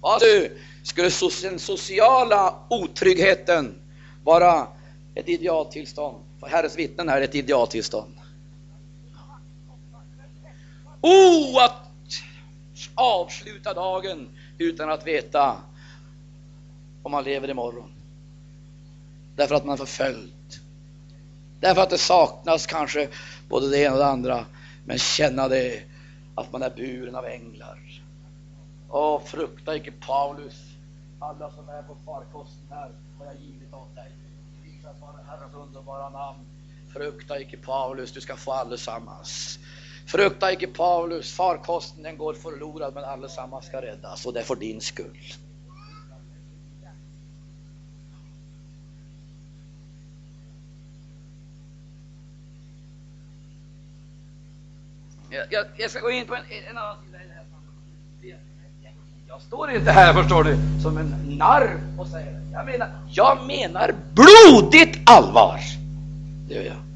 Vad 0.00 0.20
du, 0.20 0.58
skulle 0.82 1.10
den 1.42 1.58
sociala 1.58 2.54
otryggheten 2.70 3.74
vara 4.24 4.66
ett 5.14 5.28
idealtillstånd? 5.28 6.24
För 6.40 6.46
Herrens 6.46 6.76
vittnen 6.76 7.08
är 7.08 7.20
ett 7.20 7.34
idealtillstånd. 7.34 8.19
Oh, 11.00 11.64
att 11.64 12.22
avsluta 12.94 13.74
dagen 13.74 14.28
utan 14.58 14.90
att 14.90 15.06
veta 15.06 15.56
om 17.02 17.12
man 17.12 17.24
lever 17.24 17.50
imorgon. 17.50 17.92
Därför 19.36 19.54
att 19.54 19.64
man 19.64 19.72
är 19.72 19.76
förföljd. 19.76 20.32
Därför 21.60 21.82
att 21.82 21.90
det 21.90 21.98
saknas 21.98 22.66
kanske 22.66 23.08
både 23.48 23.70
det 23.70 23.78
ena 23.78 23.92
och 23.92 23.98
det 23.98 24.06
andra. 24.06 24.46
Men 24.84 24.98
känna 24.98 25.48
det 25.48 25.82
att 26.34 26.52
man 26.52 26.62
är 26.62 26.70
buren 26.70 27.14
av 27.14 27.26
änglar. 27.26 28.02
Åh, 28.88 29.22
frukta 29.24 29.76
icke 29.76 29.92
Paulus. 29.92 30.54
Alla 31.18 31.50
som 31.50 31.68
är 31.68 31.82
på 31.82 31.96
farkosten 32.04 32.66
här 32.70 32.90
har 33.18 33.26
jag 33.26 33.34
givit 33.34 33.74
åt 33.74 33.94
dig. 33.94 34.12
Prisat 34.62 35.00
vare 35.00 35.24
Herrens 35.28 35.54
underbara 35.54 36.08
namn. 36.08 36.38
Frukta 36.92 37.40
icke 37.40 37.56
Paulus, 37.56 38.12
du 38.12 38.20
ska 38.20 38.36
få 38.36 38.52
allesammans. 38.52 39.58
Frukta 40.10 40.52
icke 40.52 40.66
Paulus, 40.66 41.32
farkosten 41.32 42.02
den 42.02 42.16
går 42.16 42.34
förlorad 42.34 42.94
men 42.94 43.04
allesammans 43.04 43.66
ska 43.66 43.82
räddas 43.82 44.26
och 44.26 44.32
det 44.32 44.40
är 44.40 44.44
för 44.44 44.56
din 44.56 44.80
skull. 44.80 45.18
Jag, 55.30 55.46
jag, 55.50 55.66
jag, 55.76 55.90
ska 55.90 56.00
gå 56.00 56.10
in 56.10 56.26
på 56.26 56.34
en, 56.34 56.42
en 56.70 56.78
annan 56.78 56.96
sida 57.06 57.24
i 57.24 57.26
det 57.28 57.34
här 57.34 57.44
Jag 59.28 59.42
står 59.42 59.70
inte 59.70 59.90
här, 59.90 60.14
förstår 60.14 60.44
du, 60.44 60.56
som 60.82 60.98
en 60.98 61.38
narr 61.38 61.80
och 61.98 62.06
säger 62.06 62.32
det. 62.32 62.40
Jag 62.52 62.66
menar, 62.66 62.88
jag 63.08 63.46
menar 63.46 63.94
blodigt 64.14 65.10
allvar. 65.10 65.60
Det 66.48 66.54
gör 66.54 66.62
jag. 66.62 66.89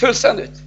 Fullständigt. 0.00 0.62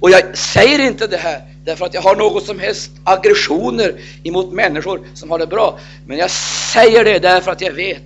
Och 0.00 0.10
jag 0.10 0.36
säger 0.38 0.78
inte 0.78 1.06
det 1.06 1.16
här 1.16 1.42
därför 1.64 1.86
att 1.86 1.94
jag 1.94 2.02
har 2.02 2.16
något 2.16 2.46
som 2.46 2.58
helst 2.58 2.90
aggressioner 3.04 4.00
emot 4.22 4.52
människor 4.52 5.00
som 5.14 5.30
har 5.30 5.38
det 5.38 5.46
bra. 5.46 5.78
Men 6.06 6.18
jag 6.18 6.30
säger 6.72 7.04
det 7.04 7.18
därför 7.18 7.50
att 7.50 7.60
jag 7.60 7.72
vet 7.72 8.02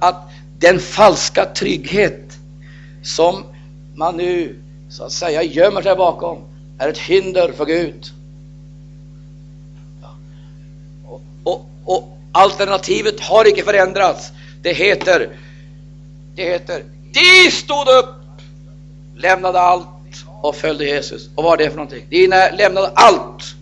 att 0.00 0.30
den 0.58 0.78
falska 0.78 1.44
trygghet 1.44 2.38
som 3.02 3.44
man 3.94 4.16
nu 4.16 4.58
så 4.90 5.04
att 5.04 5.12
säga 5.12 5.42
gömmer 5.42 5.82
sig 5.82 5.96
bakom 5.96 6.38
är 6.78 6.88
ett 6.88 6.98
hinder 6.98 7.52
för 7.52 7.66
Gud. 7.66 8.06
Och, 11.06 11.20
och, 11.44 11.66
och 11.84 12.18
alternativet 12.32 13.20
har 13.20 13.48
icke 13.48 13.62
förändrats. 13.62 14.30
Det 14.62 14.72
heter, 14.72 15.28
det 16.34 16.42
heter, 16.42 16.84
de 17.12 17.50
stod 17.50 17.88
upp 17.88 18.17
lämnade 19.18 19.60
allt 19.60 19.88
och 20.42 20.56
följde 20.56 20.84
Jesus. 20.84 21.28
Och 21.28 21.34
vad 21.34 21.44
var 21.44 21.56
det 21.56 21.70
för 21.70 21.76
någonting? 21.76 22.06
Dina 22.08 22.50
lämnade 22.50 22.92
allt 22.94 23.54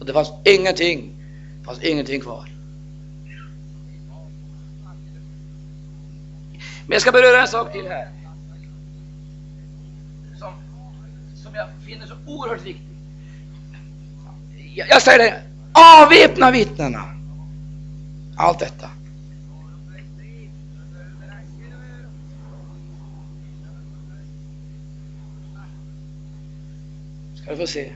och 0.00 0.06
det 0.06 0.12
fanns 0.12 0.32
ingenting, 0.44 1.12
det 1.60 1.66
fanns 1.66 1.82
ingenting 1.82 2.20
kvar. 2.20 2.48
Men 6.86 6.92
jag 6.92 7.02
ska 7.02 7.12
beröra 7.12 7.42
en 7.42 7.48
sak 7.48 7.72
till 7.72 7.88
här. 7.88 8.08
Som, 10.38 10.52
som 11.42 11.54
jag 11.54 11.68
finner 11.86 12.06
så 12.06 12.14
oerhört 12.26 12.62
viktig. 12.62 12.88
Jag, 14.74 14.88
jag 14.90 15.02
säger 15.02 15.18
det, 15.18 15.42
avväpna 15.72 16.50
vittnena. 16.50 17.04
Allt 18.36 18.58
detta. 18.58 18.90
Ska 27.44 27.52
du 27.52 27.56
få 27.56 27.66
se. 27.66 27.90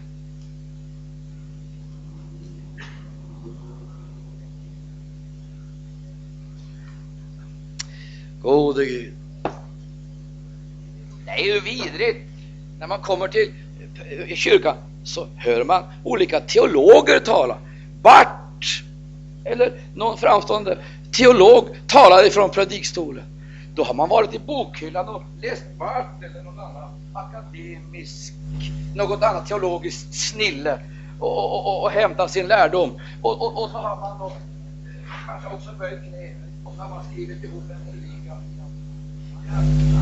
Gode 8.43 8.85
Gud. 8.85 9.13
Det 11.25 11.31
är 11.31 11.45
ju 11.45 11.61
vidrigt 11.61 12.27
när 12.79 12.87
man 12.87 13.01
kommer 13.01 13.29
till 13.29 13.53
eh, 14.29 14.35
kyrkan 14.35 14.77
så 15.05 15.27
hör 15.37 15.65
man 15.65 15.83
olika 16.05 16.41
teologer 16.41 17.21
tala. 17.21 17.59
Bart 18.03 18.83
eller 19.45 19.73
någon 19.95 20.19
framstående 20.19 20.79
teolog 21.13 21.69
talar 21.87 22.27
ifrån 22.27 22.51
predikstolen 22.51 23.25
då 23.79 23.85
har 23.85 23.95
man 23.95 24.09
varit 24.09 24.35
i 24.35 24.39
bokhyllan 24.39 25.09
och 25.09 25.23
läst 25.43 25.65
Barth 25.79 26.25
eller 26.25 26.43
någon 26.43 26.61
annan 26.61 26.91
akademisk, 27.13 28.35
något 28.95 29.23
annat 29.23 29.47
teologiskt 29.47 30.15
snille 30.15 30.79
och, 31.19 31.39
och, 31.39 31.67
och, 31.67 31.83
och 31.83 31.91
hämtat 31.91 32.31
sin 32.31 32.47
lärdom. 32.47 33.01
Och, 33.23 33.43
och, 33.43 33.63
och 33.63 33.71
så 33.71 33.79
har 33.79 33.97
man 33.97 34.19
då 34.19 34.27
eh, 34.27 34.33
kanske 35.27 35.49
också 35.49 35.71
böjt 35.79 36.01
knä 36.09 36.35
och 36.65 36.75
så 36.77 36.83
har 36.83 36.89
man 36.91 37.05
skrivit 37.13 37.45
ihop 37.45 37.63
en 37.71 37.93
predikan. 37.93 38.39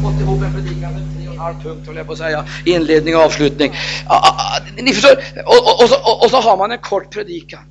Fått 0.02 0.20
ihop 0.20 0.42
en 0.42 0.52
predikan 0.52 0.92
med 0.92 1.02
tre 1.16 1.28
och 1.28 1.34
en 1.34 1.40
halv 1.40 1.62
punkt, 1.62 1.86
höll 1.86 1.96
jag 1.96 2.06
på 2.06 2.12
att 2.12 2.18
säga. 2.18 2.44
Inledning 2.64 3.16
och 3.16 3.22
avslutning. 3.22 3.72
Ah, 4.06 4.16
ah, 4.16 4.34
ah, 4.38 4.82
ni 4.82 4.92
förstår, 4.92 5.16
och, 5.46 5.60
och, 5.68 5.82
och, 5.82 5.88
så, 5.88 6.24
och 6.24 6.30
så 6.30 6.40
har 6.40 6.56
man 6.56 6.72
en 6.72 6.78
kort 6.78 7.10
predikan. 7.10 7.62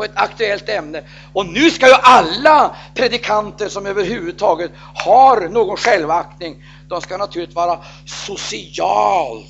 På 0.00 0.04
ett 0.04 0.10
aktuellt 0.14 0.68
ämne. 0.68 1.02
Och 1.32 1.46
nu 1.46 1.70
ska 1.70 1.86
ju 1.86 1.94
alla 2.02 2.76
predikanter 2.94 3.68
som 3.68 3.86
överhuvudtaget 3.86 4.70
har 4.94 5.48
någon 5.48 5.76
självaktning, 5.76 6.64
de 6.88 7.00
ska 7.00 7.16
naturligtvis 7.16 7.56
vara 7.56 7.78
socialt 8.06 9.46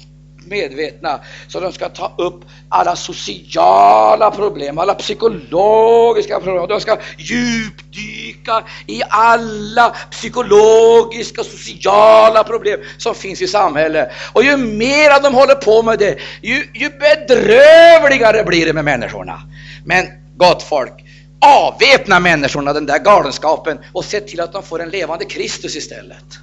medvetna. 0.47 1.21
Så 1.49 1.61
de 1.61 1.73
ska 1.73 1.89
ta 1.89 2.13
upp 2.19 2.45
alla 2.69 2.97
sociala 2.97 4.31
problem, 4.31 4.79
alla 4.79 4.95
psykologiska 4.95 6.41
problem. 6.41 6.69
De 6.69 6.81
ska 6.81 6.97
djupdyka 7.19 8.65
i 8.87 9.03
alla 9.09 9.95
psykologiska, 10.11 11.41
och 11.41 11.47
sociala 11.47 12.45
problem 12.45 12.81
som 12.99 13.15
finns 13.15 13.43
i 13.43 13.47
samhället. 13.47 14.11
Och 14.33 14.45
ju 14.45 14.57
mer 14.57 15.23
de 15.23 15.35
håller 15.35 15.55
på 15.55 15.83
med 15.83 15.99
det, 15.99 16.19
ju, 16.43 16.69
ju 16.75 16.91
bedrövligare 16.91 18.45
blir 18.45 18.67
det 18.67 18.73
med 18.73 18.85
människorna. 18.85 19.43
Men 19.85 20.20
gott 20.41 20.63
folk, 20.63 21.05
avväpna 21.41 22.21
människorna 22.21 22.73
den 22.73 22.87
där 22.87 22.99
galenskapen 22.99 23.79
och 23.93 24.05
se 24.05 24.21
till 24.21 24.41
att 24.41 24.53
de 24.53 24.63
får 24.63 24.83
en 24.83 24.91
levande 24.91 25.25
Kristus 25.25 25.77
istället. 25.77 26.39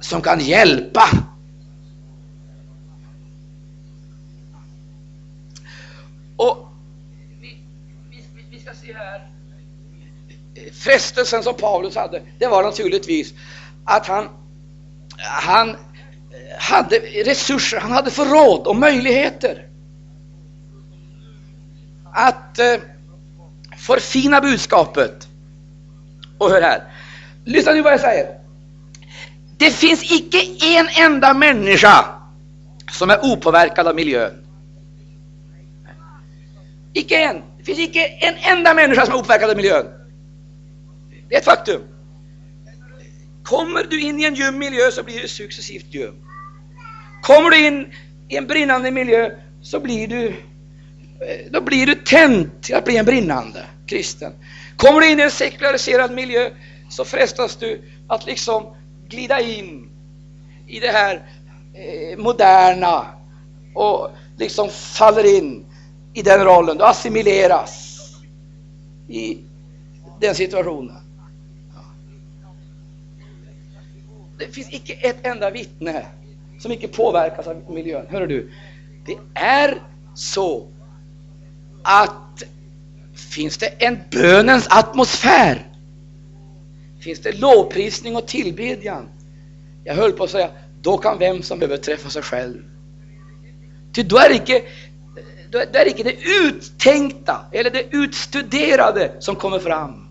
Som 0.00 0.22
kan 0.22 0.40
hjälpa. 0.40 1.08
Och 6.36 6.68
vi, 7.40 7.58
vi, 8.10 8.24
vi 8.50 8.60
ska 8.60 8.74
se 8.74 8.92
här. 8.92 9.30
Frestelsen 10.72 11.42
som 11.42 11.54
Paulus 11.54 11.96
hade, 11.96 12.22
det 12.38 12.46
var 12.46 12.62
naturligtvis 12.62 13.34
att 13.84 14.06
han, 14.06 14.28
han 15.18 15.76
hade 16.58 16.98
resurser, 17.24 17.80
han 17.80 17.92
hade 17.92 18.10
förråd 18.10 18.66
och 18.66 18.76
möjligheter 18.76 19.65
att 22.16 22.58
eh, 22.58 22.80
förfina 23.78 24.40
budskapet. 24.40 25.28
Och 26.38 26.50
hör 26.50 26.62
här, 26.62 26.82
lyssna 27.44 27.72
nu 27.72 27.82
vad 27.82 27.92
jag 27.92 28.00
säger. 28.00 28.38
Det 29.56 29.70
finns 29.70 30.12
icke 30.12 30.38
en 30.78 30.88
enda 31.04 31.34
människa 31.34 32.04
som 32.92 33.10
är 33.10 33.24
opåverkad 33.24 33.88
av 33.88 33.94
miljön. 33.94 34.46
Icke 36.92 37.16
en. 37.16 37.42
Det 37.58 37.64
finns 37.64 37.78
icke 37.78 38.06
en 38.06 38.34
enda 38.56 38.74
människa 38.74 39.06
som 39.06 39.14
är 39.14 39.18
opåverkad 39.18 39.50
av 39.50 39.56
miljön. 39.56 39.86
Det 41.28 41.34
är 41.34 41.38
ett 41.38 41.44
faktum. 41.44 41.82
Kommer 43.42 43.84
du 43.84 44.00
in 44.00 44.20
i 44.20 44.24
en 44.24 44.34
ljum 44.34 44.58
miljö 44.58 44.90
så 44.90 45.02
blir 45.02 45.22
du 45.22 45.28
successivt 45.28 45.94
ljum. 45.94 46.14
Kommer 47.22 47.50
du 47.50 47.66
in 47.66 47.92
i 48.28 48.36
en 48.36 48.46
brinnande 48.46 48.90
miljö 48.90 49.30
så 49.62 49.80
blir 49.80 50.08
du 50.08 50.34
Eh, 51.20 51.50
då 51.50 51.60
blir 51.60 51.86
du 51.86 51.94
tänd 51.94 52.62
till 52.62 52.74
att 52.74 52.84
bli 52.84 52.96
en 52.96 53.04
brinnande 53.04 53.66
kristen. 53.86 54.32
Kommer 54.76 55.00
du 55.00 55.10
in 55.10 55.20
i 55.20 55.22
en 55.22 55.30
sekulariserad 55.30 56.12
miljö 56.12 56.50
så 56.88 57.04
frestas 57.04 57.56
du 57.56 57.82
att 58.08 58.26
liksom 58.26 58.76
glida 59.08 59.40
in 59.40 59.90
i 60.66 60.80
det 60.80 60.90
här 60.90 61.28
eh, 61.74 62.18
moderna 62.18 63.06
och 63.74 64.10
liksom 64.36 64.68
faller 64.68 65.36
in 65.38 65.66
i 66.14 66.22
den 66.22 66.44
rollen. 66.44 66.76
Du 66.76 66.84
assimileras 66.84 67.96
i 69.08 69.38
den 70.20 70.34
situationen. 70.34 70.96
Det 74.38 74.54
finns 74.54 74.74
icke 74.74 74.92
ett 74.92 75.26
enda 75.26 75.50
vittne 75.50 76.06
som 76.58 76.72
icke 76.72 76.88
påverkas 76.88 77.46
av 77.46 77.70
miljön. 77.70 78.06
Hör 78.08 78.26
du? 78.26 78.52
Det 79.06 79.16
är 79.34 79.82
så 80.14 80.66
att 81.86 82.42
finns 83.14 83.58
det 83.58 83.66
en 83.66 83.98
bönens 84.10 84.66
atmosfär, 84.70 85.66
finns 87.00 87.20
det 87.20 87.32
lovprisning 87.32 88.16
och 88.16 88.26
tillbedjan, 88.26 89.08
jag 89.84 89.94
höll 89.94 90.12
på 90.12 90.24
att 90.24 90.30
säga, 90.30 90.50
då 90.82 90.98
kan 90.98 91.18
vem 91.18 91.42
som 91.42 91.62
överträffa 91.62 92.10
sig 92.10 92.22
själv. 92.22 92.62
Ty 93.92 94.02
då 94.02 94.16
är 94.16 94.28
det 94.28 94.34
icke, 94.34 94.62
då 95.50 95.58
är 95.58 95.66
det, 95.72 95.90
icke 95.90 96.02
det 96.02 96.16
uttänkta 96.46 97.46
eller 97.52 97.70
det 97.70 97.84
utstuderade 97.90 99.12
som 99.18 99.36
kommer 99.36 99.58
fram, 99.58 100.08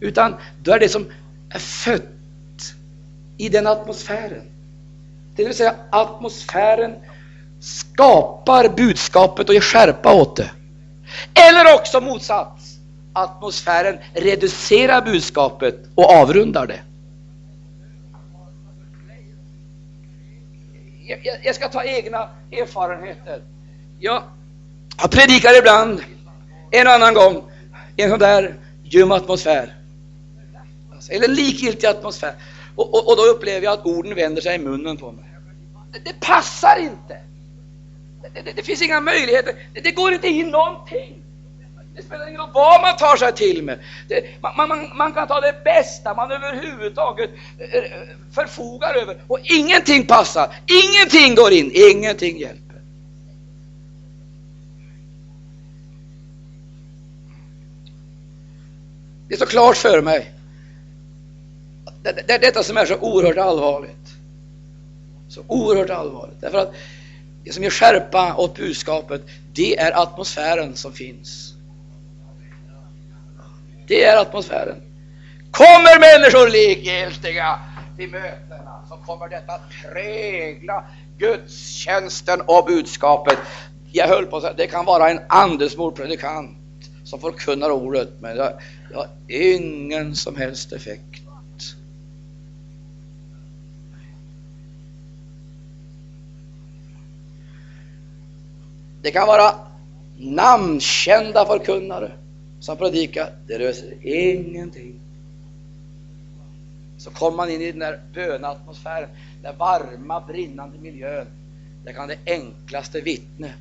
utan 0.00 0.34
då 0.62 0.72
är 0.72 0.80
det 0.80 0.88
som 0.88 1.06
är 1.50 1.58
fött 1.58 2.74
i 3.36 3.48
den 3.48 3.66
atmosfären. 3.66 4.42
Det 5.36 5.44
vill 5.44 5.54
säga 5.54 5.74
atmosfären 5.90 6.94
skapar 7.60 8.68
budskapet 8.68 9.48
och 9.48 9.54
ger 9.54 9.60
skärpa 9.60 10.12
åt 10.12 10.36
det. 10.36 10.50
Eller 11.34 11.74
också 11.74 12.00
motsats. 12.00 12.78
Atmosfären 13.12 13.98
reducerar 14.14 15.02
budskapet 15.02 15.76
och 15.94 16.12
avrundar 16.12 16.66
det. 16.66 16.80
Jag, 21.42 21.54
ska 21.54 21.68
ta 21.68 21.84
egna 21.84 22.28
erfarenheter. 22.52 23.42
Jag, 23.98 24.22
jag 25.00 25.10
predikar 25.10 25.58
ibland, 25.58 26.02
en 26.70 26.86
och 26.86 26.92
annan 26.92 27.14
gång, 27.14 27.42
i 27.96 28.02
en 28.02 28.10
sån 28.10 28.18
där 28.18 28.54
ljum 28.84 29.12
atmosfär. 29.12 29.74
Alltså, 30.92 31.12
eller 31.12 31.28
likgiltig 31.28 31.86
atmosfär. 31.86 32.34
Och, 32.76 32.94
och, 32.94 33.08
och, 33.08 33.16
då 33.16 33.22
upplever 33.22 33.64
jag 33.64 33.72
att 33.72 33.86
orden 33.86 34.14
vänder 34.14 34.42
sig 34.42 34.54
i 34.54 34.58
munnen 34.58 34.96
på 34.96 35.12
mig. 35.12 35.24
Det, 35.92 35.98
det 36.04 36.20
passar 36.20 36.78
inte. 36.80 37.18
Det, 38.32 38.42
det, 38.42 38.52
det, 38.52 38.62
finns 38.62 38.82
inga 38.82 39.00
möjligheter. 39.00 39.54
Det, 39.72 39.90
går 39.90 40.12
inte 40.12 40.28
in 40.28 40.48
någonting. 40.48 41.22
Det 41.96 42.02
spelar 42.02 42.28
ingen 42.28 42.40
roll 42.40 42.50
vad 42.54 42.80
man 42.80 42.96
tar 42.96 43.16
sig 43.16 43.32
till 43.32 43.62
med. 43.62 43.78
Man, 44.40 44.68
man, 44.68 44.96
man, 44.96 45.12
kan 45.12 45.28
ta 45.28 45.40
det 45.40 45.64
bästa 45.64 46.14
man 46.14 46.32
överhuvudtaget 46.32 47.30
eh, 47.58 47.78
eh, 47.78 47.90
förfogar 48.32 48.94
över 48.94 49.16
och 49.26 49.38
ingenting 49.42 50.06
passar. 50.06 50.54
Ingenting 50.66 51.34
går 51.34 51.52
in, 51.52 51.70
ingenting 51.74 52.38
hjälper. 52.38 52.80
Det 59.28 59.34
är 59.34 59.38
så 59.38 59.46
klart 59.46 59.76
för 59.76 60.02
mig. 60.02 60.30
Det 62.02 62.30
är 62.30 62.38
detta 62.38 62.62
som 62.62 62.76
är 62.76 62.86
så 62.86 62.96
oerhört 62.96 63.38
allvarligt. 63.38 64.14
Så 65.28 65.42
oerhört 65.46 65.90
allvarligt. 65.90 66.40
Därför 66.40 66.58
att 66.58 66.74
det 67.44 67.52
som 67.52 67.62
ger 67.62 67.70
skärpa 67.70 68.34
åt 68.34 68.56
budskapet, 68.56 69.22
det 69.52 69.78
är 69.78 70.02
atmosfären 70.02 70.76
som 70.76 70.92
finns. 70.92 71.54
Det 73.86 74.04
är 74.04 74.16
atmosfären. 74.16 74.82
Kommer 75.50 76.00
människor 76.00 76.48
likgiltiga 76.48 77.58
till 77.96 78.10
mötena 78.10 78.84
så 78.88 78.96
kommer 78.96 79.28
detta 79.28 79.52
att 79.52 79.70
prägla 79.82 80.84
gudstjänsten 81.18 82.40
och 82.40 82.64
budskapet. 82.64 83.38
Jag 83.92 84.08
höll 84.08 84.26
på 84.26 84.36
att 84.36 84.42
säga, 84.42 84.54
det 84.56 84.66
kan 84.66 84.84
vara 84.84 85.10
en 85.10 85.20
andesmord 85.28 85.96
predikant 85.96 86.58
som 87.04 87.20
förkunnar 87.20 87.70
ordet, 87.70 88.10
men 88.20 88.36
det 88.36 88.58
har 88.94 89.08
ingen 89.28 90.14
som 90.16 90.36
helst 90.36 90.72
effekt. 90.72 91.23
Det 99.04 99.10
kan 99.10 99.26
vara 99.26 99.54
namnkända 100.16 101.46
förkunnare 101.46 102.12
som 102.60 102.76
predikar. 102.76 103.32
Det 103.46 103.58
löser 103.58 103.94
ingenting. 104.02 104.94
Så 106.98 107.10
kommer 107.10 107.36
man 107.36 107.50
in 107.50 107.60
i 107.60 107.70
den 107.70 107.80
där 107.80 108.00
bönatmosfären, 108.14 109.08
den 109.42 109.58
varma, 109.58 110.20
brinnande 110.20 110.78
miljön. 110.78 111.26
Där 111.84 111.92
kan 111.92 112.08
det 112.08 112.18
enklaste 112.26 113.00
vittne 113.00 113.54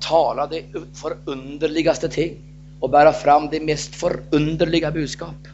tala 0.00 0.46
det 0.46 0.64
förunderligaste 0.94 2.08
ting 2.08 2.36
och 2.80 2.90
bära 2.90 3.12
fram 3.12 3.48
det 3.50 3.60
mest 3.60 3.94
förunderliga 3.94 4.90
budskap. 4.90 5.48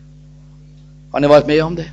Har 1.11 1.20
ni 1.20 1.26
varit 1.26 1.47
med 1.47 1.64
om 1.64 1.74
det? 1.74 1.90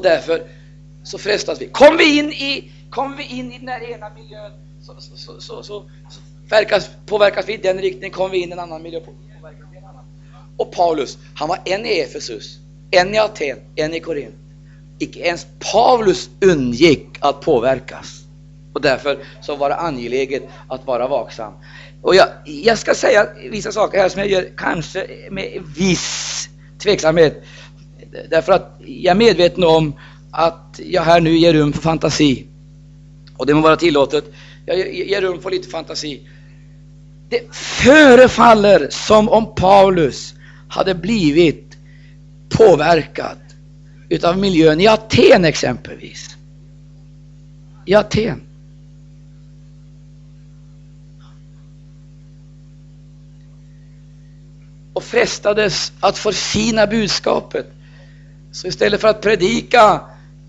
Och 0.00 0.04
därför 0.04 0.42
så 1.02 1.18
frestas 1.18 1.60
vi. 1.60 1.66
Kommer 1.66 1.98
vi 1.98 2.18
in 2.18 2.32
i, 2.32 2.72
kom 2.90 3.16
vi 3.16 3.24
in 3.24 3.52
i 3.52 3.58
den 3.58 3.68
här 3.68 3.90
ena 3.90 4.10
miljön 4.10 4.52
så, 4.82 4.94
så, 4.98 5.16
så, 5.16 5.40
så, 5.40 5.62
så 5.62 5.84
verkas, 6.48 6.90
påverkas 7.06 7.48
vi 7.48 7.54
i 7.54 7.56
den 7.56 7.78
riktningen, 7.78 8.10
kommer 8.10 8.30
vi 8.30 8.38
in 8.38 8.48
i 8.48 8.52
en 8.52 8.58
annan 8.58 8.82
miljö 8.82 9.00
påverkas 9.00 9.66
vi 9.72 9.78
en 9.78 9.84
annan. 9.84 10.04
Och 10.56 10.72
Paulus, 10.72 11.18
han 11.34 11.48
var 11.48 11.58
en 11.64 11.86
i 11.86 11.98
Efesus, 11.98 12.58
en 12.90 13.14
i 13.14 13.18
Aten, 13.18 13.58
en 13.76 13.94
i 13.94 14.00
Korint. 14.00 14.34
Icke 14.98 15.20
ens 15.20 15.46
Paulus 15.72 16.30
undgick 16.40 17.06
att 17.20 17.40
påverkas. 17.40 18.24
Och 18.72 18.80
därför 18.80 19.18
så 19.42 19.56
var 19.56 19.68
det 19.68 19.76
angeläget 19.76 20.42
att 20.68 20.86
vara 20.86 21.08
vaksam. 21.08 21.52
Och 22.02 22.14
jag, 22.14 22.28
jag 22.44 22.78
ska 22.78 22.94
säga 22.94 23.28
vissa 23.50 23.72
saker 23.72 23.98
här 23.98 24.08
som 24.08 24.20
jag 24.20 24.30
gör 24.30 24.48
kanske 24.56 25.06
med 25.30 25.62
viss 25.76 26.48
tveksamhet. 26.82 27.42
Därför 28.30 28.52
att 28.52 28.76
jag 28.86 29.10
är 29.10 29.18
medveten 29.18 29.64
om 29.64 29.94
att 30.30 30.80
jag 30.84 31.02
här 31.02 31.20
nu 31.20 31.36
ger 31.36 31.52
rum 31.52 31.72
för 31.72 31.82
fantasi. 31.82 32.46
Och 33.36 33.46
det 33.46 33.54
må 33.54 33.60
vara 33.60 33.76
tillåtet. 33.76 34.24
Jag 34.66 34.94
ger 34.94 35.20
rum 35.20 35.42
för 35.42 35.50
lite 35.50 35.68
fantasi. 35.68 36.20
Det 37.28 37.54
förefaller 37.54 38.88
som 38.90 39.28
om 39.28 39.54
Paulus 39.54 40.34
hade 40.68 40.94
blivit 40.94 41.76
påverkad 42.48 43.38
utav 44.08 44.38
miljön 44.38 44.80
i 44.80 44.86
Aten 44.86 45.44
exempelvis. 45.44 46.36
I 47.86 47.94
Aten. 47.94 48.40
och 54.92 55.04
frestades 55.04 55.92
att 56.00 56.18
förfina 56.18 56.86
budskapet. 56.86 57.66
Så 58.52 58.66
istället 58.66 59.00
för 59.00 59.08
att 59.08 59.20
predika 59.20 60.00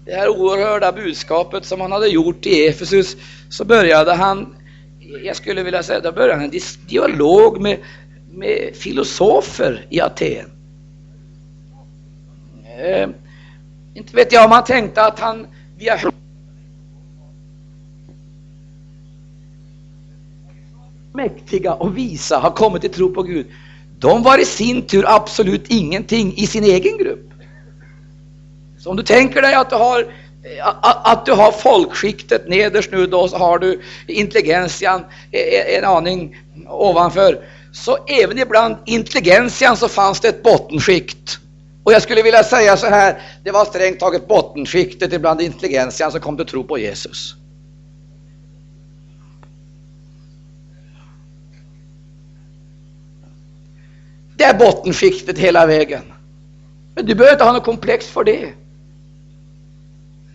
det 0.05 0.11
här 0.11 0.29
oerhörda 0.29 0.91
budskapet 0.91 1.65
som 1.65 1.81
han 1.81 1.91
hade 1.91 2.07
gjort 2.07 2.45
i 2.45 2.67
Efesus 2.67 3.17
så 3.49 3.65
började 3.65 4.13
han, 4.13 4.55
jag 5.23 5.35
skulle 5.35 5.63
vilja 5.63 5.83
säga, 5.83 5.99
då 5.99 6.11
började 6.11 6.33
han 6.33 6.43
en 6.43 6.59
dialog 6.87 7.61
med, 7.61 7.77
med 8.31 8.75
filosofer 8.75 9.85
i 9.89 10.01
Aten. 10.01 10.45
Eh, 12.77 13.09
inte 13.93 14.15
vet 14.15 14.31
jag 14.31 14.45
om 14.45 14.51
han 14.51 14.63
tänkte 14.63 15.03
att 15.03 15.19
han 15.19 15.47
via 15.77 15.99
mäktiga 21.13 21.73
och 21.73 21.97
visa 21.97 22.37
har 22.37 22.51
kommit 22.51 22.81
till 22.81 22.91
tro 22.91 23.13
på 23.13 23.23
Gud. 23.23 23.45
De 23.99 24.23
var 24.23 24.41
i 24.41 24.45
sin 24.45 24.81
tur 24.81 25.03
absolut 25.07 25.65
ingenting 25.67 26.33
i 26.37 26.47
sin 26.47 26.63
egen 26.63 26.97
grupp. 26.97 27.30
Så 28.83 28.89
om 28.89 28.97
du 28.97 29.03
tänker 29.03 29.41
dig 29.41 29.53
att 29.53 29.69
du 29.69 29.75
har, 29.75 29.99
eh, 29.99 30.67
att 30.83 31.25
du 31.25 31.31
har 31.31 31.51
folkskiktet 31.51 32.49
nederst 32.49 32.91
nu, 32.91 33.07
då 33.07 33.27
så 33.27 33.37
har 33.37 33.59
du 33.59 33.81
intelligentian 34.07 35.05
eh, 35.31 35.41
eh, 35.41 35.77
en 35.77 35.85
aning 35.85 36.37
ovanför. 36.67 37.39
Så 37.73 37.97
även 38.07 38.37
ibland 38.37 38.75
intelligentian 38.85 39.77
så 39.77 39.87
fanns 39.87 40.19
det 40.19 40.27
ett 40.27 40.43
bottenskikt. 40.43 41.37
Och 41.83 41.93
jag 41.93 42.01
skulle 42.01 42.21
vilja 42.21 42.43
säga 42.43 42.77
så 42.77 42.87
här, 42.87 43.21
det 43.43 43.51
var 43.51 43.65
strängt 43.65 43.99
taget 43.99 44.27
bottenskiktet 44.27 45.13
ibland 45.13 45.41
intelligentian 45.41 46.11
som 46.11 46.21
kom 46.21 46.37
till 46.37 46.45
tro 46.45 46.63
på 46.63 46.77
Jesus. 46.77 47.35
Det 54.37 54.43
är 54.43 54.53
bottenskiktet 54.53 55.37
hela 55.37 55.65
vägen. 55.65 56.03
Men 56.95 57.05
du 57.05 57.15
behöver 57.15 57.33
inte 57.33 57.43
ha 57.43 57.53
något 57.53 57.65
komplex 57.65 58.07
för 58.07 58.23
det. 58.23 58.53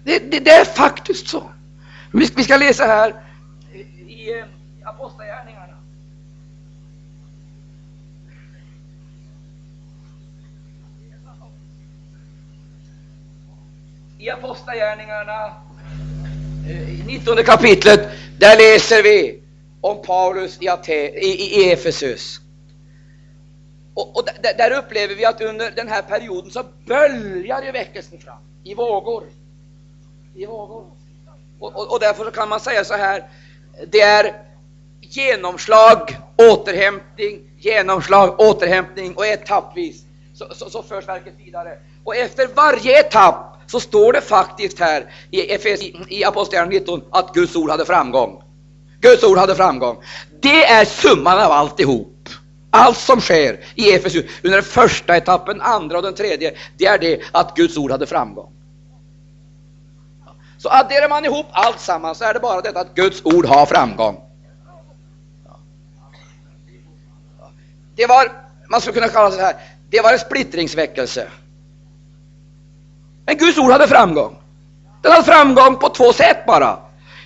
Det, 0.06 0.18
det, 0.18 0.40
det 0.40 0.50
är 0.50 0.64
faktiskt 0.64 1.28
så. 1.28 1.50
Vi, 2.12 2.28
vi 2.36 2.44
ska 2.44 2.56
läsa 2.56 2.84
här 2.84 3.24
i, 3.72 3.80
i 4.12 4.44
Apostlagärningarna. 4.84 5.74
I 14.18 14.30
Apostlagärningarna, 14.30 15.46
eh, 16.68 17.06
19 17.06 17.36
kapitlet, 17.36 18.00
där 18.38 18.56
läser 18.56 19.02
vi 19.02 19.42
om 19.80 20.02
Paulus 20.02 20.62
i, 20.62 20.68
Ate, 20.68 20.94
i, 20.94 21.60
i 21.60 21.72
Efesus. 21.72 22.40
Och, 23.94 24.16
och 24.16 24.28
där 24.58 24.78
upplever 24.78 25.14
vi 25.14 25.24
att 25.24 25.40
under 25.40 25.70
den 25.70 25.88
här 25.88 26.02
perioden 26.02 26.50
så 26.50 26.64
böljar 26.86 27.62
ju 27.62 27.72
väckelsen 27.72 28.18
fram 28.18 28.38
i 28.64 28.74
vågor. 28.74 29.24
Och, 31.58 31.76
och, 31.76 31.92
och 31.92 32.00
därför 32.00 32.30
kan 32.30 32.48
man 32.48 32.60
säga 32.60 32.84
så 32.84 32.94
här, 32.94 33.24
det 33.86 34.00
är 34.00 34.42
genomslag, 35.00 36.16
återhämtning, 36.36 37.50
genomslag, 37.58 38.40
återhämtning 38.40 39.14
och 39.14 39.26
etappvis 39.26 40.04
så, 40.34 40.54
så, 40.54 40.70
så 40.70 40.82
förs 40.82 41.08
verket 41.08 41.34
vidare. 41.38 41.78
Och 42.04 42.16
efter 42.16 42.46
varje 42.46 43.00
etapp 43.00 43.60
så 43.66 43.80
står 43.80 44.12
det 44.12 44.20
faktiskt 44.20 44.80
här 44.80 45.12
i, 45.30 45.40
i, 45.40 45.94
i 46.08 46.24
Apostlagärningarna 46.24 46.80
19 46.80 47.02
att 47.10 47.34
Guds 47.34 47.56
ord 47.56 47.70
hade 47.70 47.84
framgång. 47.84 48.42
Guds 49.00 49.24
ord 49.24 49.38
hade 49.38 49.54
framgång. 49.54 49.96
Det 50.40 50.64
är 50.64 50.84
summan 50.84 51.38
av 51.38 51.52
alltihop. 51.52 52.28
Allt 52.70 52.98
som 52.98 53.20
sker 53.20 53.60
i 53.74 53.92
Efesus 53.92 54.24
under 54.42 54.56
den 54.56 54.64
första 54.64 55.16
etappen, 55.16 55.60
andra 55.60 55.96
och 55.96 56.02
den 56.02 56.14
tredje, 56.14 56.54
det 56.78 56.86
är 56.86 56.98
det 56.98 57.20
att 57.32 57.56
Guds 57.56 57.76
ord 57.76 57.90
hade 57.90 58.06
framgång. 58.06 58.52
Så 60.66 60.70
adderar 60.72 61.08
man 61.08 61.24
ihop 61.24 61.46
allt 61.52 61.80
samman 61.80 62.14
så 62.14 62.24
är 62.24 62.34
det 62.34 62.40
bara 62.40 62.60
detta 62.60 62.80
att 62.80 62.94
Guds 62.94 63.24
ord 63.24 63.46
har 63.46 63.66
framgång. 63.66 64.20
Det 67.96 68.06
var, 68.06 68.32
man 68.70 68.80
skulle 68.80 68.94
kunna 68.94 69.08
kalla 69.08 69.30
det 69.30 69.36
så 69.36 69.42
här, 69.42 69.54
det 69.90 70.00
var 70.00 70.12
en 70.12 70.18
splittringsväckelse. 70.18 71.28
Men 73.26 73.36
Guds 73.36 73.58
ord 73.58 73.70
hade 73.70 73.88
framgång. 73.88 74.36
Den 75.02 75.12
hade 75.12 75.24
framgång 75.24 75.76
på 75.76 75.88
två 75.88 76.12
sätt 76.12 76.46
bara. 76.46 76.78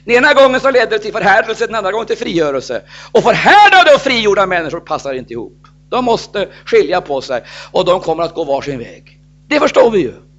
Den 0.05 0.15
ena 0.17 0.35
gången 0.35 0.61
så 0.61 0.71
ledde 0.71 0.87
det 0.87 0.99
till 0.99 1.13
förhärdelse, 1.13 1.67
den 1.67 1.75
andra 1.75 1.93
gången 1.93 2.07
till 2.07 2.19
frigörelse. 2.19 2.83
Och 3.13 3.23
förhärdade 3.23 3.95
och 3.95 4.01
frigjorda 4.01 4.47
människor 4.47 4.81
passar 4.81 5.15
inte 5.15 5.33
ihop. 5.33 5.67
De 5.91 6.05
måste 6.05 6.49
skilja 6.65 7.01
på 7.01 7.21
sig 7.21 7.43
och 7.71 7.85
de 7.85 8.01
kommer 8.01 8.23
att 8.23 8.35
gå 8.35 8.45
var 8.45 8.63
sin 8.63 8.79
väg. 8.79 9.21
Det 9.49 9.61
förstår 9.61 9.91
vi 9.91 9.99
ju. 9.99 10.30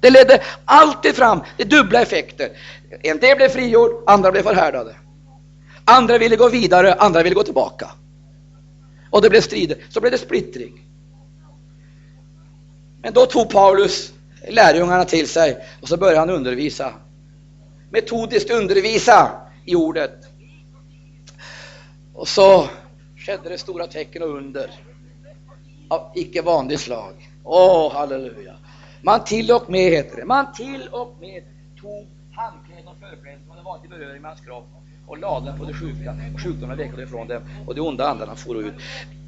Det 0.00 0.10
ledde 0.10 0.42
alltid 0.64 1.16
fram 1.16 1.40
till 1.56 1.68
dubbla 1.68 2.02
effekter. 2.02 2.50
En 3.02 3.18
del 3.18 3.36
blev 3.36 3.48
frigjord, 3.48 3.90
andra 4.06 4.32
blev 4.32 4.42
förhärdade. 4.42 4.96
Andra 5.84 6.18
ville 6.18 6.36
gå 6.36 6.48
vidare, 6.48 6.94
andra 6.94 7.22
ville 7.22 7.34
gå 7.34 7.42
tillbaka. 7.42 7.90
Och 9.10 9.22
det 9.22 9.30
blev 9.30 9.40
strider, 9.40 9.78
så 9.90 10.00
blev 10.00 10.12
det 10.12 10.18
splittring. 10.18 10.84
Men 13.02 13.12
då 13.12 13.26
tog 13.26 13.50
Paulus 13.50 14.12
lärjungarna 14.48 15.04
till 15.04 15.28
sig 15.28 15.56
och 15.80 15.88
så 15.88 15.96
började 15.96 16.18
han 16.18 16.30
undervisa 16.30 16.94
metodiskt 17.90 18.50
undervisa 18.50 19.30
i 19.64 19.74
ordet. 19.74 20.24
Och 22.14 22.28
så 22.28 22.68
skedde 23.16 23.48
det 23.48 23.58
stora 23.58 23.86
tecken 23.86 24.22
och 24.22 24.36
under 24.36 24.70
av 25.88 26.12
icke 26.14 26.42
vanligt 26.42 26.80
slag. 26.80 27.30
Åh, 27.44 27.86
oh, 27.86 27.92
halleluja! 27.92 28.57
Man 29.02 29.24
till 29.24 29.52
och 29.52 29.70
med, 29.70 29.92
heter 29.92 30.16
det, 30.16 30.24
man 30.24 30.52
till 30.52 30.88
och 30.92 31.16
med 31.20 31.42
tog 31.80 32.06
handkläder 32.32 32.90
och 32.90 32.96
förkläden 33.00 33.40
som 33.42 33.50
hade 33.50 33.62
varit 33.62 33.84
i 33.84 33.88
beröring 33.88 34.22
med 34.22 34.30
hans 34.30 34.40
kropp 34.40 34.68
och 35.06 35.18
lade 35.18 35.46
dem 35.46 35.58
på 35.58 35.64
de 35.64 35.74
sjuka 35.74 36.16
och 36.34 36.40
sjukdomarna 36.40 36.74
vekade 36.74 37.02
ifrån 37.02 37.28
dem 37.28 37.42
och 37.66 37.74
de 37.74 37.80
onda 37.80 38.08
andarna 38.08 38.36
for 38.36 38.60
ut. 38.62 38.74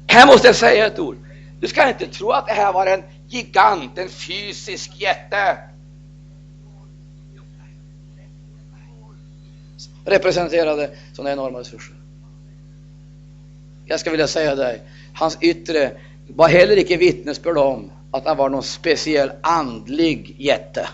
Här 0.07 0.27
måste 0.27 0.47
jag 0.47 0.55
säga 0.55 0.87
ett 0.87 0.99
ord. 0.99 1.17
Du 1.59 1.67
ska 1.67 1.89
inte 1.89 2.07
tro 2.07 2.31
att 2.31 2.47
det 2.47 2.53
här 2.53 2.73
var 2.73 2.87
en 2.87 3.03
gigant, 3.27 3.97
en 3.97 4.09
fysisk 4.09 5.01
jätte 5.01 5.57
representerade 10.05 10.89
sådana 11.13 11.31
enorma 11.31 11.59
resurser. 11.59 11.95
Jag 13.85 13.99
ska 13.99 14.11
vilja 14.11 14.27
säga 14.27 14.55
dig, 14.55 14.81
hans 15.13 15.37
yttre 15.41 15.91
var 16.27 16.47
heller 16.47 16.77
icke 16.77 16.97
vittnesbörd 16.97 17.57
om 17.57 17.91
att 18.11 18.25
han 18.25 18.37
var 18.37 18.49
någon 18.49 18.63
speciell 18.63 19.31
andlig 19.41 20.35
jätte. 20.37 20.89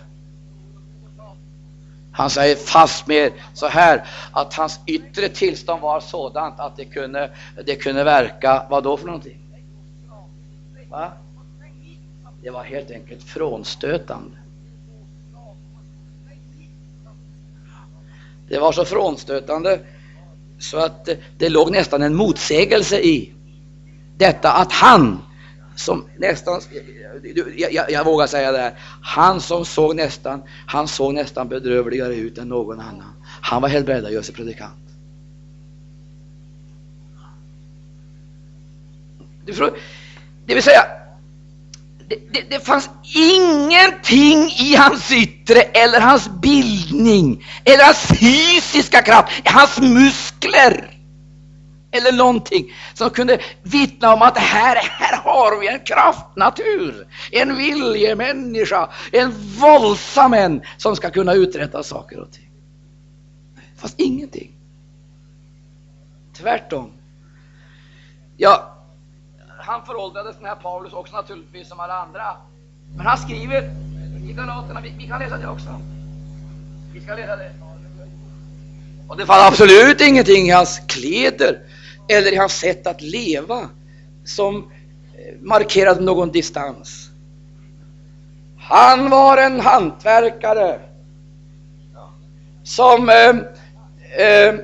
Han 2.12 2.30
säger 2.30 2.56
fast 2.56 3.08
mer 3.08 3.32
så 3.54 3.68
här 3.68 4.08
att 4.32 4.54
hans 4.54 4.80
yttre 4.86 5.30
tillstånd 5.30 5.82
var 5.82 6.00
sådant 6.00 6.60
att 6.60 6.78
det 6.78 6.86
kunde, 6.86 7.32
det 7.66 7.76
kunde 7.76 8.04
verka, 8.04 8.66
vad 8.70 8.84
då 8.84 8.98
för 8.98 9.06
någonting? 9.06 9.40
Va? 10.90 11.12
Det 12.44 12.50
var 12.50 12.64
helt 12.64 12.92
enkelt 12.92 13.24
frånstötande. 13.24 14.38
Det 18.50 18.60
var 18.60 18.72
så 18.72 18.86
frånstötande 18.86 19.80
så 20.60 20.78
att 20.78 21.10
det 21.38 21.50
låg 21.50 21.72
nästan 21.72 22.02
en 22.02 22.16
motsägelse 22.16 23.00
i 23.00 23.34
detta 24.18 24.52
att 24.52 24.72
han 24.72 25.20
som 25.78 26.06
nästan, 26.18 26.62
jag, 27.46 27.74
jag, 27.74 27.92
jag, 27.92 28.06
vågar 28.06 28.28
säga 28.28 28.52
det 28.52 28.58
här, 28.58 28.74
han 29.02 29.42
som 29.42 29.66
såg 29.66 29.96
nästan, 29.96 30.44
han 30.68 30.88
såg 30.88 31.14
nästan 31.14 31.48
bedrövligare 31.48 32.16
ut 32.16 32.38
än 32.38 32.48
någon 32.48 32.80
annan. 32.80 33.14
Han 33.42 33.62
var 33.62 33.70
helt 33.70 33.86
beredd 33.86 34.06
att 34.06 34.12
göra 34.12 34.24
sig 34.24 34.36
predikant. 34.36 34.74
Det 40.46 40.54
vill 40.54 40.64
säga, 40.64 40.82
det, 42.10 42.16
det, 42.32 42.42
det, 42.50 42.60
fanns 42.60 42.90
ingenting 43.16 44.52
i 44.60 44.76
hans 44.76 45.12
yttre 45.12 45.62
eller 45.62 46.00
hans 46.00 46.30
bildning 46.30 47.46
eller 47.64 47.84
hans 47.84 48.20
fysiska 48.20 49.02
kraft, 49.02 49.32
hans 49.46 49.80
muskler 49.80 50.97
eller 51.92 52.12
någonting 52.12 52.74
som 52.94 53.10
kunde 53.10 53.40
vittna 53.64 54.14
om 54.14 54.22
att 54.22 54.38
här, 54.38 54.76
här 54.76 55.18
har 55.18 55.60
vi 55.60 55.68
en 55.68 55.80
kraftnatur, 55.80 57.08
en 57.32 57.58
viljemänniska, 57.58 58.90
en 59.12 59.32
våldsam 59.32 60.34
en 60.34 60.62
som 60.78 60.96
ska 60.96 61.10
kunna 61.10 61.34
uträtta 61.34 61.84
saker 61.84 62.20
och 62.20 62.32
ting. 62.32 62.50
Fast 63.78 64.00
ingenting. 64.00 64.52
Tvärtom. 66.38 66.92
Ja, 68.38 68.74
han 69.60 69.86
föråldrades 69.86 70.36
den 70.38 70.46
här 70.46 70.56
Paulus 70.56 70.94
också 70.94 71.16
naturligtvis 71.16 71.70
som 71.70 71.80
alla 71.80 71.94
andra. 71.94 72.38
Men 72.98 73.06
han 73.06 73.18
skriver 73.18 73.62
i 74.30 74.34
Galaterna, 74.34 74.82
vi, 74.82 74.94
vi 74.98 75.08
kan 75.08 75.20
läsa 75.20 75.38
det 75.38 75.48
också. 75.48 75.82
Vi 76.94 77.02
ska 77.02 77.16
läsa 77.16 77.36
det. 77.36 77.52
Och 79.08 79.18
det 79.18 79.26
fanns 79.26 79.48
absolut 79.48 80.02
ingenting 80.02 80.48
i 80.48 80.52
hans 80.52 80.82
kläder 80.88 81.60
eller 82.08 82.34
i 82.34 82.36
hans 82.36 82.60
sätt 82.60 82.88
att 82.88 83.02
leva 83.02 83.70
som 84.26 84.58
eh, 84.58 84.62
markerade 85.42 86.04
någon 86.04 86.32
distans. 86.32 87.10
Han 88.60 89.10
var 89.10 89.38
en 89.38 89.60
hantverkare 89.60 90.80
som 92.64 93.10
eh, 93.10 93.36
eh, 94.28 94.56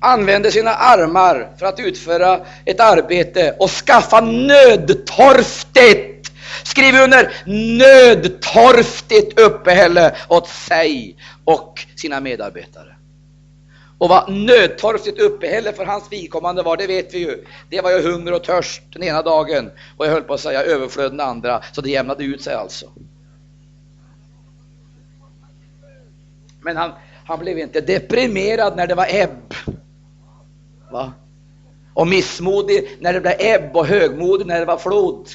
använde 0.00 0.50
sina 0.50 0.70
armar 0.70 1.50
för 1.58 1.66
att 1.66 1.80
utföra 1.80 2.40
ett 2.64 2.80
arbete 2.80 3.56
och 3.58 3.70
skaffa 3.70 4.20
nödtorftigt, 4.20 6.32
skriv 6.62 6.94
under, 6.94 7.32
nödtorftigt 7.78 9.40
uppehälle 9.40 10.16
åt 10.28 10.48
sig 10.48 11.16
och 11.44 11.86
sina 11.96 12.20
medarbetare. 12.20 12.96
Och 14.00 14.08
vad 14.08 14.32
nödtorftigt 14.32 15.18
uppehälle 15.18 15.72
för 15.72 15.84
hans 15.84 16.12
vidkommande 16.12 16.62
var, 16.62 16.76
det 16.76 16.86
vet 16.86 17.14
vi 17.14 17.18
ju. 17.18 17.44
Det 17.70 17.80
var 17.80 17.90
ju 17.90 18.12
hunger 18.12 18.32
och 18.32 18.44
törst 18.44 18.82
den 18.92 19.02
ena 19.02 19.22
dagen 19.22 19.70
och 19.96 20.06
jag 20.06 20.12
höll 20.12 20.22
på 20.22 20.34
att 20.34 20.40
säga 20.40 20.62
överflöd 20.62 21.12
den 21.12 21.20
andra, 21.20 21.62
så 21.72 21.80
det 21.80 21.90
jämnade 21.90 22.24
ut 22.24 22.42
sig 22.42 22.54
alltså. 22.54 22.86
Men 26.60 26.76
han, 26.76 26.90
han 27.26 27.38
blev 27.38 27.58
inte 27.58 27.80
deprimerad 27.80 28.76
när 28.76 28.86
det 28.86 28.94
var 28.94 29.06
ebb. 29.08 29.54
Va? 30.90 31.12
Och 31.94 32.08
missmodig 32.08 32.96
när 33.00 33.12
det 33.12 33.20
blev 33.20 33.34
ebb 33.38 33.76
och 33.76 33.86
högmodig 33.86 34.46
när 34.46 34.60
det 34.60 34.66
var 34.66 34.78
flod. 34.78 35.28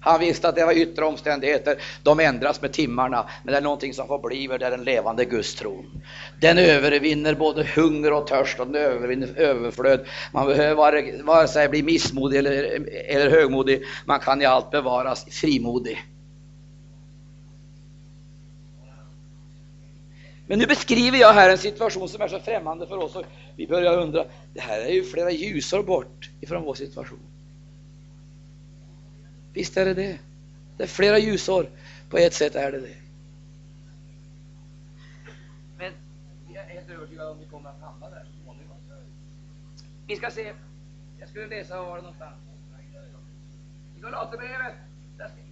Han 0.00 0.20
visste 0.20 0.48
att 0.48 0.54
det 0.54 0.64
var 0.64 0.72
yttre 0.72 1.04
omständigheter, 1.04 1.76
de 2.02 2.20
ändras 2.20 2.62
med 2.62 2.72
timmarna, 2.72 3.28
men 3.44 3.52
det 3.52 3.58
är 3.58 3.62
någonting 3.62 3.94
som 3.94 4.06
förblir, 4.06 4.58
det 4.58 4.66
är 4.66 4.70
den 4.70 4.84
levande 4.84 5.24
gudstron. 5.24 6.02
Den 6.40 6.58
övervinner 6.58 7.34
både 7.34 7.64
hunger 7.64 8.12
och 8.12 8.26
törst 8.26 8.60
och 8.60 8.66
den 8.66 8.82
övervinner 8.82 9.28
överflöd. 9.36 10.06
Man 10.32 10.46
behöver 10.46 10.74
vare, 10.74 11.22
vare 11.22 11.48
sig 11.48 11.68
bli 11.68 11.82
missmodig 11.82 12.38
eller, 12.38 12.86
eller 13.08 13.30
högmodig, 13.30 13.82
man 14.04 14.20
kan 14.20 14.42
i 14.42 14.44
allt 14.44 14.70
bevaras 14.70 15.24
frimodig. 15.24 15.98
Men 20.46 20.58
nu 20.58 20.66
beskriver 20.66 21.18
jag 21.18 21.32
här 21.32 21.50
en 21.50 21.58
situation 21.58 22.08
som 22.08 22.22
är 22.22 22.28
så 22.28 22.40
främmande 22.40 22.86
för 22.86 22.96
oss 22.96 23.16
och 23.16 23.24
vi 23.56 23.66
börjar 23.66 23.98
undra, 23.98 24.24
det 24.54 24.60
här 24.60 24.80
är 24.80 24.92
ju 24.92 25.04
flera 25.04 25.30
ljusår 25.30 25.82
bort 25.82 26.30
ifrån 26.40 26.62
vår 26.62 26.74
situation. 26.74 27.18
Visst 29.52 29.76
är 29.76 29.84
det 29.84 29.94
det. 29.94 30.18
Det 30.76 30.82
är 30.82 30.86
flera 30.86 31.18
ljusår. 31.18 31.66
På 32.10 32.18
ett 32.18 32.34
sätt 32.34 32.54
är 32.54 32.72
det 32.72 32.80
det. 32.80 32.96
Men 35.78 35.92
jag 36.54 36.64
är 36.64 36.68
helt 36.68 36.90
övertygad 36.90 37.26
om 37.26 37.32
att 37.32 37.42
vi 37.42 37.50
kommer 37.50 37.70
att 37.70 37.80
hamna 37.80 38.10
där 38.10 38.24
Vi 40.06 40.16
ska 40.16 40.30
se. 40.30 40.52
Jag 41.18 41.28
skulle 41.28 41.46
läsa 41.46 41.82
var 41.82 41.96
det 41.96 42.02
någonstans. 42.02 42.34
I 43.98 44.00
Galaterbrevet. 44.00 44.74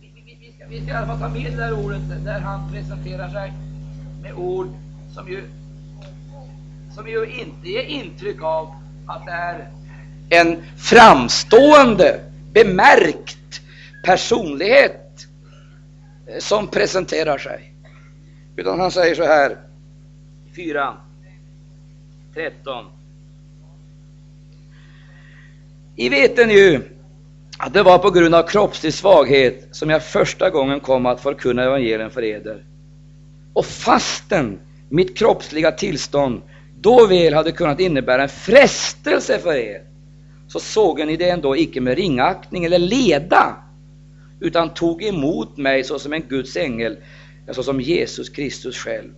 Vi, 0.00 0.12
vi, 0.14 0.38
vi, 0.40 0.52
ska, 0.52 0.66
vi 0.66 0.82
ska 0.82 0.90
i 0.90 0.94
alla 0.94 1.06
fall 1.06 1.18
ta 1.18 1.28
med 1.28 1.52
det 1.52 1.56
där 1.56 1.72
ordet 1.84 2.24
där 2.24 2.40
han 2.40 2.72
presenterar 2.72 3.28
sig 3.28 3.52
med 4.22 4.32
ord 4.34 4.68
som 5.14 5.28
ju, 5.28 5.50
som 6.94 7.08
ju 7.08 7.26
inte 7.26 7.68
ger 7.68 7.82
intryck 7.82 8.42
av 8.42 8.74
att 9.06 9.26
det 9.26 9.32
är 9.32 9.72
en 10.30 10.62
framstående, 10.76 12.20
bemärkt 12.52 13.37
personlighet 14.04 15.26
eh, 16.26 16.38
som 16.38 16.68
presenterar 16.68 17.38
sig. 17.38 17.74
Utan 18.56 18.80
han 18.80 18.90
säger 18.90 19.14
så 19.14 19.24
här, 19.24 19.58
4, 20.56 20.96
13. 22.34 22.84
I 25.96 26.08
veten 26.08 26.50
ju 26.50 26.80
att 27.58 27.74
det 27.74 27.82
var 27.82 27.98
på 27.98 28.10
grund 28.10 28.34
av 28.34 28.42
kroppslig 28.42 28.94
svaghet 28.94 29.68
som 29.70 29.90
jag 29.90 30.04
första 30.04 30.50
gången 30.50 30.80
kom 30.80 31.06
att 31.06 31.20
förkunna 31.20 31.64
evangelium 31.64 32.10
för 32.10 32.24
eder. 32.24 32.64
Och 33.52 33.66
fasten 33.66 34.58
mitt 34.88 35.18
kroppsliga 35.18 35.72
tillstånd 35.72 36.42
då 36.80 37.06
väl 37.06 37.34
hade 37.34 37.52
kunnat 37.52 37.80
innebära 37.80 38.22
en 38.22 38.28
frestelse 38.28 39.38
för 39.38 39.54
er, 39.54 39.82
så 40.48 40.60
såg 40.60 41.06
ni 41.06 41.16
det 41.16 41.30
ändå 41.30 41.56
icke 41.56 41.80
med 41.80 41.96
ringaktning 41.96 42.64
eller 42.64 42.78
leda, 42.78 43.56
utan 44.40 44.74
tog 44.74 45.02
emot 45.02 45.56
mig 45.56 45.84
såsom 45.84 46.12
en 46.12 46.22
Guds 46.22 46.56
ängel, 46.56 46.98
såsom 47.50 47.80
Jesus 47.80 48.28
Kristus 48.28 48.76
själv, 48.76 49.10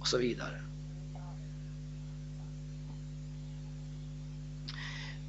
och 0.00 0.06
så 0.06 0.18
vidare. 0.18 0.56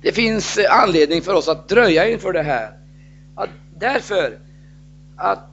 Det 0.01 0.11
finns 0.11 0.59
anledning 0.69 1.21
för 1.21 1.33
oss 1.33 1.47
att 1.47 1.69
dröja 1.69 2.09
inför 2.09 2.33
det 2.33 2.43
här. 2.43 2.71
Att 3.35 3.49
därför 3.79 4.39
att 5.15 5.49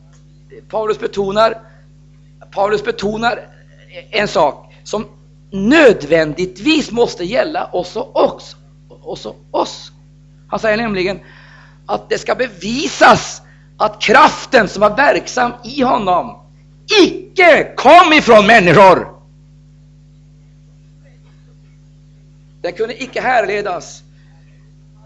Paulus 0.69 0.99
betonar, 0.99 1.61
Paulus 2.51 2.85
betonar 2.85 3.49
en 4.11 4.29
sak 4.29 4.75
som 4.85 5.07
nödvändigtvis 5.51 6.91
måste 6.91 7.25
gälla 7.25 7.67
oss 7.67 7.97
och 7.97 8.17
oss. 8.17 8.57
Oss. 9.51 9.93
Han 10.49 10.61
säger 10.61 10.77
nämligen 10.77 11.21
att 11.87 12.09
det 12.09 12.19
ska 12.19 12.35
bevisas 12.35 13.43
att 13.77 14.01
kraften 14.03 14.69
som 14.69 14.81
var 14.81 14.97
verksam 14.97 15.53
i 15.65 15.83
honom 15.83 16.39
icke 17.03 17.75
kom 17.77 18.13
ifrån 18.13 18.47
människor. 18.47 19.15
Den 22.61 22.73
kunde 22.73 23.03
icke 23.03 23.21
härledas 23.21 24.03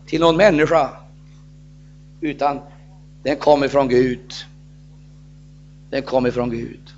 till 0.06 0.20
någon 0.20 0.36
människa, 0.36 0.90
utan 2.20 2.60
den 3.22 3.36
kom 3.36 3.64
ifrån 3.64 3.88
Gud. 3.88 4.32
Den 5.90 6.02
kom 6.02 6.26
ifrån 6.26 6.50
Gud. 6.50 6.94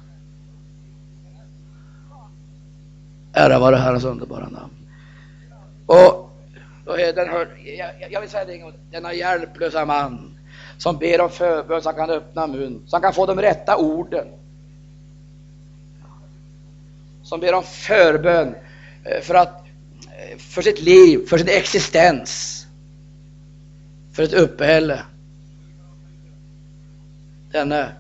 Ära 3.33 3.59
vare 3.59 3.77
Herrens 3.77 4.05
underbara 4.05 4.49
namn. 4.49 4.73
Och, 5.87 6.31
och 6.87 7.01
eh, 7.01 7.15
den 7.15 7.29
hör, 7.29 7.49
jag, 7.65 8.13
jag 8.13 8.21
vill 8.21 8.31
säga 8.31 8.45
det 8.45 8.53
en 8.53 8.61
gång, 8.61 8.73
denna 8.91 9.15
hjälplösa 9.15 9.87
man 9.87 10.40
som 10.81 10.99
ber 10.99 11.21
om 11.21 11.31
förbön 11.31 11.83
så 11.83 11.89
han 11.89 11.97
kan 11.97 12.11
öppna 12.11 12.47
mun, 12.47 12.83
så 12.87 12.97
han 12.97 13.03
kan 13.03 13.15
få 13.15 13.27
de 13.27 13.41
rätta 13.41 13.77
orden. 13.77 14.29
Som 17.23 17.41
ber 17.41 17.55
om 17.55 17.63
förbön 17.63 18.55
eh, 19.05 19.21
för, 19.23 19.35
att, 19.35 19.67
eh, 20.19 20.39
för 20.39 20.63
sitt 20.63 20.81
liv, 20.81 21.27
för 21.27 21.39
sin 21.39 21.49
existens, 21.49 22.67
för 24.13 24.23
ett 24.23 24.33
uppehälle. 24.33 25.05
Denne, 27.53 27.93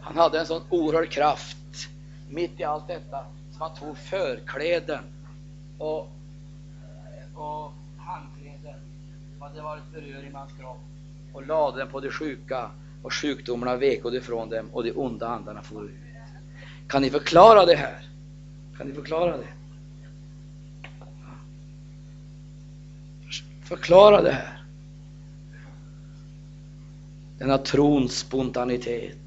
han 0.00 0.16
hade 0.16 0.40
en 0.40 0.46
sån 0.46 0.62
oerhörd 0.68 1.10
kraft 1.10 1.88
mitt 2.28 2.60
i 2.60 2.64
allt 2.64 2.88
detta 2.88 3.24
så 3.50 3.64
han 3.64 3.74
tog 3.74 3.98
förkläden 3.98 5.04
och, 5.78 6.08
och 7.34 7.72
handkläden 7.98 8.80
som 9.32 9.42
hade 9.42 9.62
varit 9.62 9.92
beröring 9.92 10.30
i 10.30 10.34
hans 10.34 10.52
kropp 10.60 10.91
och 11.32 11.46
lade 11.46 11.78
den 11.78 11.88
på 11.88 12.00
de 12.00 12.10
sjuka 12.10 12.70
och 13.02 13.14
sjukdomarna 13.14 13.76
vekade 13.76 14.16
ifrån 14.16 14.50
dem 14.50 14.68
och 14.72 14.84
de 14.84 14.92
onda 14.92 15.28
andarna 15.28 15.62
for 15.62 15.84
ut. 15.84 15.90
Kan 16.88 17.02
ni 17.02 17.10
förklara 17.10 17.66
det 17.66 17.74
här? 17.74 18.08
Kan 18.76 18.86
ni 18.86 18.94
förklara 18.94 19.36
det? 19.36 19.48
Förklara 23.64 24.22
det 24.22 24.32
här. 24.32 24.62
denna 27.42 27.58
trons 27.58 28.18
spontanitet. 28.18 29.18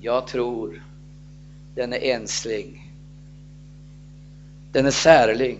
Jag 0.00 0.26
tror 0.26 0.85
den 1.76 1.92
är 1.92 1.98
ensling. 1.98 2.92
Den 4.72 4.86
är 4.86 4.90
särling. 4.90 5.58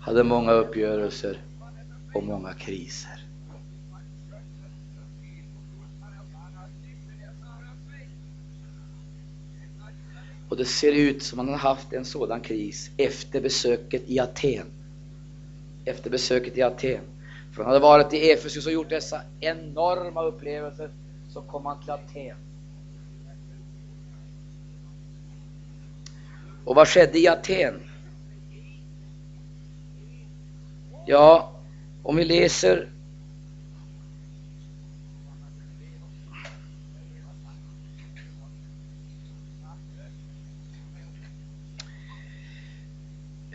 hade 0.00 0.24
många 0.24 0.52
uppgörelser 0.52 1.38
och 2.14 2.24
många 2.24 2.52
kriser. 2.52 3.23
Och 10.54 10.58
det 10.58 10.64
ser 10.64 10.92
ut 10.92 11.22
som 11.22 11.38
att 11.38 11.46
han 11.46 11.54
har 11.54 11.68
haft 11.74 11.92
en 11.92 12.04
sådan 12.04 12.40
kris 12.40 12.90
efter 12.96 13.40
besöket 13.40 14.02
i 14.06 14.18
Aten. 14.20 14.66
Efter 15.84 16.10
besöket 16.10 16.58
i 16.58 16.62
Aten. 16.62 17.00
För 17.52 17.62
han 17.62 17.66
hade 17.66 17.82
varit 17.82 18.12
i 18.12 18.30
Efesus 18.30 18.66
och 18.66 18.72
gjort 18.72 18.88
dessa 18.88 19.20
enorma 19.40 20.22
upplevelser. 20.22 20.90
Så 21.32 21.42
kom 21.42 21.66
han 21.66 21.80
till 21.80 21.90
Aten. 21.90 22.36
Och 26.64 26.74
vad 26.74 26.88
skedde 26.88 27.18
i 27.18 27.28
Aten? 27.28 27.80
Ja, 31.06 31.52
om 32.02 32.16
vi 32.16 32.24
läser 32.24 32.88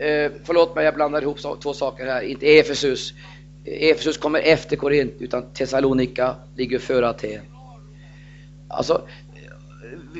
Eh, 0.00 0.32
förlåt 0.44 0.74
mig, 0.74 0.84
jag 0.84 0.94
blandar 0.94 1.22
ihop 1.22 1.38
två 1.62 1.74
saker 1.74 2.06
här. 2.06 2.22
Inte 2.22 2.46
Efesus. 2.46 3.14
Efesus 3.64 4.18
kommer 4.18 4.38
efter 4.38 4.76
Korint, 4.76 5.14
utan 5.18 5.52
Thessalonika 5.52 6.36
ligger 6.56 6.78
före 6.78 7.08
Aten. 7.08 7.40
Alltså, 8.68 9.08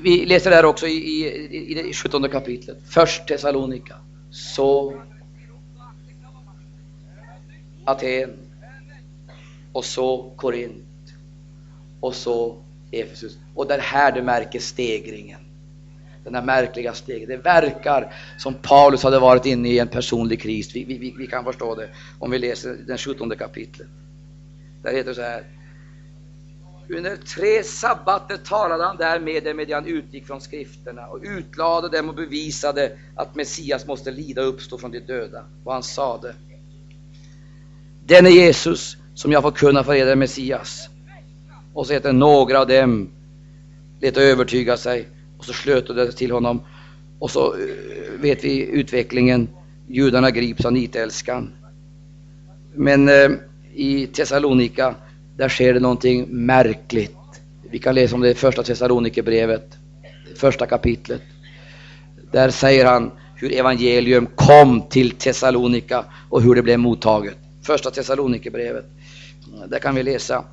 vi 0.03 0.27
läser 0.27 0.51
det 0.51 0.57
här 0.57 0.65
också 0.65 0.87
i, 0.87 0.93
i, 0.93 1.71
i 1.71 1.75
det 1.75 1.93
17 1.93 2.29
kapitlet. 2.29 2.79
Först 2.89 3.29
Thessalonika, 3.29 3.95
så 4.31 5.01
Aten 7.85 8.31
och 9.73 9.85
så 9.85 10.33
Korint 10.37 11.15
och 12.01 12.15
så 12.15 12.63
Efesus. 12.91 13.39
Och 13.55 13.67
det 13.67 13.75
är 13.75 13.79
här 13.79 14.13
du 14.13 14.23
märker 14.23 14.59
stegringen. 14.59 15.50
Den 16.25 16.35
här 16.35 16.43
märkliga 16.43 16.95
stegen. 16.95 17.29
Det 17.29 17.37
verkar 17.37 18.15
som 18.39 18.55
Paulus 18.55 19.03
hade 19.03 19.19
varit 19.19 19.47
inne 19.47 19.69
i 19.69 19.79
en 19.79 19.89
personlig 19.89 20.43
kris. 20.43 20.75
Vi, 20.75 20.85
vi, 20.85 21.15
vi 21.19 21.27
kan 21.27 21.45
förstå 21.45 21.75
det 21.75 21.89
om 22.19 22.31
vi 22.31 22.39
läser 22.39 22.77
den 22.87 22.99
17 22.99 23.37
kapitlet. 23.37 23.89
Där 24.83 24.93
heter 24.93 25.09
det 25.09 25.15
så 25.15 25.23
här. 25.23 25.45
Under 26.89 27.17
tre 27.17 27.63
sabbater 27.63 28.37
talade 28.37 28.85
han 28.85 28.97
där 28.97 29.21
med 29.21 29.45
dem 29.45 29.57
medan 29.57 29.75
han 29.75 29.93
utgick 29.93 30.27
från 30.27 30.41
skrifterna 30.41 31.07
och 31.07 31.21
utlade 31.23 31.89
dem 31.89 32.09
och 32.09 32.15
bevisade 32.15 32.99
att 33.17 33.35
Messias 33.35 33.87
måste 33.87 34.11
lida 34.11 34.43
och 34.43 34.49
uppstå 34.49 34.79
från 34.79 34.91
de 34.91 35.01
döda. 35.01 35.45
Och 35.65 35.73
han 35.73 35.83
sade 35.83 36.35
Denne 38.05 38.31
Jesus 38.31 38.97
som 39.15 39.33
jag 39.33 39.43
får 39.43 39.51
kunna 39.51 39.85
för 39.85 39.95
er 39.95 40.17
Messias. 40.17 40.89
Och 41.75 41.87
så 41.87 41.93
heter 41.93 42.13
några 42.13 42.61
av 42.61 42.67
dem 42.67 43.11
lät 44.01 44.17
övertyga 44.17 44.77
sig 44.77 45.09
och 45.41 45.47
så 45.47 45.53
slöt 45.53 45.87
det 45.87 46.13
till 46.13 46.31
honom. 46.31 46.61
Och 47.19 47.31
så 47.31 47.55
eh, 47.55 48.21
vet 48.21 48.45
vi 48.45 48.67
utvecklingen. 48.67 49.49
Judarna 49.89 50.31
grips 50.31 50.65
av 50.65 50.73
nitälskan. 50.73 51.53
Men 52.75 53.09
eh, 53.09 53.31
i 53.75 54.07
Thessalonika, 54.07 54.95
där 55.37 55.49
sker 55.49 55.75
det 55.75 55.81
någonting 55.81 56.27
märkligt. 56.29 57.17
Vi 57.71 57.79
kan 57.79 57.95
läsa 57.95 58.15
om 58.15 58.21
det 58.21 58.31
i 58.31 58.35
första 58.35 58.63
Thessalonikerbrevet, 58.63 59.77
första 60.37 60.67
kapitlet. 60.67 61.23
Där 62.33 62.51
säger 62.51 62.87
han 62.87 63.11
hur 63.37 63.53
evangelium 63.53 64.27
kom 64.35 64.83
till 64.89 65.11
Thessalonika 65.11 66.05
och 66.31 66.43
hur 66.43 66.55
det 66.55 66.63
blev 66.63 66.79
mottaget. 66.79 67.37
Första 67.63 67.91
Thessalonikerbrevet. 67.91 68.85
Där 69.69 69.79
kan 69.79 69.95
vi 69.95 70.03
läsa 70.03 70.45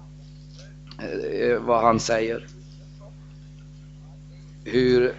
eh, 0.99 1.59
vad 1.59 1.81
han 1.81 1.99
säger. 1.99 2.56
Hur 4.70 5.15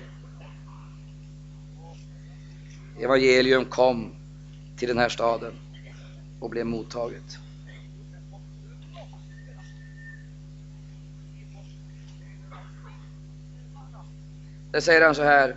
evangelium 3.01 3.65
kom 3.65 4.15
till 4.77 4.89
den 4.89 4.99
här 4.99 5.09
staden 5.09 5.53
och 6.41 6.51
blev 6.51 6.67
mottaget. 6.67 7.39
Där 14.73 14.81
säger 14.81 15.05
han 15.05 15.15
så 15.15 15.23
här 15.23 15.57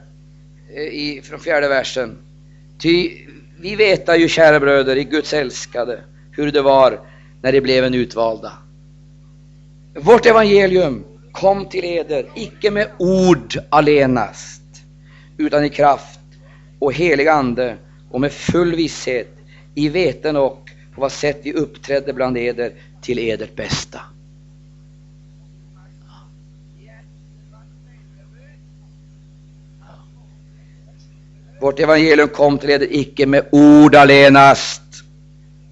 eh, 0.69 0.83
i, 0.83 1.21
från 1.23 1.39
fjärde 1.39 1.67
versen. 1.67 2.17
Ty 2.77 3.27
vi 3.59 3.75
veta 3.75 4.17
ju, 4.17 4.27
kära 4.27 4.59
bröder, 4.59 4.95
i 4.95 5.03
Guds 5.03 5.33
älskade, 5.33 6.03
hur 6.31 6.51
det 6.51 6.61
var 6.61 6.99
när 7.41 7.51
de 7.51 7.61
blev 7.61 7.83
en 7.83 7.93
utvalda. 7.93 8.51
Vårt 9.93 10.25
evangelium 10.25 11.10
kom 11.31 11.65
till 11.65 11.85
eder, 11.85 12.25
icke 12.35 12.71
med 12.71 12.87
ord 12.97 13.57
allenast, 13.69 14.61
utan 15.37 15.65
i 15.65 15.69
kraft 15.69 16.19
och 16.79 16.93
helig 16.93 17.27
ande 17.27 17.77
och 18.11 18.21
med 18.21 18.31
full 18.31 18.75
visshet, 18.75 19.37
i 19.75 19.89
veten 19.89 20.35
och 20.35 20.69
på 20.95 21.01
vad 21.01 21.11
sätt 21.11 21.39
vi 21.43 21.53
uppträdde 21.53 22.13
bland 22.13 22.37
eder 22.37 22.73
till 23.01 23.19
edert 23.19 23.55
bästa. 23.55 24.01
Vårt 31.61 31.79
evangelium 31.79 32.27
kom 32.27 32.57
till 32.57 32.69
eder 32.69 32.87
icke 32.91 33.25
med 33.25 33.45
ord 33.51 33.95
allenast, 33.95 34.81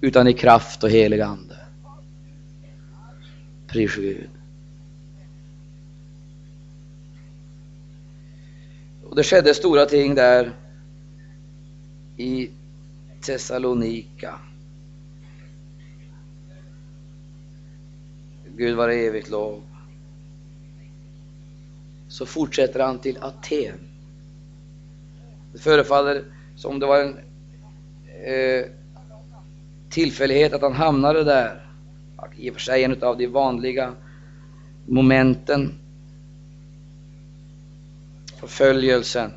utan 0.00 0.28
i 0.28 0.32
kraft 0.32 0.84
och 0.84 0.90
helig 0.90 1.20
ande. 1.20 1.56
Pris 3.66 3.96
Gud. 3.96 4.39
Och 9.10 9.16
det 9.16 9.24
skedde 9.24 9.54
stora 9.54 9.86
ting 9.86 10.14
där 10.14 10.52
i 12.16 12.50
Thessalonika. 13.20 14.38
Gud 18.56 18.76
var 18.76 18.88
evigt 18.88 19.30
lov. 19.30 19.62
Så 22.08 22.26
fortsätter 22.26 22.80
han 22.80 22.98
till 22.98 23.18
Aten. 23.20 23.78
Det 25.52 25.58
förefaller 25.58 26.24
som 26.56 26.78
det 26.78 26.86
var 26.86 27.00
en 27.00 27.18
eh, 28.24 28.64
tillfällighet 29.88 30.52
att 30.52 30.62
han 30.62 30.72
hamnade 30.72 31.24
där. 31.24 31.66
I 32.36 32.50
och 32.50 32.54
för 32.54 32.60
sig 32.60 32.84
en 32.84 33.02
av 33.02 33.18
de 33.18 33.26
vanliga 33.26 33.94
momenten. 34.86 35.79
Förföljelsen. 38.40 39.32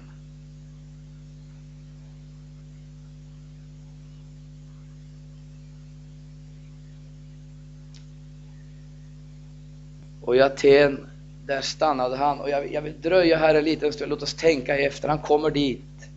Och 10.21 10.35
i 10.35 10.41
Aten, 10.41 11.07
där 11.45 11.61
stannade 11.61 12.15
han. 12.15 12.39
Och 12.39 12.49
jag, 12.49 12.73
jag 12.73 12.81
vill 12.81 13.01
dröja 13.01 13.37
här 13.37 13.55
en 13.55 13.63
liten 13.63 13.93
stund, 13.93 14.09
låt 14.09 14.23
oss 14.23 14.33
tänka 14.33 14.77
efter. 14.77 15.09
Han 15.09 15.19
kommer 15.19 15.49
dit. 15.49 16.09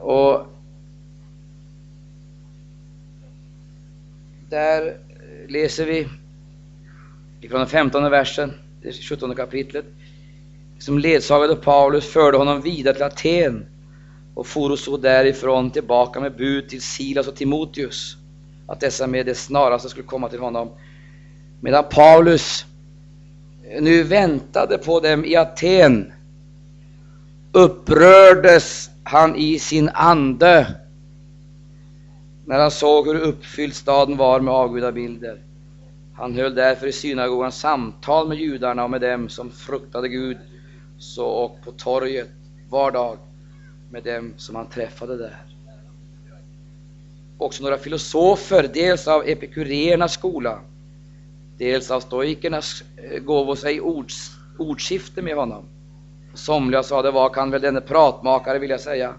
Och 0.00 0.46
Där 4.50 4.96
läser 5.48 5.86
vi 5.86 6.08
ifrån 7.40 7.58
den 7.58 7.68
15 7.68 8.10
versen, 8.10 8.52
det 8.82 8.92
17 8.92 9.34
kapitlet. 9.34 9.84
Som 10.78 10.98
ledsagade 10.98 11.56
Paulus 11.56 12.06
förde 12.06 12.38
honom 12.38 12.60
vidare 12.60 12.94
till 12.94 13.04
Aten 13.04 13.66
och 14.34 14.46
for 14.46 14.70
och 14.70 14.78
så 14.78 14.96
därifrån 14.96 15.70
tillbaka 15.70 16.20
med 16.20 16.36
bud 16.36 16.68
till 16.68 16.82
Silas 16.82 17.28
och 17.28 17.36
Timoteus 17.36 18.16
att 18.66 18.80
dessa 18.80 19.06
med 19.06 19.26
det 19.26 19.34
snaraste 19.34 19.88
skulle 19.88 20.06
komma 20.06 20.28
till 20.28 20.40
honom. 20.40 20.70
Medan 21.60 21.84
Paulus 21.90 22.64
eh, 23.70 23.82
nu 23.82 24.02
väntade 24.02 24.78
på 24.78 25.00
dem 25.00 25.24
i 25.24 25.36
Aten 25.36 26.12
upprördes 27.52 28.90
han 29.04 29.36
i 29.36 29.58
sin 29.58 29.90
ande 29.94 30.74
när 32.44 32.58
han 32.58 32.70
såg 32.70 33.06
hur 33.06 33.20
uppfylld 33.20 33.74
staden 33.74 34.16
var 34.16 34.40
med 34.40 34.54
avgudabilder. 34.54 35.38
Han 36.14 36.34
höll 36.34 36.54
därför 36.54 36.86
i 36.86 36.92
synagogan 36.92 37.52
samtal 37.52 38.28
med 38.28 38.38
judarna 38.38 38.84
och 38.84 38.90
med 38.90 39.00
dem 39.00 39.28
som 39.28 39.50
fruktade 39.50 40.08
Gud, 40.08 40.36
så 40.98 41.26
och 41.26 41.62
på 41.64 41.72
torget 41.72 42.28
var 42.70 42.90
dag 42.90 43.18
med 43.90 44.04
dem 44.04 44.34
som 44.36 44.54
han 44.54 44.68
träffade 44.68 45.16
där. 45.16 45.36
Också 47.38 47.62
några 47.62 47.78
filosofer, 47.78 48.70
dels 48.74 49.08
av 49.08 49.28
epikuréernas 49.28 50.12
skola, 50.12 50.60
dels 51.58 51.90
av 51.90 52.00
stoikernas, 52.00 52.82
eh, 52.96 53.10
gav 53.10 53.24
gåvo 53.24 53.56
sig 53.56 53.80
ords, 53.80 54.30
ordskifte 54.58 55.22
med 55.22 55.36
honom. 55.36 55.64
Somliga 56.34 56.82
sade, 56.82 57.10
vad 57.10 57.34
kan 57.34 57.50
väl 57.50 57.60
denne 57.60 57.80
pratmakare 57.80 58.58
vilja 58.58 58.78
säga? 58.78 59.14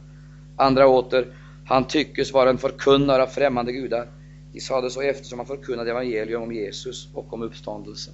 Andra 0.55 0.87
åter, 0.87 1.27
han 1.65 1.87
tyckes 1.87 2.33
vara 2.33 2.49
en 2.49 2.57
förkunnare 2.57 3.23
av 3.23 3.27
främmande 3.27 3.71
gudar. 3.71 4.07
De 4.53 4.59
sade 4.59 4.89
så 4.89 5.01
eftersom 5.01 5.39
han 5.39 5.47
förkunnade 5.47 5.91
evangelium 5.91 6.41
om 6.41 6.53
Jesus 6.53 7.07
och 7.13 7.33
om 7.33 7.41
uppståndelsen. 7.41 8.13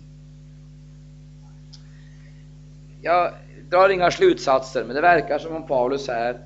Jag 3.02 3.34
drar 3.70 3.90
inga 3.90 4.12
slutsatser, 4.12 4.84
men 4.84 4.96
det 4.96 5.02
verkar 5.02 5.40
som 5.40 5.56
om 5.56 5.68
Paulus 5.68 6.08
här 6.08 6.40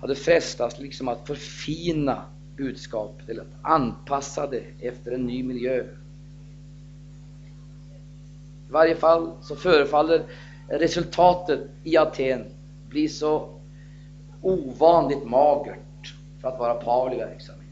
hade 0.00 0.14
frestats 0.14 0.78
liksom 0.78 1.08
att 1.08 1.26
förfina 1.26 2.22
budskapet 2.56 3.28
eller 3.28 3.42
att 3.42 3.56
anpassa 3.62 4.46
det 4.46 4.64
efter 4.80 5.12
en 5.12 5.26
ny 5.26 5.42
miljö. 5.42 5.84
I 8.68 8.72
varje 8.72 8.96
fall 8.96 9.32
så 9.42 9.56
förefaller 9.56 10.22
resultatet 10.68 11.60
i 11.84 11.96
Aten 11.96 12.44
bli 12.88 13.08
så 13.08 13.48
ovanligt 14.42 15.24
magert 15.24 16.14
för 16.40 16.48
att 16.48 16.58
vara 16.58 16.74
Paul 16.74 17.12
i 17.12 17.16
verksamhet. 17.16 17.64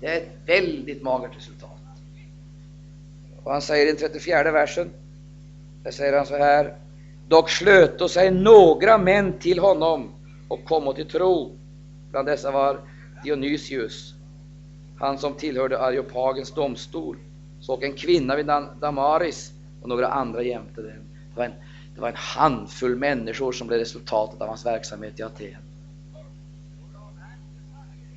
Det 0.00 0.06
är 0.06 0.16
ett 0.16 0.28
väldigt 0.46 1.02
magert 1.02 1.36
resultat. 1.36 1.70
Och 3.42 3.52
han 3.52 3.62
säger 3.62 3.86
i 3.86 3.88
den 3.88 3.96
34 3.96 4.52
versen, 4.52 4.90
där 5.84 5.90
säger 5.90 6.16
han 6.16 6.26
så 6.26 6.36
här. 6.36 6.74
Dock 7.28 7.50
slöt 7.50 8.10
sig 8.10 8.30
några 8.30 8.98
män 8.98 9.38
till 9.38 9.58
honom 9.58 10.10
och 10.48 10.64
kom 10.64 10.94
till 10.94 11.08
tro. 11.08 11.58
Bland 12.10 12.28
dessa 12.28 12.50
var 12.50 12.80
Dionysius, 13.24 14.14
han 14.98 15.18
som 15.18 15.34
tillhörde 15.34 15.78
Areopagens 15.78 16.50
domstol, 16.50 17.16
såg 17.60 17.84
en 17.84 17.92
kvinna 17.92 18.36
vid 18.36 18.46
Damaris 18.80 19.52
och 19.82 19.88
några 19.88 20.08
andra 20.08 20.42
jämte 20.42 20.82
den. 20.82 20.90
Det 21.30 21.36
var, 21.36 21.44
en, 21.44 21.52
det 21.94 22.00
var 22.00 22.08
en 22.08 22.16
handfull 22.16 22.96
människor 22.96 23.52
som 23.52 23.66
blev 23.66 23.78
resultatet 23.78 24.40
av 24.40 24.48
hans 24.48 24.66
verksamhet 24.66 25.20
i 25.20 25.22
Aten. 25.22 25.56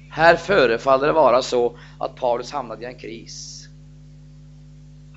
Här 0.10 0.36
förefaller 0.36 1.08
det 1.08 1.14
vara 1.14 1.42
så 1.42 1.78
att 2.00 2.16
Paulus 2.16 2.52
hamnade 2.52 2.84
i 2.84 2.86
en 2.86 2.96
kris. 2.96 3.57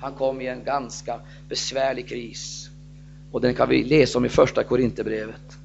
Han 0.01 0.13
kom 0.13 0.41
i 0.41 0.47
en 0.47 0.63
ganska 0.63 1.19
besvärlig 1.49 2.07
kris. 2.07 2.69
Och 3.31 3.41
den 3.41 3.55
kan 3.55 3.69
vi 3.69 3.83
läsa 3.83 4.17
om 4.17 4.25
i 4.25 4.29
första 4.29 4.63
Korinthierbrevet. 4.63 5.57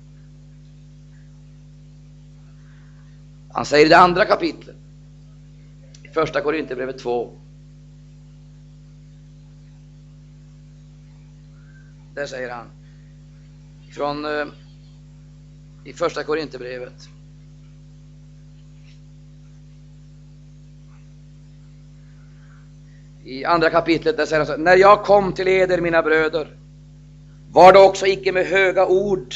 Han 3.53 3.65
säger 3.65 3.87
i 3.87 3.89
det 3.89 3.99
andra 3.99 4.25
kapitlet, 4.25 4.77
i 6.03 6.09
första 6.09 6.41
Korinthierbrevet 6.41 6.99
2. 6.99 7.33
Där 12.15 12.27
säger 12.27 12.51
han, 12.51 12.67
från 13.93 14.25
eh, 14.25 14.47
i 15.85 15.93
första 15.93 16.25
Korinthierbrevet 16.25 17.09
i 23.27 23.45
andra 23.45 23.71
kapitlet, 23.71 24.17
där 24.17 24.27
säger 24.27 24.41
han 24.41 24.47
så 24.47 24.57
När 24.57 24.77
jag 24.77 25.05
kom 25.05 25.33
till 25.33 25.49
eder, 25.49 25.81
mina 25.81 26.03
bröder, 26.03 26.57
var 27.51 27.73
det 27.73 27.79
också 27.79 28.07
icke 28.07 28.33
med 28.33 28.47
höga 28.47 28.87
ord 28.87 29.35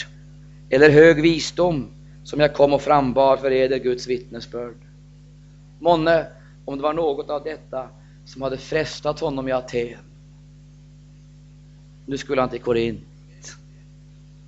eller 0.70 0.90
hög 0.90 1.22
visdom 1.22 1.90
som 2.24 2.40
jag 2.40 2.54
kom 2.54 2.72
och 2.72 2.82
frambar 2.82 3.36
för 3.36 3.50
eder 3.50 3.78
Guds 3.78 4.06
vittnesbörd. 4.06 4.76
Månne, 5.78 6.26
om 6.64 6.76
det 6.76 6.82
var 6.82 6.92
något 6.92 7.30
av 7.30 7.44
detta 7.44 7.88
som 8.24 8.42
hade 8.42 8.58
frestat 8.58 9.20
honom 9.20 9.48
i 9.48 9.52
Aten. 9.52 9.98
Nu 12.06 12.18
skulle 12.18 12.40
han 12.40 12.50
till 12.50 12.60
Korint. 12.60 13.04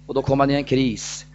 Och 0.07 0.15
då 0.15 0.23
kom 0.23 0.41
han 0.41 0.51
i 0.51 0.55
en 0.55 0.65
kris. 0.65 1.27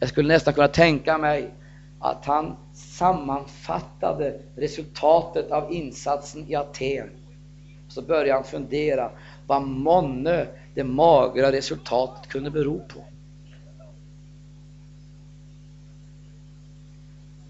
Jag 0.00 0.08
skulle 0.08 0.28
nästan 0.28 0.54
kunna 0.54 0.68
tänka 0.68 1.18
mig 1.18 1.54
att 1.98 2.26
han 2.26 2.56
sammanfattade 2.74 4.40
resultatet 4.56 5.50
av 5.50 5.72
insatsen 5.72 6.44
i 6.48 6.54
Aten 6.54 7.10
så 7.92 8.02
började 8.02 8.32
han 8.32 8.44
fundera 8.44 9.10
vad 9.46 9.62
månne 9.62 10.46
det 10.74 10.84
magra 10.84 11.52
resultatet 11.52 12.28
kunde 12.32 12.50
bero 12.50 12.78
på. 12.88 13.04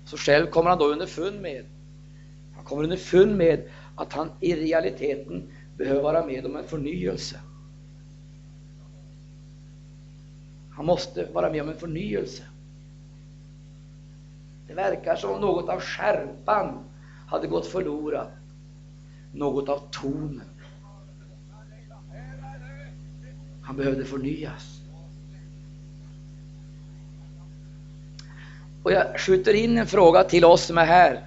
Så 0.04 0.16
själv 0.16 0.46
kommer 0.46 0.70
han 0.70 0.78
då 0.78 0.84
underfund 0.84 1.40
med, 1.40 1.64
han 2.54 2.64
kommer 2.64 2.82
underfund 2.82 3.36
med 3.36 3.62
att 3.96 4.12
han 4.12 4.30
i 4.40 4.54
realiteten 4.54 5.42
behöver 5.76 6.02
vara 6.02 6.26
med 6.26 6.46
om 6.46 6.56
en 6.56 6.64
förnyelse. 6.64 7.40
Han 10.70 10.86
måste 10.86 11.28
vara 11.32 11.50
med 11.50 11.62
om 11.62 11.68
en 11.68 11.78
förnyelse. 11.78 12.42
Det 14.68 14.74
verkar 14.74 15.16
som 15.16 15.30
om 15.30 15.40
något 15.40 15.68
av 15.68 15.80
skärpan 15.80 16.84
hade 17.26 17.46
gått 17.46 17.66
förlorat 17.66 18.28
något 19.32 19.68
av 19.68 19.80
tonen. 19.90 20.46
Han 23.62 23.76
behövde 23.76 24.04
förnyas. 24.04 24.80
Och 28.82 28.92
jag 28.92 29.20
skjuter 29.20 29.54
in 29.54 29.78
en 29.78 29.86
fråga 29.86 30.24
till 30.24 30.44
oss 30.44 30.66
som 30.66 30.78
är 30.78 30.84
här. 30.84 31.26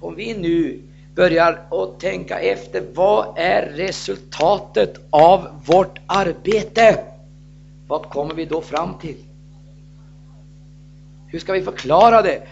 Om 0.00 0.14
vi 0.14 0.38
nu 0.38 0.82
börjar 1.14 1.66
att 1.70 2.00
tänka 2.00 2.38
efter, 2.40 2.84
vad 2.94 3.38
är 3.38 3.62
resultatet 3.62 5.00
av 5.10 5.48
vårt 5.64 5.98
arbete? 6.06 7.04
Vad 7.86 8.02
kommer 8.02 8.34
vi 8.34 8.44
då 8.44 8.60
fram 8.60 8.98
till? 8.98 9.16
Hur 11.26 11.38
ska 11.38 11.52
vi 11.52 11.62
förklara 11.62 12.22
det? 12.22 12.42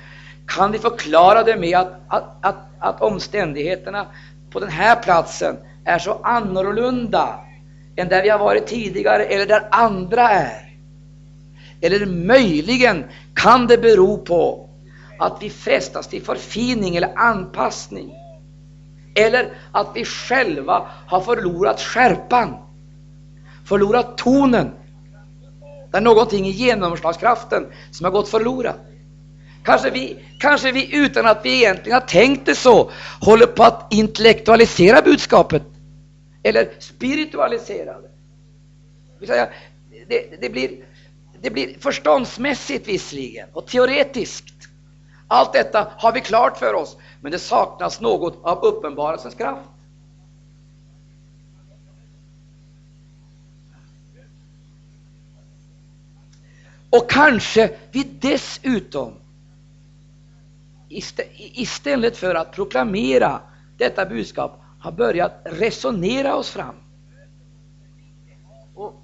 Kan 0.47 0.73
vi 0.73 0.79
förklara 0.79 1.43
det 1.43 1.57
med 1.57 1.79
att, 1.79 1.93
att, 2.09 2.25
att, 2.41 2.57
att 2.79 3.01
omständigheterna 3.01 4.07
på 4.55 4.61
den 4.61 4.71
här 4.71 4.97
platsen 4.97 5.57
är 5.85 5.99
så 5.99 6.21
annorlunda 6.23 7.41
än 7.97 8.09
där 8.09 8.23
vi 8.23 8.29
har 8.29 8.39
varit 8.39 8.67
tidigare 8.67 9.25
eller 9.25 9.47
där 9.47 9.69
andra 9.71 10.31
är. 10.31 10.77
Eller 11.81 12.07
möjligen 12.07 13.05
kan 13.35 13.67
det 13.67 13.79
bero 13.79 14.19
på 14.19 14.69
att 15.19 15.43
vi 15.43 15.51
frestas 15.51 16.09
till 16.09 16.23
förfining 16.23 16.97
eller 16.97 17.19
anpassning. 17.19 18.15
Eller 19.15 19.53
att 19.73 19.91
vi 19.95 20.05
själva 20.05 20.89
har 21.07 21.21
förlorat 21.21 21.81
skärpan, 21.81 22.57
förlorat 23.65 24.19
tonen. 24.19 24.71
Det 25.91 25.97
är 25.97 26.01
någonting 26.01 26.47
i 26.47 26.51
genomslagskraften 26.51 27.67
som 27.91 28.05
har 28.05 28.11
gått 28.11 28.29
förlorat. 28.29 28.77
Kanske 29.65 29.91
vi, 29.91 30.25
kanske 30.39 30.73
vi 30.73 30.97
utan 30.97 31.27
att 31.27 31.45
vi 31.45 31.57
egentligen 31.57 31.93
har 31.93 32.07
tänkt 32.07 32.47
det 32.47 32.55
så 32.55 32.91
håller 33.21 33.47
på 33.47 33.63
att 33.63 33.93
intellektualisera 33.93 35.03
budskapet. 35.03 35.63
Eller 36.43 36.71
spiritualisera 36.79 38.01
det. 38.01 38.11
Vill 39.19 39.29
säga, 39.29 39.49
det, 40.09 40.41
det, 40.41 40.51
blir, 40.51 40.71
det 41.41 41.51
blir 41.51 41.79
förståndsmässigt 41.81 42.89
visserligen 42.89 43.49
och 43.53 43.67
teoretiskt. 43.67 44.55
Allt 45.29 45.53
detta 45.53 45.89
har 45.97 46.13
vi 46.13 46.21
klart 46.21 46.59
för 46.59 46.75
oss, 46.75 46.97
men 47.21 47.33
det 47.33 47.39
saknas 47.39 48.01
något 48.01 48.39
av 48.43 48.65
uppenbarelsens 48.65 49.35
kraft. 49.35 49.69
Och 56.91 57.11
kanske 57.11 57.71
vi 57.93 58.03
dessutom 58.03 59.15
istället 61.37 62.17
för 62.17 62.35
att 62.35 62.53
proklamera 62.53 63.41
detta 63.77 64.07
budskap 64.07 64.61
har 64.81 64.93
börjat 64.93 65.33
resonera 65.45 66.37
oss 66.37 66.51
fram. 66.51 66.75
Och 68.75 68.95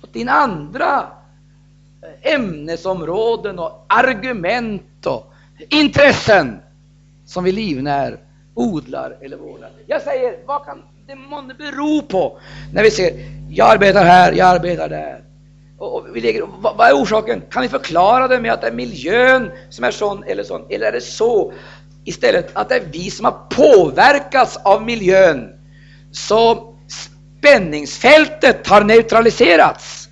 fått 0.00 0.16
in 0.16 0.28
andra 0.28 1.08
eh, 2.02 2.34
ämnesområden 2.34 3.58
och 3.58 3.86
argument 3.88 5.06
och 5.06 5.32
intressen 5.68 6.60
som 7.26 7.44
vi 7.44 7.52
livnär, 7.52 8.18
odlar 8.54 9.16
eller 9.20 9.36
vårdar. 9.36 9.70
Jag 9.86 10.02
säger, 10.02 10.38
vad 10.46 10.64
kan 10.64 10.82
det 11.06 11.14
månne 11.14 11.54
bero 11.54 12.02
på 12.02 12.38
när 12.72 12.82
vi 12.82 12.90
ser, 12.90 13.12
jag 13.50 13.70
arbetar 13.70 14.04
här, 14.04 14.32
jag 14.32 14.48
arbetar 14.48 14.88
där. 14.88 15.25
Och 15.78 16.06
vi 16.12 16.20
lägger, 16.20 16.42
vad, 16.42 16.76
vad 16.76 16.88
är 16.88 17.02
orsaken? 17.02 17.42
Kan 17.50 17.62
vi 17.62 17.68
förklara 17.68 18.28
det 18.28 18.40
med 18.40 18.52
att 18.52 18.60
det 18.60 18.66
är 18.66 18.72
miljön 18.72 19.50
som 19.70 19.84
är 19.84 19.90
sån 19.90 20.24
eller 20.24 20.42
sån? 20.42 20.66
Eller 20.70 20.86
är 20.86 20.92
det 20.92 21.00
så 21.00 21.52
istället 22.04 22.50
att 22.52 22.68
det 22.68 22.74
är 22.74 22.84
vi 22.92 23.10
som 23.10 23.24
har 23.24 23.38
påverkats 23.50 24.56
av 24.56 24.82
miljön 24.82 25.52
så 26.12 26.74
spänningsfältet 27.38 28.66
har 28.66 28.84
neutraliserats? 28.84 30.08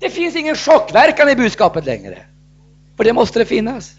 Det 0.00 0.10
finns 0.10 0.36
ingen 0.36 0.56
chockverkan 0.56 1.28
i 1.28 1.36
budskapet 1.36 1.84
längre. 1.84 2.18
För 2.96 3.04
det 3.04 3.12
måste 3.12 3.38
det 3.38 3.44
finnas. 3.44 3.94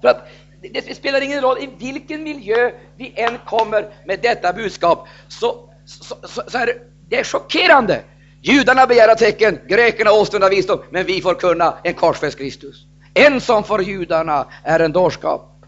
För 0.00 0.08
att 0.08 0.28
det 0.62 0.96
spelar 0.96 1.20
ingen 1.20 1.40
roll 1.40 1.58
i 1.58 1.68
vilken 1.78 2.22
miljö 2.22 2.70
vi 2.96 3.12
än 3.16 3.38
kommer 3.46 3.88
med 4.06 4.20
detta 4.22 4.52
budskap, 4.52 5.08
så, 5.28 5.68
så, 5.84 6.16
så, 6.22 6.42
så 6.46 6.58
är 6.58 6.66
det, 6.66 6.74
det 7.08 7.18
är 7.18 7.24
chockerande. 7.24 8.02
Judarna 8.42 8.86
begär 8.86 9.14
tecken, 9.14 9.58
grekerna 9.68 10.12
åstundar 10.12 10.50
visdom, 10.50 10.78
men 10.90 11.06
vi 11.06 11.20
får 11.20 11.34
kunna 11.34 11.78
en 11.84 11.94
korsfäst 11.94 12.38
Kristus. 12.38 12.86
En 13.14 13.40
som 13.40 13.64
för 13.64 13.78
judarna 13.78 14.46
är 14.64 14.80
en 14.80 14.92
dårskap 14.92 15.64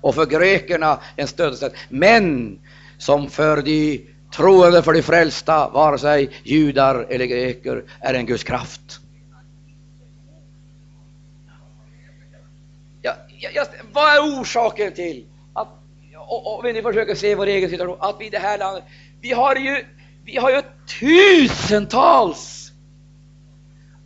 och 0.00 0.14
för 0.14 0.26
grekerna 0.26 0.98
en 1.16 1.26
stödsätt, 1.26 1.72
men 1.88 2.58
som 2.98 3.30
för 3.30 3.62
de 3.62 4.06
troende, 4.36 4.82
för 4.82 4.92
de 4.92 5.02
frälsta, 5.02 5.68
vare 5.68 5.98
sig 5.98 6.30
judar 6.42 7.06
eller 7.10 7.24
greker, 7.24 7.84
är 8.00 8.14
en 8.14 8.26
Guds 8.26 8.44
kraft. 8.44 9.00
Ja, 13.02 13.12
just, 13.54 13.70
vad 13.92 14.16
är 14.16 14.40
orsaken 14.40 14.92
till 14.92 15.26
att, 15.52 15.68
om 16.28 16.60
vi 16.64 16.72
nu 16.72 16.82
försöker 16.82 17.14
se 17.14 17.34
vår 17.34 17.46
egen 17.46 17.70
situation, 17.70 17.96
att 18.00 18.16
vi 18.20 18.26
i 18.26 18.30
det 18.30 18.38
här 18.38 18.58
landet, 18.58 18.84
vi 19.20 19.32
har 19.32 19.56
ju, 19.56 19.84
vi 20.24 20.36
har 20.36 20.50
ju 20.50 20.62
tusentals 21.00 22.72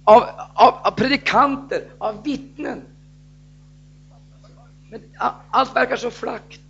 av, 0.05 0.23
av, 0.55 0.75
av 0.75 0.91
predikanter, 0.91 1.91
av 1.99 2.25
vittnen. 2.25 2.83
Men 4.91 5.03
allt 5.51 5.77
verkar 5.77 5.97
så 5.97 6.11
flackt. 6.11 6.61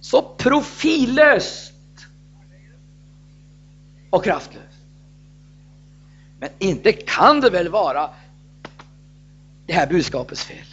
Så 0.00 0.22
profillöst 0.22 1.72
och 4.10 4.24
kraftlöst. 4.24 4.65
Men 6.40 6.48
inte 6.58 6.92
kan 6.92 7.40
det 7.40 7.50
väl 7.50 7.68
vara 7.68 8.10
det 9.66 9.72
här 9.72 9.86
budskapets 9.86 10.44
fel? 10.44 10.66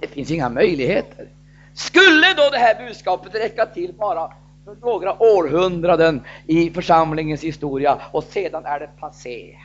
Det 0.00 0.06
finns 0.06 0.30
inga 0.30 0.48
möjligheter. 0.48 1.28
Skulle 1.74 2.34
då 2.34 2.50
det 2.50 2.58
här 2.58 2.86
budskapet 2.86 3.34
räcka 3.34 3.66
till 3.66 3.92
bara 3.98 4.32
för 4.64 4.76
några 4.80 5.22
århundraden 5.22 6.22
i 6.46 6.70
församlingens 6.70 7.44
historia 7.44 7.98
och 8.12 8.24
sedan 8.24 8.64
är 8.64 8.80
det 8.80 8.90
passé? 9.00 9.56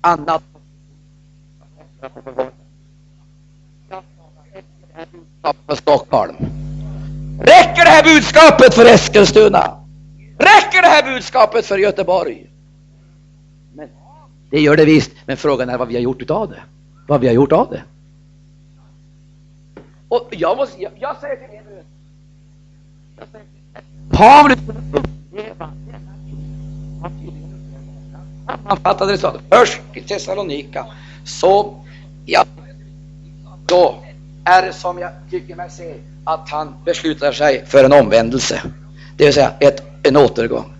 Annat 0.00 0.42
för 5.66 5.74
Stockholm. 5.74 6.36
Räcker 7.40 7.84
det 7.84 7.90
här 7.90 8.04
budskapet 8.04 8.74
för 8.74 8.84
Eskilstuna? 8.84 9.80
Räcker 10.38 10.82
det 10.82 10.88
här 10.88 11.02
budskapet 11.14 11.66
för 11.66 11.78
Göteborg? 11.78 12.46
Det 14.50 14.60
gör 14.60 14.76
det 14.76 14.84
visst, 14.84 15.10
men 15.26 15.36
frågan 15.36 15.68
är 15.68 15.78
vad 15.78 15.88
vi 15.88 15.94
har 15.94 16.02
gjort 16.02 16.22
utav 16.22 16.50
det. 16.50 16.62
Vad 17.06 17.20
vi 17.20 17.26
har 17.26 17.34
gjort 17.34 17.52
av 17.52 17.70
det. 17.70 17.82
Och 20.08 20.28
jag, 20.30 20.56
måste, 20.56 20.82
jag, 20.82 20.92
jag 20.98 21.16
säger 21.20 21.36
till 21.36 21.54
er 21.54 21.62
nu, 21.68 21.82
Paulus 24.10 24.58
han 28.66 28.76
fattade 28.76 29.12
det 29.12 29.18
så. 29.18 29.32
Först 29.50 29.80
i 29.94 30.00
Thessalonika, 30.00 30.86
så 31.24 31.84
ja, 32.24 32.44
då 33.66 33.94
är 34.44 34.66
det 34.66 34.72
som 34.72 34.98
jag 34.98 35.10
tycker 35.30 35.56
mig 35.56 35.70
se 35.70 35.94
att 36.24 36.48
han 36.50 36.74
beslutar 36.84 37.32
sig 37.32 37.66
för 37.66 37.84
en 37.84 37.92
omvändelse. 37.92 38.62
Det 39.16 39.24
vill 39.24 39.34
säga 39.34 39.52
ett, 39.60 39.82
en 40.02 40.16
återgång. 40.16 40.75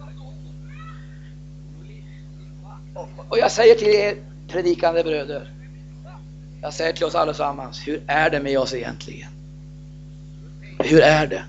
Och 3.29 3.39
jag 3.39 3.53
säger 3.53 3.75
till 3.75 3.89
er 3.89 4.17
predikande 4.49 5.03
bröder, 5.03 5.51
jag 6.63 6.75
säger 6.75 6.93
till 6.93 7.07
oss 7.07 7.15
allesammans, 7.15 7.89
hur 7.89 8.03
är 8.07 8.31
det 8.31 8.41
med 8.41 8.59
oss 8.59 8.75
egentligen? 8.75 9.29
Hur 10.79 11.01
är 11.01 11.27
det? 11.27 11.45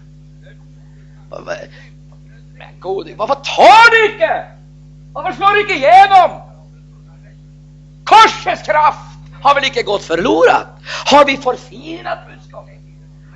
Men 2.58 2.80
gode, 2.80 3.16
varför 3.16 3.36
tar 3.36 3.92
du 3.92 4.14
inte? 4.14 4.46
Varför 5.14 5.32
slår 5.32 5.54
du 5.54 5.62
inte 5.62 5.74
igenom? 5.74 6.42
Korsets 8.04 8.62
kraft 8.62 9.18
har 9.42 9.56
väl 9.56 9.66
inte 9.66 9.84
gått 9.84 10.04
förlorat? 10.04 10.68
Har 11.06 11.26
vi 11.26 11.38
förfinat 11.38 12.20
budskapet? 12.28 12.74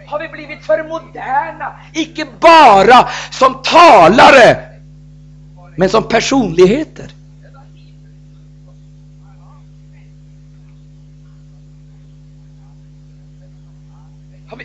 Har 0.06 0.20
vi 0.20 0.28
blivit 0.28 0.66
för 0.66 0.84
moderna? 0.84 1.76
Icke 1.94 2.26
bara 2.40 3.10
som 3.32 3.62
talare, 3.64 4.58
men 5.76 5.90
som 5.90 6.04
personligheter. 6.04 7.12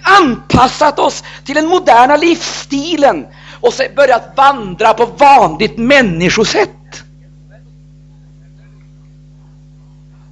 Anpassat 0.02 0.98
oss 0.98 1.24
till 1.44 1.54
den 1.54 1.66
moderna 1.66 2.16
livsstilen 2.16 3.26
och 3.60 3.72
börjat 3.96 4.32
vandra 4.36 4.94
på 4.94 5.06
vanligt 5.06 5.78
människosätt? 5.78 6.70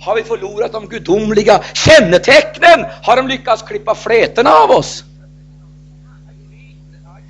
Har 0.00 0.16
vi 0.16 0.24
förlorat 0.24 0.72
de 0.72 0.88
gudomliga 0.88 1.60
kännetecknen? 1.72 2.86
Har 3.02 3.16
de 3.16 3.28
lyckats 3.28 3.62
klippa 3.62 3.94
flätorna 3.94 4.50
av 4.50 4.70
oss? 4.70 5.04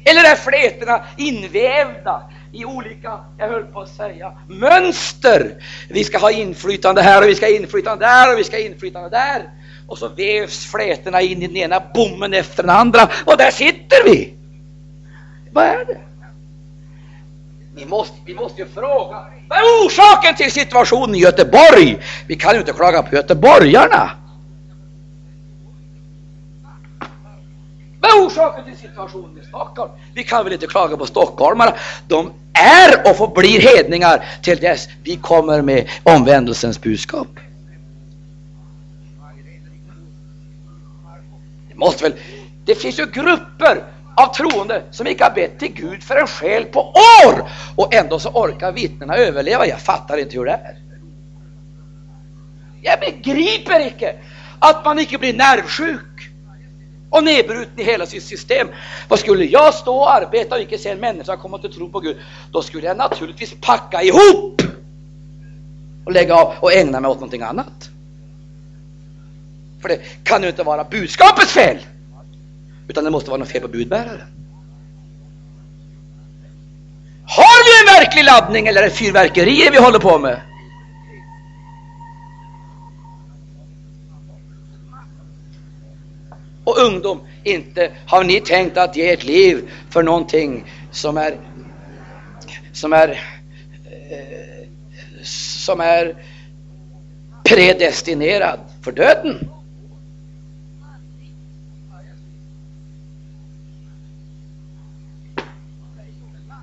Eller 0.04 0.24
är 0.30 0.36
flätorna 0.36 1.04
invävda 1.16 2.22
i 2.52 2.64
olika, 2.64 3.20
jag 3.38 3.48
höll 3.48 3.64
på 3.64 3.80
att 3.80 3.88
säga, 3.88 4.32
mönster? 4.48 5.62
Vi 5.88 6.04
ska 6.04 6.18
ha 6.18 6.30
inflytande 6.30 7.02
här 7.02 7.22
och 7.22 7.28
vi 7.28 7.34
ska 7.34 7.46
ha 7.46 7.52
inflytande 7.52 8.06
där 8.06 8.32
och 8.32 8.38
vi 8.38 8.44
ska 8.44 8.56
ha 8.56 8.62
inflytande 8.62 9.08
där. 9.08 9.50
Och 9.86 9.98
så 9.98 10.08
vävs 10.08 10.66
flätorna 10.66 11.20
in 11.20 11.42
i 11.42 11.46
den 11.46 11.56
ena 11.56 11.82
bommen 11.94 12.34
efter 12.34 12.62
den 12.62 12.70
andra 12.70 13.08
och 13.24 13.36
där 13.36 13.50
sitter 13.50 14.04
vi. 14.04 14.34
Vad 15.52 15.64
är 15.64 15.84
det? 15.84 16.00
Vi 17.76 17.86
måste, 17.86 18.14
vi 18.24 18.34
måste 18.34 18.62
ju 18.62 18.68
fråga, 18.68 19.26
vad 19.48 19.58
är 19.58 19.86
orsaken 19.86 20.34
till 20.34 20.52
situationen 20.52 21.14
i 21.14 21.18
Göteborg? 21.18 21.98
Vi 22.26 22.36
kan 22.36 22.52
ju 22.52 22.58
inte 22.58 22.72
klaga 22.72 23.02
på 23.02 23.14
göteborgarna. 23.14 24.10
Vad 28.00 28.10
är 28.10 28.26
orsaken 28.26 28.64
till 28.64 28.76
situationen 28.76 29.38
i 29.42 29.46
Stockholm? 29.46 29.90
Vi 30.14 30.24
kan 30.24 30.44
väl 30.44 30.52
inte 30.52 30.66
klaga 30.66 30.96
på 30.96 31.06
stockholmarna. 31.06 31.74
De 32.08 32.32
är 32.52 33.10
och 33.10 33.16
förblir 33.16 33.60
hedningar 33.60 34.24
till 34.42 34.58
dess 34.58 34.88
vi 35.02 35.16
kommer 35.16 35.62
med 35.62 35.88
omvändelsens 36.02 36.80
budskap. 36.80 37.28
Det 41.74 41.78
måste 41.78 42.04
väl, 42.04 42.14
det 42.64 42.74
finns 42.74 42.98
ju 42.98 43.06
grupper 43.06 43.84
av 44.16 44.34
troende 44.34 44.82
som 44.90 45.06
inte 45.06 45.24
har 45.24 45.30
bett 45.30 45.58
till 45.58 45.72
Gud 45.72 46.02
för 46.02 46.16
en 46.16 46.26
själ 46.26 46.64
på 46.64 46.80
år 46.80 47.50
och 47.76 47.94
ändå 47.94 48.18
så 48.18 48.28
orkar 48.28 48.72
vittnena 48.72 49.16
överleva. 49.16 49.66
Jag 49.66 49.80
fattar 49.80 50.18
inte 50.18 50.36
hur 50.36 50.44
det 50.44 50.52
är. 50.52 50.76
Jag 52.82 53.00
begriper 53.00 53.80
inte 53.80 54.16
att 54.58 54.84
man 54.84 54.98
inte 54.98 55.18
blir 55.18 55.34
nervsjuk 55.34 56.30
och 57.10 57.24
nedbruten 57.24 57.80
i 57.80 57.84
hela 57.84 58.06
sitt 58.06 58.22
system. 58.22 58.68
Vad 59.08 59.18
skulle 59.18 59.44
jag 59.44 59.74
stå 59.74 59.96
och 59.96 60.14
arbeta 60.14 60.54
och 60.54 60.60
inte 60.60 60.78
se 60.78 60.90
en 60.90 61.00
människa 61.00 61.36
komma 61.36 61.58
till 61.58 61.74
tro 61.74 61.90
på 61.90 62.00
Gud, 62.00 62.16
då 62.52 62.62
skulle 62.62 62.86
jag 62.86 62.96
naturligtvis 62.96 63.54
packa 63.60 64.02
ihop 64.02 64.62
och 66.04 66.12
lägga 66.12 66.34
av 66.34 66.54
och 66.60 66.72
ägna 66.72 67.00
mig 67.00 67.10
åt 67.10 67.16
någonting 67.16 67.42
annat. 67.42 67.90
För 69.84 69.88
det 69.88 70.00
kan 70.22 70.42
ju 70.42 70.48
inte 70.48 70.62
vara 70.62 70.84
budskapets 70.84 71.52
fel. 71.52 71.78
Utan 72.88 73.04
det 73.04 73.10
måste 73.10 73.30
vara 73.30 73.38
något 73.38 73.48
fel 73.48 73.60
på 73.60 73.68
budbäraren. 73.68 74.28
Har 77.26 77.64
vi 77.64 77.80
en 77.80 78.00
verklig 78.00 78.24
laddning 78.24 78.66
eller 78.66 78.82
är 78.82 78.84
det 78.84 78.90
fyrverkerier 78.90 79.70
vi 79.70 79.78
håller 79.78 79.98
på 79.98 80.18
med? 80.18 80.40
Och 86.64 86.78
ungdom, 86.78 87.20
inte 87.42 87.92
har 88.06 88.24
ni 88.24 88.40
tänkt 88.40 88.76
att 88.76 88.96
ge 88.96 89.12
ert 89.12 89.24
liv 89.24 89.70
för 89.90 90.02
någonting 90.02 90.72
som 90.90 91.16
är 91.16 91.36
som 92.72 92.92
är 92.92 93.08
eh, 93.08 94.68
som 95.24 95.80
är 95.80 96.16
predestinerad 97.42 98.60
för 98.82 98.92
döden. 98.92 99.50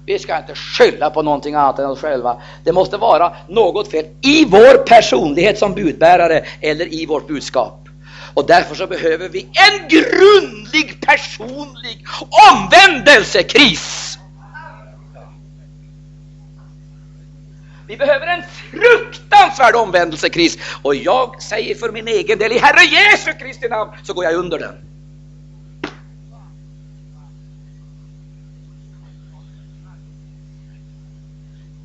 Vi 0.05 0.19
ska 0.19 0.37
inte 0.37 0.55
skylla 0.55 1.09
på 1.09 1.21
någonting 1.21 1.55
annat 1.55 1.79
än 1.79 1.85
oss 1.85 2.01
själva. 2.01 2.41
Det 2.63 2.71
måste 2.71 2.97
vara 2.97 3.35
något 3.49 3.91
fel 3.91 4.05
i 4.21 4.45
vår 4.45 4.85
personlighet 4.85 5.59
som 5.59 5.73
budbärare 5.73 6.45
eller 6.61 6.93
i 6.93 7.05
vårt 7.05 7.27
budskap. 7.27 7.87
Och 8.33 8.45
därför 8.47 8.75
så 8.75 8.87
behöver 8.87 9.29
vi 9.29 9.41
en 9.41 9.87
grundlig 9.87 11.01
personlig 11.01 12.05
omvändelsekris. 12.51 14.17
Vi 17.87 17.97
behöver 17.97 18.27
en 18.27 18.43
fruktansvärd 18.71 19.75
omvändelsekris. 19.75 20.57
Och 20.81 20.95
jag 20.95 21.41
säger 21.41 21.75
för 21.75 21.91
min 21.91 22.07
egen 22.07 22.39
del, 22.39 22.51
i 22.51 22.57
Herre 22.57 22.83
Jesu 22.83 23.33
Kristi 23.33 23.67
namn, 23.67 23.91
så 24.03 24.13
går 24.13 24.23
jag 24.23 24.33
under 24.33 24.59
den. 24.59 24.90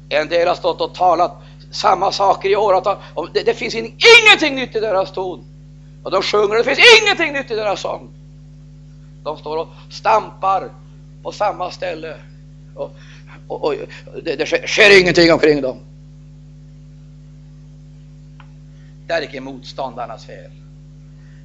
En 0.09 0.29
del 0.29 0.49
har 0.49 0.55
stått 0.55 0.81
och 0.81 0.95
talat 0.95 1.43
samma 1.71 2.13
saker 2.13 2.49
i 2.49 2.57
åratal. 2.57 2.97
Det, 3.33 3.43
det 3.43 3.55
finns 3.55 3.75
ingenting 3.75 4.55
nytt 4.55 4.77
i 4.77 4.81
deras 4.81 5.13
ton. 5.13 5.45
Och 6.03 6.11
de 6.11 6.23
sjunger, 6.23 6.57
det 6.57 6.65
finns 6.65 7.03
ingenting 7.03 7.33
nytt 7.33 7.51
i 7.51 7.55
deras 7.55 7.81
sång. 7.81 8.09
De 9.23 9.39
står 9.39 9.57
och 9.57 9.69
stampar 9.91 10.71
på 11.23 11.33
samma 11.33 11.71
ställe. 11.71 12.17
Och, 12.75 12.97
och, 13.49 13.65
och 13.65 13.75
det, 14.23 14.37
det 14.37 14.47
sker, 14.47 14.67
sker 14.67 15.01
ingenting 15.01 15.33
omkring 15.33 15.61
dem. 15.63 15.79
Det 19.07 19.13
är 19.13 19.23
icke 19.23 19.41
motståndarnas 19.41 20.27
fel. 20.27 20.51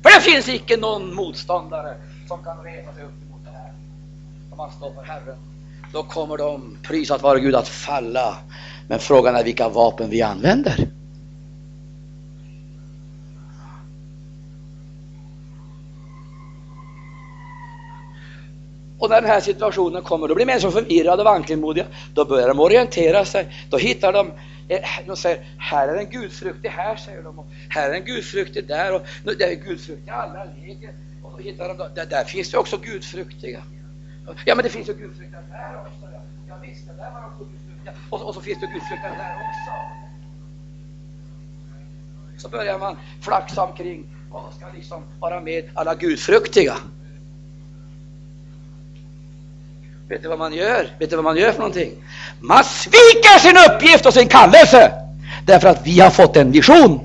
För 0.04 0.10
det 0.16 0.22
finns 0.22 0.50
icke 0.50 0.78
någon 0.78 1.16
motståndare 1.16 1.96
som 2.28 2.44
kan 2.44 2.64
resa 2.64 2.94
sig 2.94 3.04
upp 3.04 3.22
emot 3.28 3.42
det 3.46 3.52
här. 3.52 3.74
Om 4.52 4.58
man 4.58 4.72
står 4.72 4.94
för 4.94 5.04
Herren, 5.04 5.38
då 5.92 6.04
kommer 6.04 6.38
de, 6.38 6.78
prisat 6.84 7.22
vare 7.22 7.40
Gud, 7.40 7.56
att 7.56 7.68
falla. 7.68 8.38
Men 8.88 9.00
frågan 9.00 9.36
är 9.36 9.44
vilka 9.44 9.70
vapen 9.70 10.10
vi 10.10 10.22
använder. 10.22 10.88
Och 19.02 19.10
när 19.10 19.22
den 19.22 19.30
här 19.30 19.42
situationen 19.42 20.02
kommer, 20.02 20.28
då 20.28 20.36
blir 20.36 20.46
människor 20.46 20.72
förvirrade 20.72 21.22
och 21.22 21.26
vankelmodiga. 21.26 21.86
Då 22.14 22.26
börjar 22.26 22.48
de 22.48 22.60
orientera 22.60 23.26
sig. 23.26 23.48
Då 23.70 23.78
hittar 23.78 24.14
de, 24.14 24.32
eh, 24.68 24.80
de 25.08 25.18
säger, 25.18 25.46
här 25.58 25.88
är 25.88 25.96
en 25.96 26.10
gudfruktig 26.10 26.70
här, 26.70 26.96
säger 26.96 27.24
de. 27.24 27.40
Och 27.40 27.48
här 27.70 27.90
är 27.90 27.94
en 27.94 28.06
gudfruktig 28.06 28.68
där. 28.68 28.96
Och 28.96 29.02
det 29.24 29.44
är 29.44 29.56
gudfruktiga 29.56 30.14
alla 30.14 30.44
läger. 30.44 30.94
Och 31.24 31.32
då 31.32 31.44
hittar 31.44 31.68
de, 31.68 31.78
där, 31.96 32.06
där 32.06 32.24
finns 32.24 32.52
det 32.52 32.58
också 32.58 32.78
gudfruktiga. 32.78 33.64
Ja, 34.46 34.56
men 34.56 34.64
det 34.64 34.70
finns 34.70 34.90
ju 34.90 34.94
gudfruktiga 34.94 35.42
där 35.52 35.80
också. 35.82 36.06
Ja, 36.14 36.22
ja 36.48 36.56
visst, 36.62 36.88
där 36.88 37.12
var 37.12 37.26
också 37.26 37.44
gudfruktiga. 37.44 37.94
Och, 38.10 38.22
och 38.22 38.34
så 38.34 38.42
finns 38.42 38.60
det 38.60 38.68
gudfruktiga 38.68 39.12
där 39.12 39.36
också. 39.36 39.72
Så 42.38 42.50
börjar 42.50 42.80
man 42.80 42.98
flaxa 43.22 43.64
omkring 43.64 44.06
och 44.32 44.54
ska 44.58 44.66
liksom 44.76 45.04
vara 45.20 45.42
med 45.42 45.70
alla 45.74 45.96
gudfruktiga. 45.96 46.78
Vet 50.08 50.24
du 50.24 50.30
vad 50.30 50.40
man 50.40 50.54
gör? 50.54 50.96
Vet 51.00 51.10
du 51.10 51.16
vad 51.16 51.26
man 51.26 51.38
gör 51.38 51.52
för 51.52 51.60
någonting? 51.60 51.92
Man 52.40 52.64
sviker 52.64 53.40
sin 53.40 53.58
uppgift 53.70 54.06
och 54.06 54.14
sin 54.14 54.28
kallelse 54.28 54.92
därför 55.46 55.68
att 55.68 55.88
vi 55.88 56.00
har 56.00 56.10
fått 56.10 56.38
en 56.38 56.52
vision. 56.52 57.00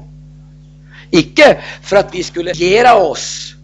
Icke 1.10 1.62
för 1.82 1.96
att 1.96 2.14
vi 2.14 2.22
skulle 2.22 2.52
gera 2.52 2.94
oss 2.94 3.54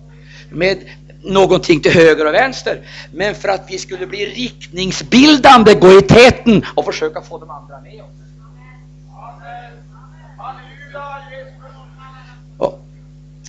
med 0.51 0.79
någonting 1.23 1.81
till 1.81 1.93
höger 1.93 2.27
och 2.27 2.35
vänster, 2.35 2.81
men 3.13 3.35
för 3.35 3.49
att 3.49 3.65
vi 3.69 3.79
skulle 3.79 4.07
bli 4.07 4.27
riktningsbildande, 4.27 5.75
gå 5.75 5.99
i 5.99 6.03
täten 6.03 6.67
och 6.75 6.85
försöka 6.85 7.23
få 7.23 7.39
de 7.39 7.51
andra 7.51 7.81
med 7.81 8.03
oss. 8.03 8.09
Och, 12.59 12.81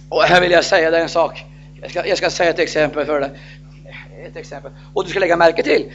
och 0.10 0.24
här 0.24 0.42
vill 0.42 0.52
jag 0.52 0.66
säga 0.66 0.92
dig 0.92 1.02
en 1.02 1.10
sak. 1.10 1.46
Jag 1.82 1.92
ska, 1.92 2.08
jag 2.08 2.18
ska 2.18 2.30
säga 2.30 2.50
ett 2.50 2.60
exempel 2.60 3.06
för 3.06 3.20
dig 3.20 3.32
ett 4.26 4.36
exempel. 4.36 4.72
Och 4.94 5.04
du 5.04 5.10
ska 5.10 5.20
lägga 5.20 5.38
märke 5.38 5.64
till, 5.64 5.92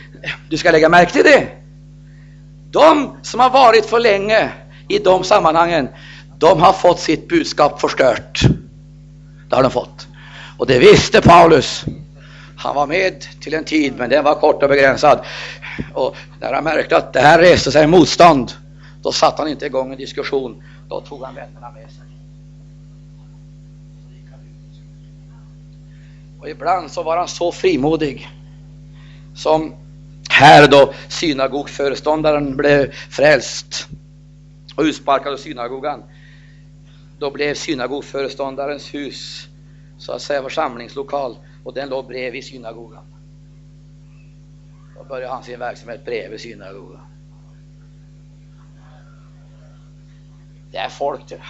du 0.49 0.57
ska 0.57 0.71
lägga 0.71 0.89
märke 0.89 1.13
till 1.13 1.25
det. 1.25 1.49
De 2.71 3.17
som 3.23 3.41
har 3.41 3.51
varit 3.51 3.87
för 3.87 4.01
länge 4.01 4.53
i 4.89 4.99
de 4.99 5.25
sammanhangen, 5.25 5.89
de 6.39 6.61
har 6.61 6.73
fått 6.73 7.01
sitt 7.01 7.29
budskap 7.29 7.81
förstört. 7.81 8.41
Det 9.49 9.57
har 9.57 9.63
de 9.63 9.71
fått. 9.71 10.08
Och 10.59 10.67
det 10.67 10.79
visste 10.79 11.21
Paulus. 11.21 11.85
Han 12.57 12.75
var 12.75 12.87
med 12.87 13.21
till 13.41 13.55
en 13.55 13.65
tid, 13.65 13.95
men 13.97 14.11
den 14.11 14.25
var 14.25 14.35
kort 14.35 14.63
och 14.63 14.69
begränsad. 14.69 15.21
Och 15.95 16.17
när 16.41 16.53
han 16.53 16.65
märkte 16.65 16.97
att 16.97 17.13
det 17.13 17.21
här 17.21 17.39
reste 17.39 17.73
sig 17.73 17.87
motstånd, 17.87 18.53
då 19.03 19.13
satte 19.13 19.43
han 19.43 19.51
inte 19.51 19.67
igång 19.67 19.93
en 19.93 19.99
diskussion. 19.99 20.63
Då 20.89 21.01
tog 21.01 21.23
han 21.23 21.35
vännerna 21.35 21.71
med 21.71 21.91
sig. 21.91 22.03
Och 26.41 26.49
ibland 26.49 26.91
så 26.91 27.03
var 27.03 27.17
han 27.17 27.29
så 27.29 27.53
frimodig 27.53 28.29
som 29.35 29.75
här 30.31 30.69
då 30.69 30.93
synagogföreståndaren 31.09 32.57
blev 32.57 32.93
frälst 32.93 33.89
och 34.75 34.83
utsparkad 34.83 35.33
ur 35.33 35.37
synagogan. 35.37 36.03
Då 37.19 37.31
blev 37.31 37.55
synagogföreståndarens 37.55 38.95
hus 38.95 39.49
så 39.99 40.13
att 40.13 40.23
säga 40.23 40.43
församlingslokal 40.43 41.37
och 41.65 41.75
den 41.75 41.89
låg 41.89 42.07
bredvid 42.07 42.45
synagogan. 42.45 43.05
Då 44.97 45.05
började 45.05 45.33
han 45.33 45.45
sin 45.45 45.59
verksamhet 45.59 46.05
bredvid 46.05 46.41
synagogan. 46.41 47.07
Det 50.71 50.79
är 50.79 50.89
folk 50.89 51.29
det. 51.29 51.41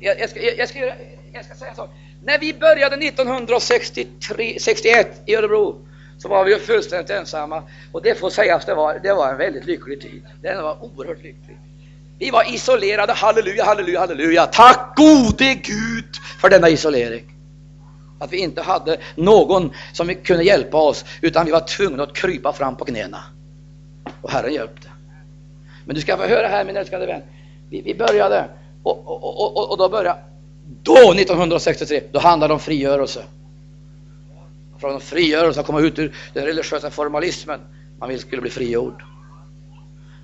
jag, 0.00 0.20
jag, 0.20 0.30
ska, 0.30 0.40
jag, 0.40 0.68
ska, 0.68 0.94
jag 1.32 1.44
ska 1.44 1.54
säga 1.54 1.74
så. 1.74 1.88
När 2.24 2.38
vi 2.38 2.54
började 2.54 2.96
1961 2.96 5.08
i 5.26 5.34
Örebro 5.34 5.86
så 6.18 6.28
var 6.28 6.44
vi 6.44 6.52
ju 6.52 6.58
fullständigt 6.58 7.10
ensamma 7.10 7.62
och 7.92 8.02
det 8.02 8.18
får 8.18 8.30
sägas, 8.30 8.64
det 8.64 8.74
var, 8.74 8.98
det 8.98 9.12
var 9.12 9.32
en 9.32 9.38
väldigt 9.38 9.66
lycklig 9.66 10.00
tid. 10.00 10.22
Den 10.42 10.62
var 10.62 10.84
oerhört 10.84 11.22
lycklig. 11.22 11.58
Vi 12.18 12.30
var 12.30 12.54
isolerade, 12.54 13.12
halleluja, 13.12 13.64
halleluja, 13.64 14.00
halleluja. 14.00 14.46
Tack 14.46 14.96
gode 14.96 15.54
Gud 15.54 16.16
för 16.40 16.48
denna 16.48 16.68
isolering. 16.68 17.24
Att 18.18 18.32
vi 18.32 18.36
inte 18.36 18.62
hade 18.62 18.96
någon 19.14 19.72
som 19.92 20.14
kunde 20.14 20.44
hjälpa 20.44 20.76
oss 20.76 21.04
utan 21.20 21.46
vi 21.46 21.52
var 21.52 21.60
tvungna 21.60 22.02
att 22.02 22.14
krypa 22.14 22.52
fram 22.52 22.76
på 22.76 22.84
knäna. 22.84 23.24
Och 24.22 24.30
Herren 24.30 24.54
hjälpte. 24.54 24.88
Men 25.86 25.94
du 25.94 26.00
ska 26.00 26.16
få 26.16 26.22
höra 26.22 26.48
här 26.48 26.64
min 26.64 26.76
älskade 26.76 27.06
vän. 27.06 27.22
Vi, 27.70 27.82
vi 27.82 27.94
började 27.94 28.48
och, 28.82 29.06
och, 29.06 29.56
och, 29.56 29.70
och 29.70 29.78
då 29.78 29.88
började, 29.88 30.20
då 30.82 31.12
1963, 31.12 32.02
då 32.12 32.18
handlade 32.18 32.50
det 32.50 32.54
om 32.54 32.60
frigörelse. 32.60 33.24
Från 34.78 35.00
frigörelse, 35.00 35.60
att 35.60 35.66
komma 35.66 35.80
ut 35.80 35.98
ur 35.98 36.14
den 36.32 36.44
religiösa 36.44 36.90
formalismen. 36.90 37.60
Man 37.98 38.08
ville 38.08 38.20
skulle 38.20 38.42
bli 38.42 38.50
frigjord. 38.50 39.02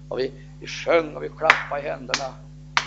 Och 0.08 0.18
vi, 0.18 0.32
vi 0.60 0.66
sjöng 0.66 1.14
och 1.14 1.22
vi 1.22 1.28
klappade 1.28 1.82
i 1.82 1.88
händerna. 1.88 2.34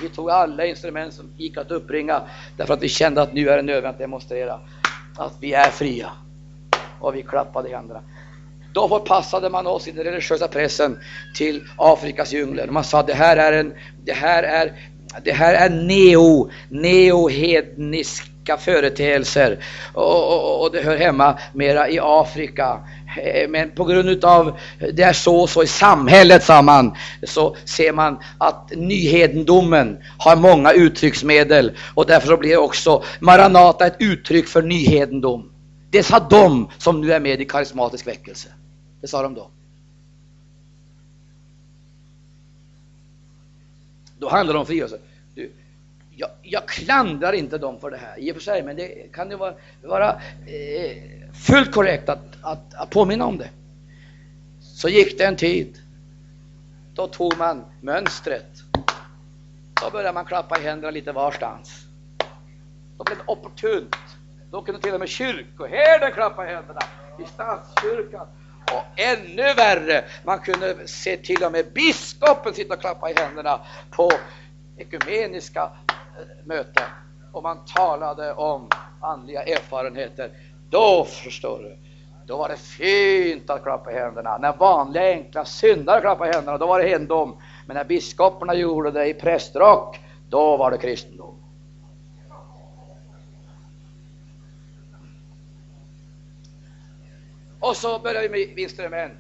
Vi 0.02 0.10
tog 0.10 0.30
alla 0.30 0.66
instrument 0.66 1.14
som 1.14 1.26
gick 1.38 1.58
att 1.58 1.72
uppringa 1.72 2.22
därför 2.58 2.74
att 2.74 2.84
vi 2.84 2.90
kände 2.90 3.22
att 3.22 3.34
nu 3.34 3.50
är 3.50 3.58
det 3.58 3.64
nödvändigt 3.64 3.90
att 3.92 3.98
demonstrera 3.98 4.60
att 5.18 5.34
vi 5.40 5.54
är 5.54 5.70
fria. 5.70 6.12
Och 7.00 7.16
vi 7.16 7.24
klappade 7.24 7.70
i 7.70 7.74
händerna. 7.74 8.02
Då 8.74 8.90
förpassade 8.90 9.50
man 9.50 9.68
oss 9.68 9.88
i 9.88 9.92
den 9.92 10.04
religiösa 10.04 10.48
pressen 10.48 11.00
till 11.36 11.64
Afrikas 11.78 12.34
djungler. 12.34 12.68
Man 12.68 12.84
sa 12.84 13.04
det 13.04 13.14
här 13.14 13.38
är 13.38 13.54
en, 13.54 13.74
det 14.06 14.14
här 14.14 14.44
är 14.44 14.74
det 15.24 15.32
här 15.32 15.54
är 15.54 15.70
neo, 15.70 16.50
neohedniska 16.70 18.58
företeelser 18.58 19.64
och, 19.94 20.34
och, 20.34 20.62
och, 20.62 20.72
det 20.72 20.82
hör 20.82 20.98
hemma 20.98 21.40
mera 21.54 21.90
i 21.90 22.00
Afrika. 22.02 22.80
Eh, 23.24 23.50
men 23.50 23.72
på 23.72 23.86
grund 23.86 24.10
utav 24.10 24.60
det 24.94 25.04
är 25.04 25.14
så 25.14 25.36
och 25.36 25.50
så 25.50 25.64
i 25.64 25.68
samhället, 25.68 26.44
sa 26.44 26.62
man, 26.62 26.96
så 27.24 27.56
ser 27.66 27.94
man 27.94 28.20
att 28.38 28.72
nyhedendomen 28.76 29.98
har 30.18 30.36
många 30.36 30.74
uttrycksmedel 30.74 31.72
och 31.96 32.06
därför 32.06 32.28
så 32.28 32.38
blir 32.38 32.58
också 32.58 33.04
Maranata 33.20 33.88
ett 33.88 33.98
uttryck 34.00 34.48
för 34.48 34.62
nyhedendom. 34.62 35.52
Det 35.92 36.04
sa 36.04 36.20
de 36.20 36.70
som 36.78 37.02
nu 37.02 37.14
är 37.14 37.20
med 37.20 37.42
i 37.42 37.46
karismatisk 37.46 38.08
väckelse. 38.08 38.50
Det 39.02 39.08
sa 39.08 39.24
de 39.24 39.34
då. 39.34 39.50
Då 44.20 44.30
handlar 44.30 44.54
det 44.54 44.60
om 44.60 44.66
frigörelse. 44.66 45.00
Du, 45.36 45.52
jag, 46.16 46.30
jag 46.42 46.68
klandrar 46.68 47.34
inte 47.34 47.58
dem 47.58 47.80
för 47.80 47.92
det 47.92 47.98
här 47.98 48.20
i 48.20 48.32
och 48.32 48.36
för 48.36 48.44
sig, 48.44 48.64
men 48.64 48.76
det 48.76 49.14
kan 49.14 49.30
ju 49.30 49.36
vara, 49.36 49.54
vara 49.84 50.10
eh, 50.48 50.98
fullt 51.34 51.72
korrekt 51.72 52.10
att, 52.10 52.38
att, 52.42 52.74
att 52.74 52.90
påminna 52.90 53.26
om 53.26 53.38
det. 53.38 53.50
Så 54.60 54.90
gick 54.90 55.18
det 55.18 55.26
en 55.26 55.36
tid. 55.36 55.78
Då 56.94 57.08
tog 57.08 57.38
man 57.38 57.66
mönstret. 57.82 58.52
Då 59.82 59.90
började 59.92 60.14
man 60.14 60.26
klappa 60.26 60.60
i 60.60 60.64
händerna 60.64 60.92
lite 60.92 61.12
varstans. 61.12 61.86
Då 62.98 63.04
blev 63.04 63.18
det 63.18 63.24
opportunt. 63.28 63.96
Då 64.52 64.62
kunde 64.62 64.82
till 64.82 64.94
och 64.94 65.00
med 65.00 65.10
kyrkoherden 65.10 66.12
klappa 66.12 66.50
i 66.50 66.54
händerna 66.54 66.80
i 67.20 67.26
statskyrkan. 67.34 68.28
Och 68.74 69.00
ännu 69.00 69.54
värre, 69.54 70.04
man 70.24 70.40
kunde 70.40 70.88
se 70.88 71.18
till 71.18 71.44
och 71.44 71.52
med 71.52 71.74
biskopen 71.74 72.54
sitta 72.54 72.74
och 72.74 72.82
klappa 72.82 73.10
i 73.10 73.14
händerna 73.14 73.60
på 73.92 74.12
ekumeniska 74.78 75.62
eh, 75.88 76.46
möten. 76.46 76.84
Och 77.32 77.44
man 77.44 77.66
talade 77.66 78.34
om 78.34 78.70
andliga 79.02 79.44
erfarenheter. 79.44 80.32
Då 80.70 81.06
förstår 81.06 81.60
du, 81.60 81.78
då 82.26 82.38
var 82.38 82.50
det 82.50 82.58
fint 82.58 83.50
att 83.50 83.64
klappa 83.64 83.92
i 83.92 83.96
händerna. 83.96 84.38
När 84.38 84.58
vanliga 84.58 85.04
enkla 85.04 85.46
syndare 85.46 86.02
klappade 86.02 86.30
i 86.30 86.34
händerna, 86.34 86.58
då 86.58 86.68
var 86.68 86.80
det 86.80 86.90
hendom. 86.90 87.42
Men 87.68 87.76
när 87.76 87.84
biskoparna 87.84 88.54
gjorde 88.54 88.92
det 88.92 89.06
i 89.06 89.14
prästrock, 89.14 90.00
då 90.30 90.58
var 90.58 90.72
det 90.72 90.78
kristendom. 90.78 91.39
Och 97.70 97.78
så 97.78 98.00
började 98.00 98.28
vi 98.28 98.48
med 98.48 98.60
instrument. 98.60 99.20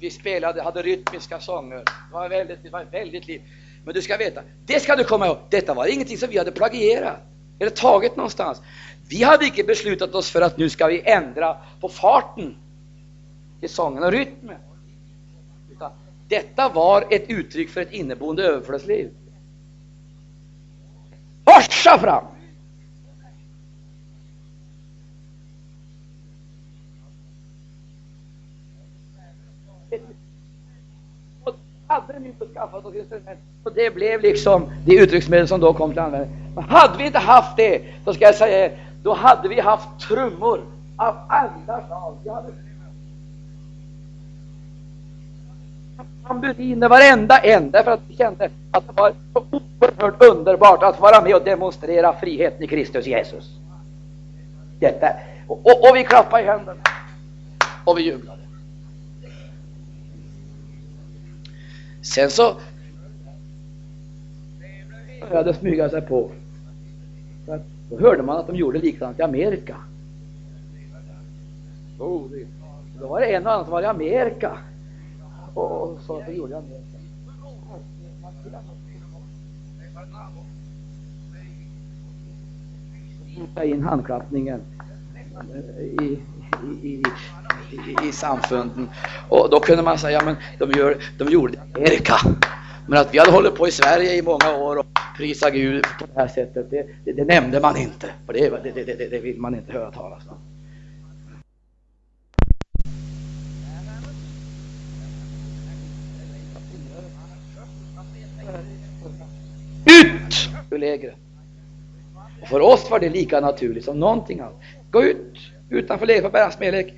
Vi 0.00 0.10
spelade, 0.10 0.62
hade 0.62 0.82
rytmiska 0.82 1.40
sånger. 1.40 1.76
Det 1.76 2.12
var 2.12 2.28
väldigt, 2.28 2.62
det 2.62 2.70
var 2.70 2.84
väldigt 2.84 3.26
liv. 3.26 3.42
Men 3.84 3.94
du 3.94 4.02
ska 4.02 4.16
veta, 4.16 4.42
det 4.66 4.80
ska 4.80 4.96
du 4.96 5.04
komma 5.04 5.26
ihåg, 5.26 5.38
detta 5.50 5.74
var 5.74 5.86
ingenting 5.86 6.18
som 6.18 6.30
vi 6.30 6.38
hade 6.38 6.52
plagierat 6.52 7.18
eller 7.58 7.70
tagit 7.70 8.16
någonstans. 8.16 8.62
Vi 9.08 9.22
hade 9.22 9.44
inte 9.44 9.64
beslutat 9.64 10.14
oss 10.14 10.30
för 10.30 10.40
att 10.40 10.58
nu 10.58 10.70
ska 10.70 10.86
vi 10.86 11.02
ändra 11.04 11.56
på 11.80 11.88
farten 11.88 12.56
i 13.60 13.68
sången 13.68 14.02
och 14.02 14.12
rytmen. 14.12 14.58
Utan 15.72 15.92
detta 16.28 16.68
var 16.68 17.06
ett 17.10 17.30
uttryck 17.30 17.70
för 17.70 17.80
ett 17.80 17.92
inneboende 17.92 18.42
överflödsliv. 18.42 19.10
Forsa 21.44 21.98
fram! 21.98 22.24
Hade 31.92 32.12
de 32.12 32.26
inte 32.26 32.46
skaffat 32.54 32.84
oss 32.84 32.94
instrument 32.94 33.38
och 33.62 33.72
det 33.74 33.94
blev 33.94 34.20
liksom 34.20 34.70
det 34.86 34.94
uttrycksmedel 34.94 35.48
som 35.48 35.60
då 35.60 35.72
kom 35.72 35.90
till 35.90 35.98
användning. 35.98 36.30
Men 36.54 36.64
hade 36.64 36.98
vi 36.98 37.06
inte 37.06 37.18
haft 37.18 37.56
det, 37.56 37.82
så 38.04 38.14
ska 38.14 38.24
jag 38.24 38.34
säga 38.34 38.70
då 39.02 39.12
hade 39.12 39.48
vi 39.48 39.60
haft 39.60 39.88
trummor 40.08 40.60
av 40.96 41.16
alla 41.28 41.86
slag. 41.86 42.16
Vi 42.24 42.30
hade 42.30 42.48
tamburiner, 46.26 46.88
varenda 46.88 47.38
en, 47.38 47.70
därför 47.70 47.90
att 47.90 48.00
vi 48.08 48.16
kände 48.16 48.50
att 48.70 48.86
det 48.86 48.92
var 48.92 49.12
så 49.32 49.44
oerhört 49.50 50.22
underbart 50.22 50.82
att 50.82 51.00
vara 51.00 51.22
med 51.22 51.34
och 51.34 51.44
demonstrera 51.44 52.12
friheten 52.12 52.62
i 52.62 52.66
Kristus 52.66 53.06
Jesus. 53.06 53.50
Detta. 54.78 55.08
Och, 55.46 55.66
och, 55.66 55.90
och 55.90 55.96
vi 55.96 56.04
klappade 56.04 56.42
i 56.42 56.46
händerna 56.46 56.80
och 57.84 57.98
vi 57.98 58.02
jublade. 58.02 58.41
Sen 62.02 62.30
så 62.30 62.56
började 65.20 65.54
smyga 65.54 65.88
sig 65.88 66.02
på. 66.02 66.30
Då 67.90 67.98
hörde 68.00 68.22
man 68.22 68.36
att 68.36 68.46
de 68.46 68.56
gjorde 68.56 68.78
likadant 68.78 69.18
i 69.18 69.22
Amerika. 69.22 69.76
Oh, 71.98 72.30
då 73.00 73.08
var 73.08 73.20
det 73.20 73.26
en 73.26 73.46
och 73.46 73.52
annan 73.52 73.64
som 73.64 73.72
var 73.72 73.82
i 73.82 73.86
Amerika 73.86 74.58
och 75.54 75.98
sa 76.00 76.20
att 76.20 76.26
de 76.26 76.34
gjorde 76.34 76.52
i 76.52 76.56
Amerika. 76.56 76.82
Ta 83.54 83.64
in 83.64 83.82
handklappningen 83.82 84.60
i, 85.78 86.18
i, 86.82 86.88
i, 86.88 87.02
i, 87.72 88.08
i 88.08 88.12
samfunden. 88.12 88.88
Och 89.28 89.50
då 89.50 89.60
kunde 89.60 89.82
man 89.82 89.98
säga, 89.98 90.22
men 90.24 90.36
de, 90.58 90.78
gör, 90.78 90.96
de 91.18 91.28
gjorde 91.28 91.52
det 91.52 91.58
i 91.58 91.82
Amerika. 91.82 92.16
Men 92.88 92.98
att 92.98 93.14
vi 93.14 93.18
hade 93.18 93.30
hållit 93.30 93.54
på 93.54 93.68
i 93.68 93.70
Sverige 93.70 94.14
i 94.14 94.22
många 94.22 94.56
år 94.56 94.76
och 94.76 94.86
prisat 95.16 95.52
Gud 95.52 95.84
på 95.98 96.06
det 96.14 96.20
här 96.20 96.28
sättet, 96.28 96.70
det, 96.70 96.86
det, 97.04 97.12
det 97.12 97.24
nämnde 97.24 97.60
man 97.60 97.76
inte. 97.76 98.10
För 98.26 98.32
det, 98.32 98.72
det, 98.74 98.82
det, 98.84 99.10
det 99.10 99.18
vill 99.18 99.40
man 99.40 99.54
inte 99.54 99.72
höra 99.72 99.90
talas 99.90 100.22
om. 100.28 100.36
Ut 109.84 110.48
ur 110.70 110.78
lägret! 110.78 111.14
Och 112.42 112.48
för 112.48 112.60
oss 112.60 112.90
var 112.90 112.98
det 112.98 113.08
lika 113.08 113.40
naturligt 113.40 113.84
som 113.84 114.00
någonting 114.00 114.40
annat. 114.40 114.60
Gå 114.90 115.02
ut 115.02 115.38
utanför 115.70 116.06
lägret, 116.06 116.22
för 116.22 116.30
bära 116.30 116.50
smälek, 116.50 116.94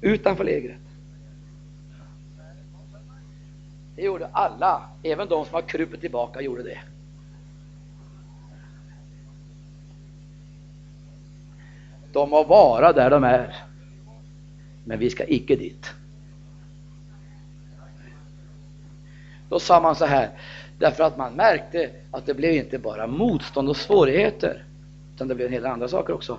utanför 0.00 0.44
lägret. 0.44 0.80
Det 3.96 4.02
gjorde 4.02 4.28
alla, 4.32 4.88
även 5.02 5.28
de 5.28 5.44
som 5.44 5.54
har 5.54 5.62
krupit 5.62 6.00
tillbaka 6.00 6.40
gjorde 6.40 6.62
det. 6.62 6.78
De 12.12 12.30
må 12.30 12.44
vara 12.44 12.92
där 12.92 13.10
de 13.10 13.24
är, 13.24 13.56
men 14.84 14.98
vi 14.98 15.10
ska 15.10 15.24
icke 15.26 15.56
dit. 15.56 15.90
Då 19.48 19.60
sa 19.60 19.80
man 19.80 19.96
så 19.96 20.04
här, 20.04 20.30
därför 20.78 21.04
att 21.04 21.16
man 21.16 21.34
märkte 21.34 21.90
att 22.10 22.26
det 22.26 22.34
blev 22.34 22.52
inte 22.52 22.78
bara 22.78 23.06
motstånd 23.06 23.68
och 23.68 23.76
svårigheter, 23.76 24.64
utan 25.14 25.28
det 25.28 25.34
blev 25.34 25.46
en 25.46 25.52
hel 25.52 25.66
andra 25.66 25.88
saker 25.88 26.12
också. 26.12 26.38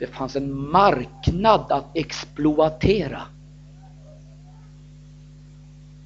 Det 0.00 0.06
fanns 0.06 0.36
en 0.36 0.70
marknad 0.70 1.72
att 1.72 1.86
exploatera. 1.94 3.22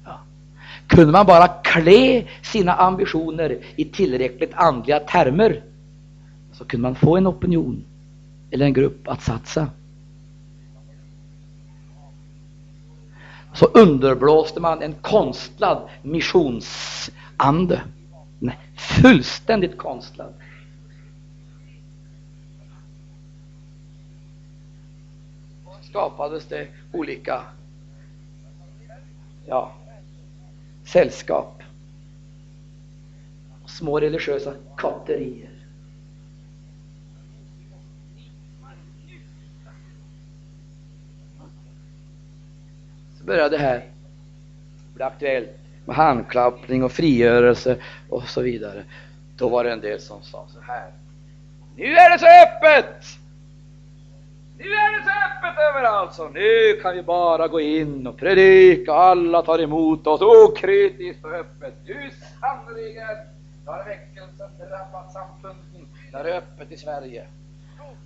Ja. 0.05 0.19
Kunde 0.87 1.11
man 1.11 1.25
bara 1.25 1.47
klä 1.47 2.23
sina 2.41 2.73
ambitioner 2.73 3.57
i 3.75 3.85
tillräckligt 3.85 4.53
andliga 4.53 4.99
termer 4.99 5.63
så 6.53 6.65
kunde 6.65 6.81
man 6.81 6.95
få 6.95 7.17
en 7.17 7.27
opinion 7.27 7.85
eller 8.51 8.65
en 8.65 8.73
grupp 8.73 9.07
att 9.07 9.21
satsa. 9.21 9.67
Så 13.53 13.65
underblåste 13.65 14.59
man 14.59 14.81
en 14.81 14.93
konstlad 14.93 15.89
missionsande. 16.01 17.81
Nej, 18.39 18.59
fullständigt 18.77 19.77
konstlad. 19.77 20.33
Skapades 25.95 26.45
det 26.45 26.67
olika 26.91 27.41
ja, 29.45 29.73
sällskap. 30.85 31.63
Små 33.65 33.99
religiösa 33.99 34.53
kotterier. 34.77 35.49
Så 43.19 43.23
började 43.25 43.57
det 43.57 43.63
här 43.63 43.83
bli 44.93 45.03
aktuellt 45.03 45.49
med 45.85 45.95
handklappning 45.95 46.83
och 46.83 46.91
frigörelse 46.91 47.77
och 48.09 48.23
så 48.23 48.41
vidare. 48.41 48.83
Då 49.37 49.49
var 49.49 49.63
det 49.63 49.71
en 49.71 49.81
del 49.81 50.01
som 50.01 50.23
sa 50.23 50.47
så 50.47 50.61
här. 50.61 50.91
Nu 51.75 51.85
är 51.85 52.09
det 52.09 52.19
så 52.19 52.25
öppet! 52.25 53.24
Nu 54.57 54.65
är 54.65 54.99
det 54.99 55.03
så 55.03 55.09
öppet 55.09 55.59
överallt 55.69 56.13
så 56.13 56.29
nu 56.29 56.79
kan 56.81 56.95
vi 56.95 57.03
bara 57.03 57.47
gå 57.47 57.59
in 57.59 58.07
och 58.07 58.17
predika 58.17 58.93
och 58.93 59.03
alla 59.03 59.41
tar 59.41 59.59
emot 59.59 60.07
oss 60.07 60.21
okritiskt 60.21 61.25
och 61.25 61.31
öppet. 61.31 61.73
Nu 61.85 62.11
sannerligen 62.39 63.17
har 63.65 63.85
väckelsen 63.85 64.49
drabbat 64.57 65.13
samfunden. 65.13 65.87
Det 66.11 66.17
är 66.17 66.37
öppet 66.37 66.71
i 66.71 66.77
Sverige. 66.77 67.27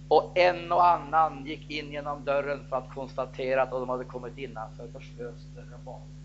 Och 0.08 0.38
en 0.38 0.72
och 0.72 0.88
annan 0.88 1.46
gick 1.46 1.72
in 1.72 1.92
genom 1.92 2.26
dörren 2.26 2.60
för 2.70 2.76
att 2.78 2.94
konstatera 2.94 3.62
att 3.62 3.72
de 3.72 3.90
hade 3.90 4.04
kommit 4.04 4.38
innanför 4.38 4.88
förslös 4.94 5.46
dörren 5.56 5.80
bakom. 5.86 6.19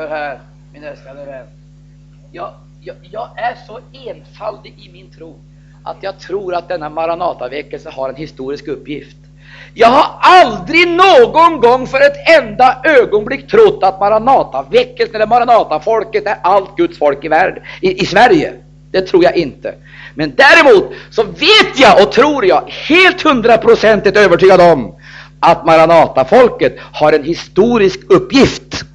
Hör 0.00 0.08
här, 0.08 0.40
min 0.72 0.84
älskade 0.84 1.24
vän. 1.24 1.46
Jag 2.32 2.50
jag, 2.80 2.96
jag 3.10 3.28
är 3.36 3.56
så 3.66 3.78
enfaldig 4.08 4.74
i 4.78 4.92
min 4.92 5.10
tro 5.10 5.38
att 5.84 5.96
jag 6.00 6.20
tror 6.20 6.54
att 6.54 6.68
denna 6.68 6.88
Maranataväckelse 6.88 7.90
har 7.90 8.08
en 8.08 8.14
historisk 8.14 8.68
uppgift. 8.68 9.16
Jag 9.74 9.88
har 9.88 10.06
aldrig 10.20 10.88
någon 10.88 11.60
gång 11.60 11.86
för 11.86 12.00
ett 12.00 12.40
enda 12.40 12.80
ögonblick 12.84 13.50
trott 13.50 13.82
att 13.82 14.00
Maranataväckelsen 14.00 15.14
eller 15.14 15.26
Maranatafolket 15.26 16.26
är 16.26 16.36
allt 16.42 16.76
Guds 16.76 16.98
folk 16.98 17.24
i, 17.24 17.28
värld, 17.28 17.62
i, 17.80 18.02
i 18.02 18.06
Sverige. 18.06 18.52
Det 18.90 19.02
tror 19.02 19.24
jag 19.24 19.36
inte. 19.36 19.74
Men 20.14 20.32
däremot 20.36 20.92
så 21.10 21.22
vet 21.22 21.78
jag 21.78 22.02
och 22.02 22.12
tror 22.12 22.46
jag 22.46 22.70
helt 22.88 23.22
hundraprocentigt 23.22 24.16
övertygad 24.16 24.60
om 24.60 24.94
att 25.40 25.66
Maranatafolket 25.66 26.76
har 26.92 27.12
en 27.12 27.24
historisk 27.24 28.00
uppgift. 28.08 28.89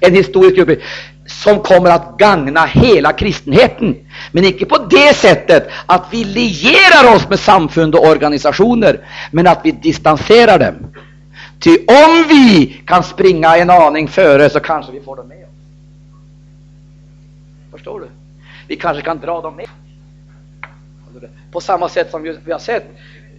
En 0.00 0.14
historisk 0.14 0.58
uppgift 0.58 0.82
som 1.26 1.58
kommer 1.62 1.90
att 1.90 2.18
gagna 2.18 2.66
hela 2.66 3.12
kristenheten. 3.12 3.96
Men 4.32 4.44
inte 4.44 4.64
på 4.64 4.78
det 4.90 5.16
sättet 5.16 5.68
att 5.86 6.06
vi 6.10 6.24
lierar 6.24 7.14
oss 7.16 7.28
med 7.28 7.40
samfund 7.40 7.94
och 7.94 8.06
organisationer, 8.06 9.00
men 9.30 9.46
att 9.46 9.60
vi 9.64 9.70
distanserar 9.70 10.58
dem. 10.58 10.74
Ty 11.58 11.70
om 11.70 12.24
vi 12.28 12.66
kan 12.86 13.02
springa 13.02 13.56
en 13.56 13.70
aning 13.70 14.08
före 14.08 14.50
så 14.50 14.60
kanske 14.60 14.92
vi 14.92 15.00
får 15.00 15.16
dem 15.16 15.28
med 15.28 15.38
oss. 15.38 15.50
Förstår 17.72 18.00
du? 18.00 18.06
Vi 18.68 18.76
kanske 18.76 19.02
kan 19.02 19.18
dra 19.20 19.40
dem 19.40 19.56
med. 19.56 19.66
På 21.52 21.60
samma 21.60 21.88
sätt 21.88 22.10
som 22.10 22.22
vi 22.44 22.52
har 22.52 22.58
sett 22.58 22.84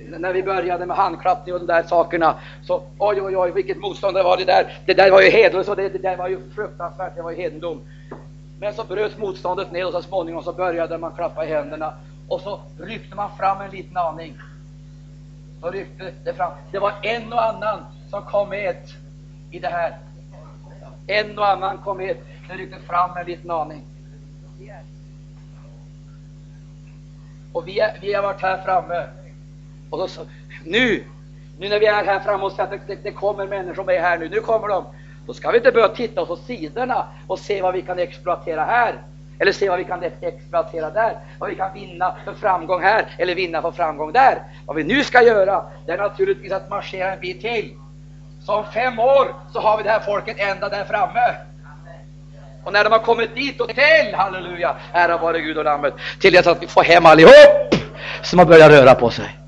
när 0.08 0.34
vi 0.34 0.44
började 0.44 0.86
med 0.86 0.98
handklappning 0.98 1.54
och 1.54 1.60
de 1.60 1.66
där 1.66 1.84
sakerna, 1.84 2.36
så 2.64 2.84
oj, 2.98 3.22
oj, 3.22 3.38
oj, 3.38 3.52
vilket 3.52 3.78
motstånd 3.78 4.16
det 4.18 4.24
var 4.24 4.38
det 4.38 4.46
där. 4.46 4.80
Det 4.86 4.94
där 4.94 5.12
var 5.12 5.22
ju 5.22 5.30
hedlöst 5.30 5.70
och 5.70 5.76
det, 5.76 5.90
det 5.90 6.00
där 6.00 6.18
var 6.18 6.28
ju 6.28 6.50
fruktansvärt, 6.56 7.16
det 7.16 7.22
var 7.22 7.32
ju 7.32 7.38
hedendom. 7.38 7.82
Men 8.60 8.74
så 8.74 8.84
bröts 8.84 9.18
motståndet 9.18 9.72
ner 9.72 9.86
och 9.88 9.92
så 9.92 10.02
småningom 10.02 10.44
så 10.44 10.54
började 10.54 10.98
man 10.98 11.12
klappa 11.12 11.46
i 11.46 11.48
händerna 11.48 11.94
och 12.28 12.42
så 12.42 12.60
ryckte 12.80 13.16
man 13.16 13.38
fram 13.38 13.62
en 13.62 13.72
liten 13.72 13.98
aning. 13.98 14.38
Så 15.62 15.72
ryckte 15.72 16.12
det 16.24 16.34
fram. 16.34 16.52
Det 16.72 16.80
var 16.80 16.94
en 17.02 17.34
och 17.34 17.44
annan 17.44 17.80
som 18.10 18.22
kom 18.22 18.50
med 18.50 18.76
i 19.52 19.60
det 19.60 19.68
här. 19.68 19.98
En 21.08 21.40
och 21.40 21.48
annan 21.48 21.78
kom 21.78 21.98
med. 21.98 22.18
Det 22.50 22.54
ryckte 22.54 22.80
fram 22.80 23.18
en 23.18 23.26
liten 23.26 23.52
aning. 23.52 23.84
Och 27.54 27.68
vi, 27.68 27.80
är, 27.80 27.98
vi 28.02 28.14
har 28.14 28.24
varit 28.24 28.42
här 28.42 28.64
framme 28.64 29.08
och 29.96 30.10
då, 30.16 30.26
nu, 30.64 31.04
nu 31.60 31.70
när 31.70 31.80
vi 31.80 31.86
är 31.86 32.06
här 32.06 32.20
framme 32.20 32.44
och 32.44 32.52
ser 32.52 32.64
att 32.64 32.88
det, 32.88 32.96
det, 33.04 33.12
kommer 33.12 33.48
människor 33.48 33.84
med 33.84 34.02
här 34.02 34.18
nu, 34.18 34.30
nu 34.30 34.40
kommer 34.40 34.68
de. 34.68 34.86
Då 35.28 35.34
ska 35.34 35.52
vi 35.52 35.58
inte 35.58 35.72
börja 35.72 35.88
titta 35.88 36.22
oss 36.22 36.30
åt 36.30 36.46
sidorna 36.46 37.08
och 37.28 37.40
se 37.40 37.62
vad 37.62 37.74
vi 37.74 37.82
kan 37.82 38.00
exploatera 38.00 38.66
här. 38.66 38.96
Eller 39.40 39.52
se 39.52 39.70
vad 39.70 39.78
vi 39.78 39.84
kan 39.86 40.04
exploatera 40.22 40.90
där. 40.90 41.18
Vad 41.40 41.50
vi 41.50 41.56
kan 41.56 41.74
vinna 41.74 42.16
för 42.26 42.34
framgång 42.34 42.82
här 42.82 43.06
eller 43.18 43.36
vinna 43.36 43.62
för 43.62 43.72
framgång 43.72 44.12
där. 44.12 44.44
Vad 44.66 44.76
vi 44.76 44.84
nu 44.84 45.04
ska 45.04 45.22
göra, 45.22 45.66
det 45.86 45.92
är 45.92 45.98
naturligtvis 45.98 46.52
att 46.52 46.70
marschera 46.70 47.14
en 47.14 47.20
bit 47.20 47.42
till. 47.42 47.74
Så 48.46 48.56
om 48.56 48.66
fem 48.74 49.00
år 49.00 49.36
så 49.54 49.60
har 49.60 49.78
vi 49.78 49.84
det 49.84 49.90
här 49.90 50.00
folket 50.00 50.40
ända 50.40 50.70
där 50.70 50.86
framme. 50.86 51.36
Och 52.64 52.74
när 52.74 52.84
de 52.84 52.90
har 52.90 53.00
kommit 53.00 53.36
dit 53.36 53.62
och 53.62 53.68
till, 53.68 54.16
halleluja, 54.16 54.76
ära 54.94 55.18
vare 55.18 55.40
Gud 55.40 55.58
och 55.58 55.64
Lammet, 55.64 55.94
till 56.20 56.34
dess 56.34 56.48
att 56.48 56.64
vi 56.64 56.68
får 56.68 56.84
hem 56.84 57.06
allihop 57.06 57.76
som 58.24 58.40
har 58.40 58.46
börjat 58.46 58.72
röra 58.72 58.96
på 58.96 59.10
sig. 59.10 59.45